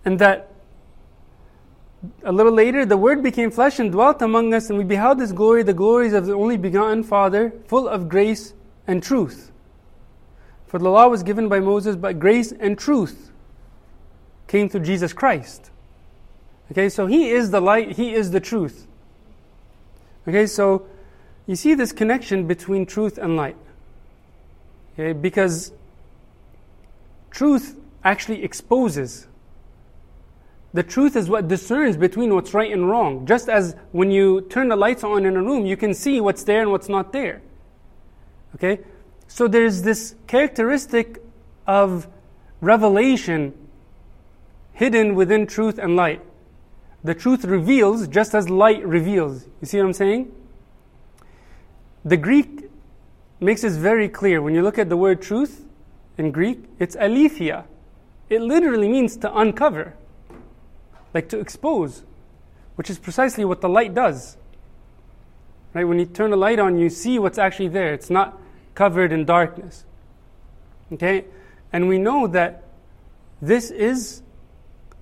And 0.05 0.19
that 0.21 0.53
a 2.23 2.33
little 2.33 2.53
later, 2.53 2.87
the 2.87 2.97
Word 2.97 3.23
became 3.23 3.51
flesh 3.51 3.79
and 3.79 3.91
dwelt 3.91 4.23
among 4.23 4.55
us, 4.55 4.71
and 4.71 4.79
we 4.79 4.85
beheld 4.85 5.21
His 5.21 5.33
glory, 5.33 5.65
the 5.65 5.75
glories 5.75 6.13
of 6.13 6.27
the 6.27 6.35
only 6.35 6.57
begotten 6.57 7.03
Father, 7.03 7.53
full 7.67 7.89
of 7.89 8.09
grace 8.09 8.55
and 8.87 9.03
truth. 9.03 9.50
For 10.71 10.79
the 10.79 10.89
law 10.89 11.09
was 11.09 11.25
given 11.25 11.49
by 11.49 11.59
Moses, 11.59 11.97
but 11.97 12.21
grace 12.21 12.53
and 12.53 12.79
truth 12.79 13.33
came 14.47 14.69
through 14.69 14.83
Jesus 14.83 15.13
Christ. 15.13 15.69
Okay, 16.71 16.89
so 16.89 17.09
He 17.09 17.31
is 17.31 17.51
the 17.51 17.61
light, 17.61 17.97
He 17.97 18.15
is 18.15 18.31
the 18.31 18.39
truth. 18.39 18.87
Okay, 20.29 20.47
so 20.47 20.87
you 21.49 21.57
see 21.57 21.75
this 21.75 21.91
connection 21.91 22.47
between 22.47 22.87
truth 22.87 23.19
and 23.19 23.37
light. 23.37 23.57
Okay, 24.93 25.13
because 25.13 25.73
truth 27.33 27.77
actually 28.05 28.45
exposes. 28.45 29.27
The 30.73 30.85
truth 30.85 31.17
is 31.17 31.29
what 31.29 31.49
discerns 31.49 31.97
between 31.97 32.33
what's 32.33 32.55
right 32.55 32.73
and 32.73 32.89
wrong. 32.89 33.27
Just 33.27 33.49
as 33.49 33.75
when 33.91 34.13
you 34.13 34.43
turn 34.43 34.69
the 34.69 34.77
lights 34.77 35.03
on 35.03 35.27
in 35.27 35.37
a 35.37 35.43
room, 35.43 35.67
you 35.67 35.77
can 35.77 35.95
see 35.95 36.21
what's 36.21 36.45
there 36.45 36.63
and 36.63 36.71
what's 36.71 36.89
not 36.89 37.13
there. 37.13 37.43
Okay? 38.55 38.79
So 39.33 39.47
there's 39.47 39.83
this 39.83 40.17
characteristic 40.27 41.23
of 41.65 42.09
revelation 42.61 43.55
hidden 44.73 45.15
within 45.15 45.47
truth 45.47 45.79
and 45.79 45.95
light. 45.95 46.21
The 47.05 47.15
truth 47.15 47.45
reveals 47.45 48.09
just 48.09 48.35
as 48.35 48.51
light 48.51 48.85
reveals. 48.85 49.47
You 49.61 49.69
see 49.69 49.79
what 49.79 49.87
I'm 49.87 49.93
saying? 49.93 50.33
The 52.05 52.17
Greek 52.17 52.69
makes 53.39 53.63
this 53.63 53.77
very 53.77 54.09
clear. 54.09 54.43
When 54.43 54.53
you 54.53 54.63
look 54.63 54.79
at 54.79 54.89
the 54.89 54.97
word 54.97 55.23
truth 55.23 55.65
in 56.19 56.33
Greek, 56.33 56.65
it's 56.81 56.97
aletheia. 56.97 57.67
It 58.29 58.43
literally 58.43 58.89
means 58.89 59.17
to 59.19 59.35
uncover, 59.39 59.95
like 61.15 61.29
to 61.29 61.39
expose, 61.39 62.03
which 62.75 62.91
is 62.91 62.99
precisely 62.99 63.45
what 63.45 63.61
the 63.61 63.69
light 63.69 63.95
does. 63.95 64.37
Right? 65.73 65.85
When 65.85 66.01
you 66.01 66.07
turn 66.07 66.31
the 66.31 66.37
light 66.37 66.59
on, 66.59 66.79
you 66.79 66.91
see 66.91 67.21
what's 67.21 67.39
actually 67.39 67.69
there. 67.69 67.95
It's 67.95 68.11
not 68.11 68.37
covered 68.75 69.13
in 69.13 69.25
darkness. 69.25 69.85
Okay? 70.93 71.25
And 71.73 71.89
we 71.89 71.99
know 71.99 72.27
that 72.27 72.65
this 73.41 73.71
is 73.71 74.23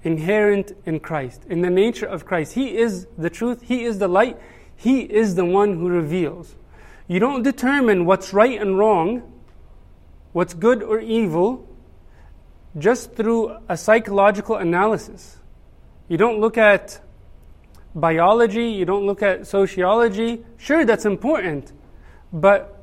inherent 0.02 0.72
in 0.86 1.00
Christ, 1.00 1.44
in 1.48 1.60
the 1.60 1.70
nature 1.70 2.06
of 2.06 2.24
Christ. 2.24 2.54
He 2.54 2.76
is 2.76 3.06
the 3.16 3.30
truth, 3.30 3.62
He 3.62 3.84
is 3.84 3.98
the 3.98 4.08
light, 4.08 4.38
He 4.76 5.00
is 5.00 5.34
the 5.34 5.44
one 5.44 5.74
who 5.78 5.88
reveals. 5.88 6.54
You 7.08 7.18
don't 7.20 7.42
determine 7.42 8.04
what's 8.04 8.32
right 8.32 8.60
and 8.60 8.78
wrong, 8.78 9.32
what's 10.32 10.54
good 10.54 10.82
or 10.82 11.00
evil, 11.00 11.66
just 12.76 13.14
through 13.14 13.56
a 13.68 13.76
psychological 13.76 14.56
analysis. 14.56 15.38
You 16.06 16.16
don't 16.16 16.38
look 16.38 16.56
at 16.56 17.00
biology, 17.94 18.70
you 18.70 18.84
don't 18.84 19.06
look 19.06 19.22
at 19.22 19.46
sociology. 19.46 20.44
Sure, 20.58 20.84
that's 20.84 21.04
important, 21.04 21.72
but 22.32 22.77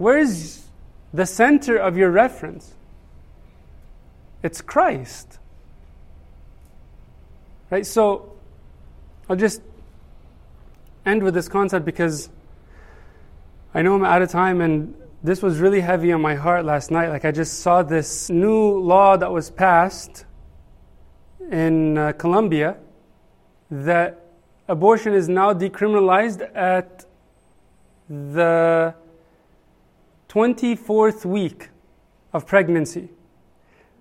where's 0.00 0.64
the 1.12 1.26
center 1.26 1.76
of 1.76 1.94
your 1.94 2.10
reference? 2.10 2.72
It's 4.42 4.62
Christ. 4.62 5.38
Right? 7.68 7.86
So, 7.86 8.32
I'll 9.28 9.36
just 9.36 9.60
end 11.04 11.22
with 11.22 11.34
this 11.34 11.48
concept 11.48 11.84
because 11.84 12.30
I 13.74 13.82
know 13.82 13.94
I'm 13.94 14.02
out 14.02 14.22
of 14.22 14.30
time 14.30 14.62
and 14.62 14.94
this 15.22 15.42
was 15.42 15.58
really 15.58 15.82
heavy 15.82 16.12
on 16.12 16.22
my 16.22 16.34
heart 16.34 16.64
last 16.64 16.90
night. 16.90 17.10
Like, 17.10 17.26
I 17.26 17.30
just 17.30 17.60
saw 17.60 17.82
this 17.82 18.30
new 18.30 18.80
law 18.80 19.18
that 19.18 19.30
was 19.30 19.50
passed 19.50 20.24
in 21.50 21.98
uh, 21.98 22.12
Colombia 22.12 22.78
that 23.70 24.24
abortion 24.66 25.12
is 25.12 25.28
now 25.28 25.52
decriminalized 25.52 26.40
at 26.56 27.04
the 28.08 28.94
24th 30.30 31.24
week 31.24 31.70
of 32.32 32.46
pregnancy. 32.46 33.08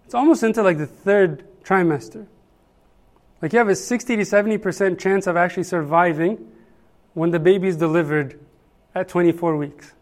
It's 0.06 0.14
almost 0.14 0.44
into 0.44 0.62
like 0.62 0.78
the 0.78 0.86
third 0.86 1.44
trimester. 1.64 2.28
Like 3.42 3.52
you 3.52 3.60
have 3.60 3.70
a 3.70 3.76
60 3.76 4.16
to 4.16 4.22
70% 4.22 5.00
chance 5.00 5.26
of 5.26 5.36
actually 5.36 5.64
surviving 5.64 6.52
when 7.14 7.32
the 7.32 7.40
baby 7.40 7.68
is 7.68 7.78
delivered 7.78 8.40
at 8.94 9.08
24 9.08 9.58
weeks. 9.58 9.94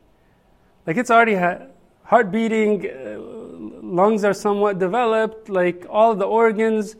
Like 0.86 0.98
it's 0.98 1.10
already 1.10 1.36
had 1.36 1.72
heart 2.04 2.32
beating, 2.32 2.86
uh, 2.86 3.20
lungs 3.82 4.24
are 4.26 4.34
somewhat 4.34 4.80
developed, 4.80 5.50
like 5.50 5.86
all 5.90 6.14
the 6.14 6.26
organs, 6.26 6.96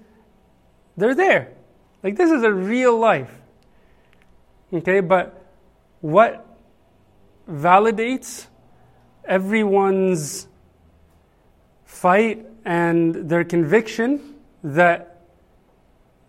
they're 0.96 1.16
there. 1.16 1.54
Like 2.02 2.16
this 2.16 2.32
is 2.32 2.44
a 2.44 2.52
real 2.52 2.98
life. 2.98 3.42
Okay, 4.74 5.02
but 5.02 5.46
what 6.02 6.46
validates 7.50 8.48
everyone's 9.28 10.48
fight 11.86 12.46
and 12.66 13.30
their 13.30 13.44
conviction 13.44 14.36
that 14.64 15.22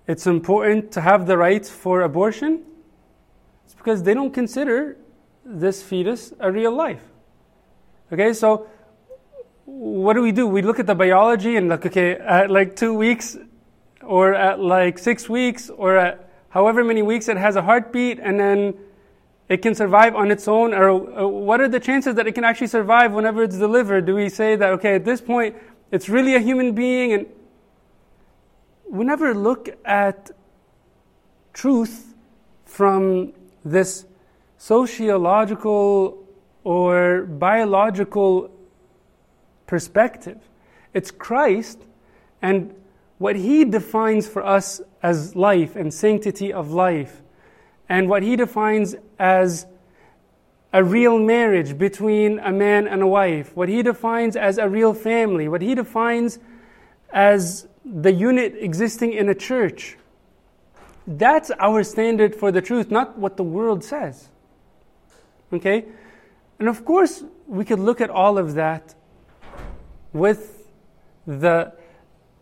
it's 0.07 0.26
important 0.26 0.92
to 0.92 1.01
have 1.01 1.26
the 1.26 1.36
right 1.36 1.64
for 1.66 2.03
abortion? 2.03 2.62
It's 3.64 3.74
because 3.74 4.03
they 4.03 4.14
don't 4.14 4.32
consider 4.32 4.96
this 5.44 5.82
fetus 5.82 6.32
a 6.40 6.51
real 6.51 6.72
life. 6.72 7.03
Okay, 8.12 8.32
so 8.32 8.66
what 9.64 10.14
do 10.14 10.22
we 10.22 10.32
do? 10.32 10.46
We 10.46 10.62
look 10.62 10.78
at 10.78 10.86
the 10.86 10.94
biology 10.94 11.57
and 11.57 11.68
like, 11.68 11.84
okay, 11.84 12.12
at 12.12 12.51
like 12.51 12.74
two 12.74 12.94
weeks 12.94 13.36
or 14.03 14.34
at 14.34 14.61
like 14.61 14.99
six 14.99 15.28
weeks 15.28 15.68
or 15.68 15.96
at 15.96 16.30
however 16.49 16.82
many 16.82 17.03
weeks 17.03 17.28
it 17.28 17.36
has 17.36 17.57
a 17.57 17.62
heartbeat 17.62 18.18
and 18.18 18.40
then 18.40 18.74
it 19.49 19.62
can 19.62 19.74
survive 19.74 20.14
on 20.14 20.30
its 20.30 20.46
own 20.46 20.74
or 20.74 20.90
uh, 20.90 21.26
what 21.26 21.61
are 21.61 21.68
the 21.68 21.80
chances 21.80 22.14
that 22.16 22.26
it 22.26 22.32
can 22.32 22.44
actually 22.44 22.66
survive 22.66 23.12
whenever 23.12 23.42
it's 23.42 23.57
delivered? 23.57 24.07
Do 24.07 24.14
we 24.14 24.28
say 24.28 24.57
that, 24.57 24.70
okay, 24.72 24.96
at 24.96 25.05
this 25.05 25.20
point, 25.20 25.57
it's 25.90 26.09
really 26.09 26.34
a 26.34 26.40
human 26.40 26.74
being 26.74 27.12
and 27.12 27.26
we 28.90 29.05
never 29.05 29.34
look 29.34 29.68
at 29.84 30.30
truth 31.53 32.14
from 32.64 33.32
this 33.64 34.07
sociological 34.57 36.24
or 36.64 37.22
biological 37.22 38.51
perspective. 39.66 40.38
It's 40.94 41.11
Christ 41.11 41.80
and 42.42 42.74
what 43.18 43.36
He 43.36 43.64
defines 43.64 44.28
for 44.28 44.44
us 44.44 44.80
as 45.03 45.34
life 45.36 45.76
and 45.76 45.92
sanctity 45.92 46.53
of 46.53 46.70
life, 46.70 47.22
and 47.89 48.09
what 48.09 48.22
He 48.22 48.36
defines 48.36 48.95
as 49.18 49.66
a 50.72 50.84
real 50.84 51.18
marriage 51.18 51.78
between 51.78 52.39
a 52.41 52.53
man 52.53 52.86
and 52.86 53.03
a 53.03 53.07
wife, 53.07 53.57
what 53.57 53.68
He 53.68 53.82
defines 53.82 54.36
as 54.36 54.59
a 54.59 54.68
real 54.68 54.95
family, 54.95 55.49
what 55.49 55.62
He 55.62 55.74
defines 55.74 56.39
as 57.12 57.66
the 57.84 58.12
unit 58.12 58.55
existing 58.59 59.12
in 59.12 59.28
a 59.28 59.34
church. 59.34 59.97
That's 61.07 61.51
our 61.59 61.82
standard 61.82 62.36
for 62.36 62.53
the 62.53 62.61
truth, 62.61 62.91
not 62.91 63.18
what 63.18 63.39
the 63.39 63.45
world 63.45 63.82
says. 63.82 64.28
Okay? 65.53 65.86
And 66.59 66.68
of 66.68 66.84
course, 66.84 67.24
we 67.47 67.64
could 67.64 67.78
look 67.78 68.03
at 68.03 68.11
all 68.11 68.36
of 68.36 68.55
that 68.55 68.95
with 70.12 70.68
the, 71.26 71.72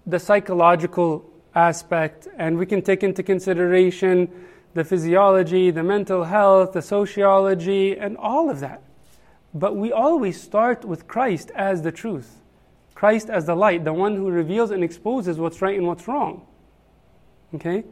the 0.04 0.18
psychological 0.18 1.30
aspect, 1.54 2.26
and 2.36 2.58
we 2.58 2.66
can 2.66 2.82
take 2.82 3.04
into 3.04 3.22
consideration 3.22 4.28
the 4.76 4.84
physiology, 4.84 5.72
the 5.72 5.82
mental 5.82 6.24
health, 6.24 6.74
the 6.74 6.82
sociology, 6.82 7.98
and 7.98 8.16
all 8.18 8.50
of 8.50 8.60
that. 8.60 8.82
But 9.54 9.74
we 9.74 9.90
always 9.90 10.38
start 10.40 10.84
with 10.84 11.08
Christ 11.08 11.50
as 11.54 11.80
the 11.80 11.90
truth. 11.90 12.42
Christ 12.94 13.30
as 13.30 13.46
the 13.46 13.56
light, 13.56 13.84
the 13.84 13.92
one 13.94 14.16
who 14.16 14.30
reveals 14.30 14.70
and 14.70 14.84
exposes 14.84 15.38
what's 15.38 15.62
right 15.62 15.78
and 15.78 15.86
what's 15.86 16.06
wrong. 16.06 16.46
Okay? 17.54 17.84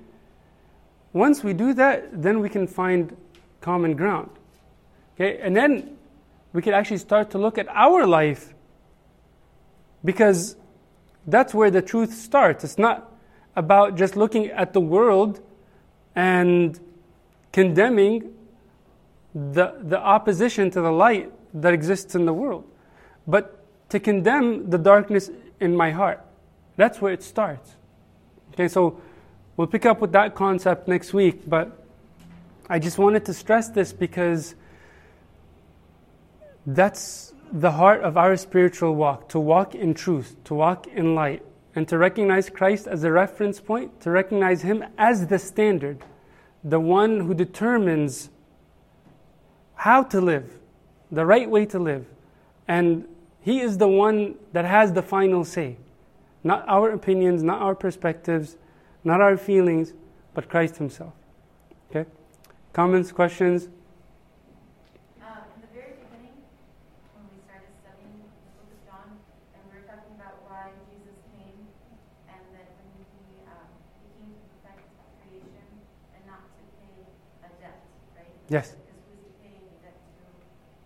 Once 1.15 1.43
we 1.43 1.55
do 1.55 1.73
that, 1.75 2.23
then 2.23 2.41
we 2.41 2.51
can 2.51 2.67
find 2.67 3.17
common 3.63 3.97
ground. 3.97 4.31
Okay, 5.15 5.39
and 5.39 5.57
then 5.57 5.97
we 6.53 6.61
can 6.61 6.75
actually 6.75 6.99
start 6.99 7.31
to 7.31 7.39
look 7.39 7.57
at 7.57 7.69
our 7.69 8.07
life 8.07 8.53
because 10.05 10.57
That's 11.27 11.55
where 11.55 11.71
the 11.71 11.83
truth 11.83 12.13
starts. 12.13 12.65
It's 12.65 12.79
not 12.79 13.11
about 13.57 13.97
just 13.97 14.17
looking 14.17 14.49
at 14.49 14.73
the 14.73 14.81
world 14.81 15.41
and 16.15 16.79
condemning 17.53 18.33
the, 19.35 19.75
the 19.83 19.99
opposition 19.99 20.71
to 20.71 20.81
the 20.81 20.91
light 20.91 21.33
that 21.55 21.73
exists 21.73 22.15
in 22.15 22.25
the 22.27 22.33
world, 22.33 22.65
but 23.27 23.65
to 23.91 24.01
condemn 24.01 24.71
the 24.71 24.79
darkness 24.79 25.31
in 25.61 25.77
my 25.77 25.91
heart. 25.91 26.25
That's 26.77 27.01
where 27.01 27.13
it 27.13 27.23
starts. 27.23 27.75
Okay, 28.53 28.69
so 28.69 29.01
we'll 29.57 29.67
pick 29.67 29.87
up 29.87 30.01
with 30.01 30.13
that 30.13 30.35
concept 30.35 30.89
next 30.89 31.13
week, 31.13 31.49
but 31.49 31.85
I 32.69 32.79
just 32.79 32.99
wanted 32.99 33.25
to 33.27 33.35
stress 33.35 33.69
this 33.69 33.93
because 33.93 34.55
that's 36.67 37.33
the 37.53 37.73
heart 37.73 38.03
of 38.03 38.17
our 38.17 38.37
spiritual 38.37 38.95
walk 38.95 39.29
to 39.31 39.39
walk 39.39 39.75
in 39.75 39.95
truth, 39.95 40.37
to 40.45 40.55
walk 40.55 40.87
in 40.87 41.15
light, 41.15 41.43
and 41.75 41.89
to 41.89 41.99
recognize 41.99 42.49
Christ 42.51 42.87
as 42.87 43.05
a 43.05 43.11
reference 43.11 43.61
point, 43.61 44.01
to 44.03 44.11
recognize 44.11 44.63
Him 44.63 44.85
as 44.97 45.27
the 45.27 45.39
standard, 45.39 46.05
the 46.63 46.81
one 46.81 47.21
who 47.21 47.35
determines 47.35 48.31
how 49.75 50.03
to 50.05 50.21
live, 50.21 50.59
the 51.11 51.27
right 51.27 51.51
way 51.51 51.67
to 51.67 51.79
live. 51.79 52.07
And 52.69 53.07
He 53.41 53.61
is 53.61 53.79
the 53.79 53.89
one 53.89 54.37
that 54.53 54.65
has 54.65 54.93
the 54.93 55.03
final 55.03 55.45
say. 55.45 55.77
Not 56.43 56.65
our 56.69 56.91
opinions, 56.91 57.43
not 57.43 57.61
our 57.61 57.75
perspectives, 57.75 58.57
not 59.03 59.21
our 59.21 59.37
feelings, 59.37 59.93
but 60.35 60.49
Christ 60.49 60.77
Himself. 60.77 61.13
Okay? 61.91 62.09
Comments, 62.73 63.13
questions? 63.13 63.69
Uh, 65.23 65.47
in 65.55 65.61
the 65.63 65.71
very 65.71 65.95
beginning, 65.95 66.43
when 67.15 67.25
we 67.31 67.39
started 67.47 67.71
studying 67.87 68.19
the 68.19 68.51
book 68.59 68.67
of 68.67 68.81
John, 68.83 69.09
and 69.55 69.63
we 69.71 69.79
were 69.79 69.87
talking 69.87 70.11
about 70.19 70.43
why 70.51 70.75
Jesus 70.91 71.15
came, 71.39 71.71
and 72.27 72.43
that 72.51 72.67
when 72.75 72.91
he, 72.99 73.47
um, 73.47 73.71
he 74.03 74.11
came 74.19 74.35
to 74.35 74.55
perfect 74.67 74.91
creation 75.23 75.69
and 76.19 76.23
not 76.27 76.43
to 76.51 76.63
pay 76.83 77.07
a 77.47 77.51
debt, 77.63 77.79
right? 78.19 78.27
Yes. 78.27 78.27
Because 78.27 78.27
who 78.27 78.27
is 78.27 78.27
he 78.27 78.27
paying 78.27 78.27
a 78.27 78.27
debt 78.27 78.34
to? 78.49 78.75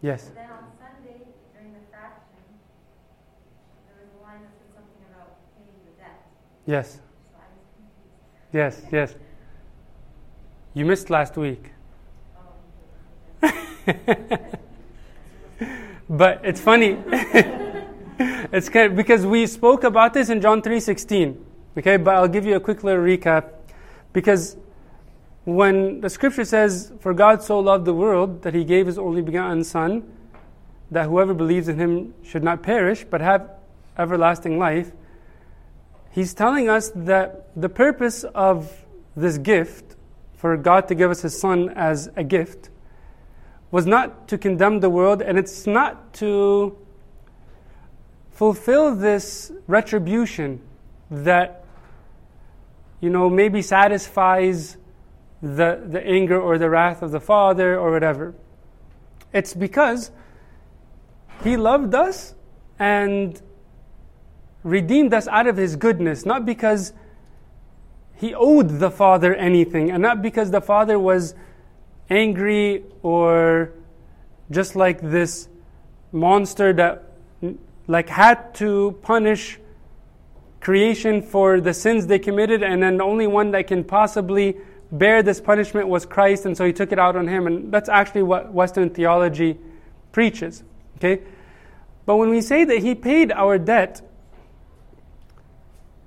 Yes. 0.01 0.31
Then 0.35 0.49
on 0.51 0.65
Sunday, 0.79 1.27
during 1.53 1.73
the 1.73 1.81
fraction, 1.91 2.39
there 3.87 3.97
was 4.01 4.11
a 4.15 4.23
line 4.23 4.43
that 4.43 4.53
said 4.55 4.71
something 4.77 5.03
about 5.11 5.39
paying 5.57 5.75
the 5.85 5.93
debt. 6.01 6.23
Yes. 6.67 6.93
So 6.93 7.01
I 7.35 7.51
was 7.51 7.67
confused. 7.75 8.85
Yes. 8.93 8.93
Yes. 8.93 9.17
You 10.75 10.85
missed 10.85 11.11
last 11.11 11.37
week. 11.37 11.73
but 16.09 16.41
it's 16.45 16.61
funny. 16.61 16.99
it's 18.53 18.69
kind 18.69 18.93
of, 18.93 18.97
because 18.97 19.27
we 19.27 19.47
spoke 19.47 19.83
about 19.83 20.15
this 20.15 20.29
in 20.29 20.41
John 20.41 20.63
3:16. 20.63 21.37
Okay, 21.77 21.97
but 21.97 22.15
I'll 22.15 22.29
give 22.29 22.47
you 22.47 22.55
a 22.55 22.61
quick 22.61 22.85
little 22.85 23.03
recap 23.03 23.51
because 24.13 24.57
when 25.57 26.01
the 26.01 26.11
scripture 26.11 26.45
says 26.45 26.93
for 27.01 27.15
God 27.15 27.43
so 27.43 27.59
loved 27.59 27.85
the 27.85 27.95
world 27.95 28.43
that 28.43 28.55
he 28.55 28.65
gave 28.65 28.87
his 28.87 28.99
only 28.99 29.23
begotten 29.23 29.65
son 29.65 30.13
that 30.91 31.07
whoever 31.07 31.35
believes 31.35 31.69
in 31.69 31.79
him 31.79 32.15
should 32.23 32.43
not 32.43 32.63
perish 32.63 33.05
but 33.09 33.21
have 33.21 33.51
everlasting 33.97 34.59
life 34.59 34.93
he's 36.11 36.35
telling 36.35 36.69
us 36.69 36.91
that 36.95 37.49
the 37.61 37.69
purpose 37.69 38.25
of 38.35 38.85
this 39.17 39.39
gift 39.39 39.97
for 40.39 40.57
God 40.57 40.87
to 40.89 40.95
give 40.95 41.11
us 41.11 41.23
his 41.23 41.39
son 41.39 41.71
as 41.71 42.11
a 42.15 42.23
gift 42.23 42.71
was 43.71 43.87
not 43.87 44.29
to 44.29 44.39
condemn 44.39 44.81
the 44.81 44.89
world, 44.89 45.21
and 45.21 45.37
it's 45.37 45.67
not 45.67 46.15
to 46.15 46.79
fulfill 48.31 48.95
this 48.95 49.53
retribution 49.67 50.61
that, 51.11 51.65
you 53.01 53.11
know, 53.11 53.29
maybe 53.29 53.61
satisfies 53.61 54.77
the, 55.43 55.83
the 55.87 56.05
anger 56.05 56.41
or 56.41 56.59
the 56.59 56.69
wrath 56.69 57.03
of 57.03 57.11
the 57.11 57.21
Father 57.21 57.79
or 57.79 57.91
whatever. 57.91 58.35
It's 59.33 59.55
because 59.55 60.11
He 61.45 61.57
loved 61.57 61.95
us 61.95 62.35
and 62.79 63.41
redeemed 64.63 65.15
us 65.15 65.29
out 65.29 65.47
of 65.47 65.57
His 65.57 65.77
goodness, 65.77 66.27
not 66.27 66.45
because 66.45 66.93
He 68.15 68.35
owed 68.35 68.81
the 68.81 68.91
Father 68.91 69.35
anything, 69.35 69.91
and 69.91 70.03
not 70.03 70.23
because 70.23 70.51
the 70.51 70.61
Father 70.61 70.99
was 70.99 71.35
angry 72.11 72.85
or 73.03 73.73
just 74.51 74.75
like 74.75 75.01
this 75.01 75.49
monster 76.11 76.73
that 76.73 77.05
like 77.87 78.09
had 78.09 78.55
to 78.55 78.99
punish 79.03 79.59
creation 80.61 81.23
for 81.23 81.61
the 81.61 81.73
sins 81.73 82.07
they 82.07 82.19
committed 82.19 82.63
and 82.63 82.83
then 82.83 82.97
the 82.97 83.05
only 83.05 83.27
one 83.27 83.51
that 83.51 83.67
can 83.67 83.85
possibly 83.85 84.57
bear 84.91 85.23
this 85.23 85.41
punishment 85.41 85.89
was 85.89 86.07
Christ 86.07 86.47
and 86.47 86.57
so 86.57 86.65
he 86.65 86.73
took 86.73 86.93
it 86.93 86.99
out 86.99 87.17
on 87.17 87.29
him 87.29 87.47
and 87.47 87.73
that's 87.73 87.89
actually 87.89 88.23
what 88.23 88.53
western 88.53 88.91
theology 88.91 89.59
preaches 90.13 90.63
okay 90.97 91.23
but 92.07 92.17
when 92.17 92.31
we 92.31 92.41
say 92.41 92.65
that 92.65 92.79
he 92.79 92.95
paid 92.95 93.31
our 93.33 93.59
debt 93.59 94.01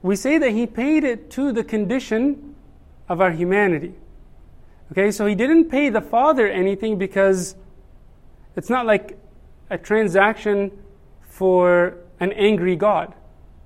we 0.02 0.16
say 0.16 0.38
that 0.40 0.52
he 0.52 0.66
paid 0.66 1.04
it 1.04 1.30
to 1.32 1.52
the 1.52 1.64
condition 1.64 2.56
of 3.08 3.22
our 3.22 3.32
humanity 3.32 3.94
Okay, 4.92 5.10
so 5.12 5.26
he 5.26 5.36
didn't 5.36 5.70
pay 5.70 5.90
the 5.90 6.02
father 6.02 6.48
anything 6.50 6.98
because 6.98 7.56
it's 8.58 8.70
not 8.70 8.86
like 8.86 9.18
a 9.70 9.78
transaction 9.78 10.70
for 11.22 11.96
an 12.20 12.34
angry 12.34 12.76
God. 12.76 13.14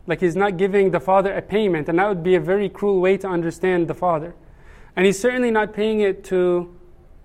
Like 0.05 0.19
he's 0.19 0.35
not 0.35 0.57
giving 0.57 0.91
the 0.91 0.99
father 0.99 1.33
a 1.33 1.41
payment, 1.41 1.89
and 1.89 1.97
that 1.97 2.07
would 2.07 2.21
be 2.21 2.35
a 2.35 2.39
very 2.39 2.69
cruel 2.69 3.01
way 3.01 3.17
to 3.17 3.27
understand 3.27 3.87
the 3.87 3.95
father. 3.95 4.35
And 4.95 5.05
he's 5.05 5.19
certainly 5.19 5.51
not 5.51 5.73
paying 5.73 5.99
it 5.99 6.23
to 6.25 6.73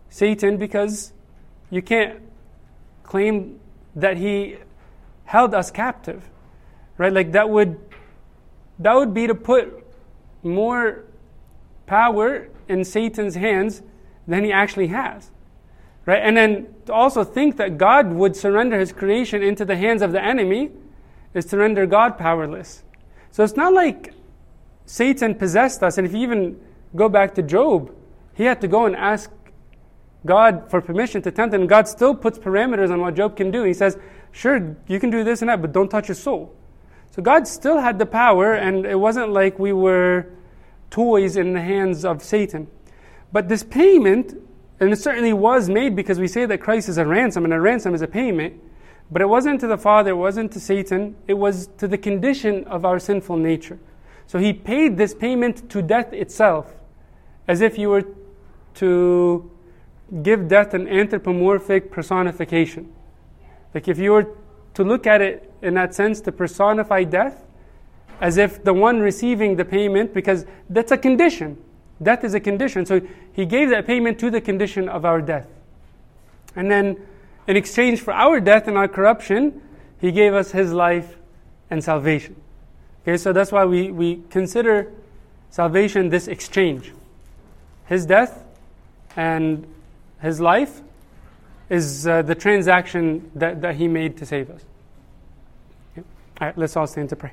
Satan 0.08 0.56
because 0.56 1.12
you 1.70 1.82
can't 1.82 2.20
claim 3.02 3.60
that 3.94 4.16
he 4.16 4.56
held 5.24 5.54
us 5.54 5.70
captive. 5.70 6.28
Right? 6.98 7.12
Like 7.12 7.32
that 7.32 7.48
would 7.48 7.78
that 8.80 8.94
would 8.94 9.14
be 9.14 9.26
to 9.26 9.34
put 9.34 9.86
more 10.42 11.04
power 11.86 12.48
in 12.68 12.84
Satan's 12.84 13.34
hands 13.34 13.82
than 14.26 14.44
he 14.44 14.52
actually 14.52 14.88
has. 14.88 15.30
Right? 16.06 16.22
And 16.22 16.36
then 16.36 16.74
to 16.86 16.92
also 16.92 17.24
think 17.24 17.56
that 17.58 17.78
God 17.78 18.12
would 18.12 18.34
surrender 18.34 18.78
his 18.80 18.92
creation 18.92 19.42
into 19.42 19.64
the 19.64 19.76
hands 19.76 20.02
of 20.02 20.12
the 20.12 20.22
enemy 20.22 20.70
is 21.34 21.44
to 21.46 21.58
render 21.58 21.86
God 21.86 22.18
powerless. 22.18 22.82
So 23.30 23.44
it's 23.44 23.56
not 23.56 23.72
like 23.72 24.14
Satan 24.86 25.34
possessed 25.34 25.82
us. 25.82 25.98
And 25.98 26.06
if 26.06 26.12
you 26.12 26.20
even 26.20 26.58
go 26.94 27.08
back 27.08 27.34
to 27.34 27.42
Job, 27.42 27.94
he 28.34 28.44
had 28.44 28.60
to 28.60 28.68
go 28.68 28.86
and 28.86 28.96
ask 28.96 29.30
God 30.26 30.70
for 30.70 30.80
permission 30.80 31.22
to 31.22 31.30
tempt. 31.30 31.54
And 31.54 31.68
God 31.68 31.88
still 31.88 32.14
puts 32.14 32.38
parameters 32.38 32.90
on 32.90 33.00
what 33.00 33.14
Job 33.14 33.36
can 33.36 33.50
do. 33.50 33.64
He 33.64 33.74
says, 33.74 33.98
Sure, 34.32 34.76
you 34.86 35.00
can 35.00 35.10
do 35.10 35.24
this 35.24 35.42
and 35.42 35.48
that, 35.48 35.60
but 35.60 35.72
don't 35.72 35.88
touch 35.88 36.06
his 36.06 36.22
soul. 36.22 36.54
So 37.10 37.22
God 37.22 37.48
still 37.48 37.80
had 37.80 37.98
the 37.98 38.06
power, 38.06 38.54
and 38.54 38.86
it 38.86 38.94
wasn't 38.94 39.32
like 39.32 39.58
we 39.58 39.72
were 39.72 40.26
toys 40.90 41.36
in 41.36 41.52
the 41.52 41.60
hands 41.60 42.04
of 42.04 42.22
Satan. 42.22 42.68
But 43.32 43.48
this 43.48 43.64
payment, 43.64 44.34
and 44.78 44.92
it 44.92 44.96
certainly 44.96 45.32
was 45.32 45.68
made 45.68 45.96
because 45.96 46.20
we 46.20 46.28
say 46.28 46.46
that 46.46 46.58
Christ 46.58 46.88
is 46.88 46.98
a 46.98 47.06
ransom, 47.06 47.44
and 47.44 47.52
a 47.52 47.60
ransom 47.60 47.94
is 47.94 48.02
a 48.02 48.06
payment, 48.06 48.54
but 49.10 49.20
it 49.20 49.28
wasn't 49.28 49.60
to 49.60 49.66
the 49.66 49.76
Father, 49.76 50.10
it 50.10 50.16
wasn't 50.16 50.52
to 50.52 50.60
Satan, 50.60 51.16
it 51.26 51.34
was 51.34 51.68
to 51.78 51.88
the 51.88 51.98
condition 51.98 52.64
of 52.64 52.84
our 52.84 53.00
sinful 53.00 53.36
nature. 53.36 53.78
So 54.28 54.38
he 54.38 54.52
paid 54.52 54.96
this 54.96 55.12
payment 55.12 55.68
to 55.70 55.82
death 55.82 56.12
itself, 56.12 56.72
as 57.50 57.60
if 57.60 57.76
you 57.76 57.88
were 57.88 58.04
to 58.74 59.50
give 60.22 60.46
death 60.46 60.72
an 60.72 60.86
anthropomorphic 60.86 61.90
personification. 61.90 62.92
Like 63.74 63.88
if 63.88 63.98
you 63.98 64.12
were 64.12 64.28
to 64.74 64.84
look 64.84 65.04
at 65.04 65.20
it 65.20 65.52
in 65.60 65.74
that 65.74 65.92
sense, 65.92 66.20
to 66.20 66.30
personify 66.30 67.02
death, 67.02 67.44
as 68.20 68.36
if 68.36 68.62
the 68.62 68.72
one 68.72 69.00
receiving 69.00 69.56
the 69.56 69.64
payment, 69.64 70.14
because 70.14 70.46
that's 70.68 70.92
a 70.92 70.96
condition. 70.96 71.58
Death 72.00 72.22
is 72.22 72.34
a 72.34 72.40
condition. 72.40 72.86
So 72.86 73.00
he 73.32 73.44
gave 73.46 73.68
that 73.70 73.84
payment 73.84 74.20
to 74.20 74.30
the 74.30 74.40
condition 74.40 74.88
of 74.88 75.04
our 75.04 75.20
death. 75.20 75.48
And 76.54 76.70
then, 76.70 76.98
in 77.48 77.56
exchange 77.56 78.00
for 78.00 78.12
our 78.12 78.38
death 78.38 78.68
and 78.68 78.78
our 78.78 78.86
corruption, 78.86 79.60
he 80.00 80.12
gave 80.12 80.34
us 80.34 80.52
his 80.52 80.72
life 80.72 81.16
and 81.68 81.82
salvation. 81.82 82.36
Okay, 83.02 83.16
so 83.16 83.32
that's 83.32 83.50
why 83.50 83.64
we, 83.64 83.90
we 83.90 84.22
consider 84.30 84.92
salvation 85.50 86.10
this 86.10 86.28
exchange. 86.28 86.92
His 87.90 88.06
death 88.06 88.44
and 89.16 89.66
his 90.22 90.40
life 90.40 90.80
is 91.68 92.06
uh, 92.06 92.22
the 92.22 92.36
transaction 92.36 93.32
that, 93.34 93.62
that 93.62 93.74
he 93.74 93.88
made 93.88 94.16
to 94.18 94.26
save 94.26 94.48
us. 94.48 94.64
All 95.96 96.04
right, 96.40 96.56
let's 96.56 96.76
all 96.76 96.86
stand 96.86 97.08
to 97.08 97.16
pray. 97.16 97.32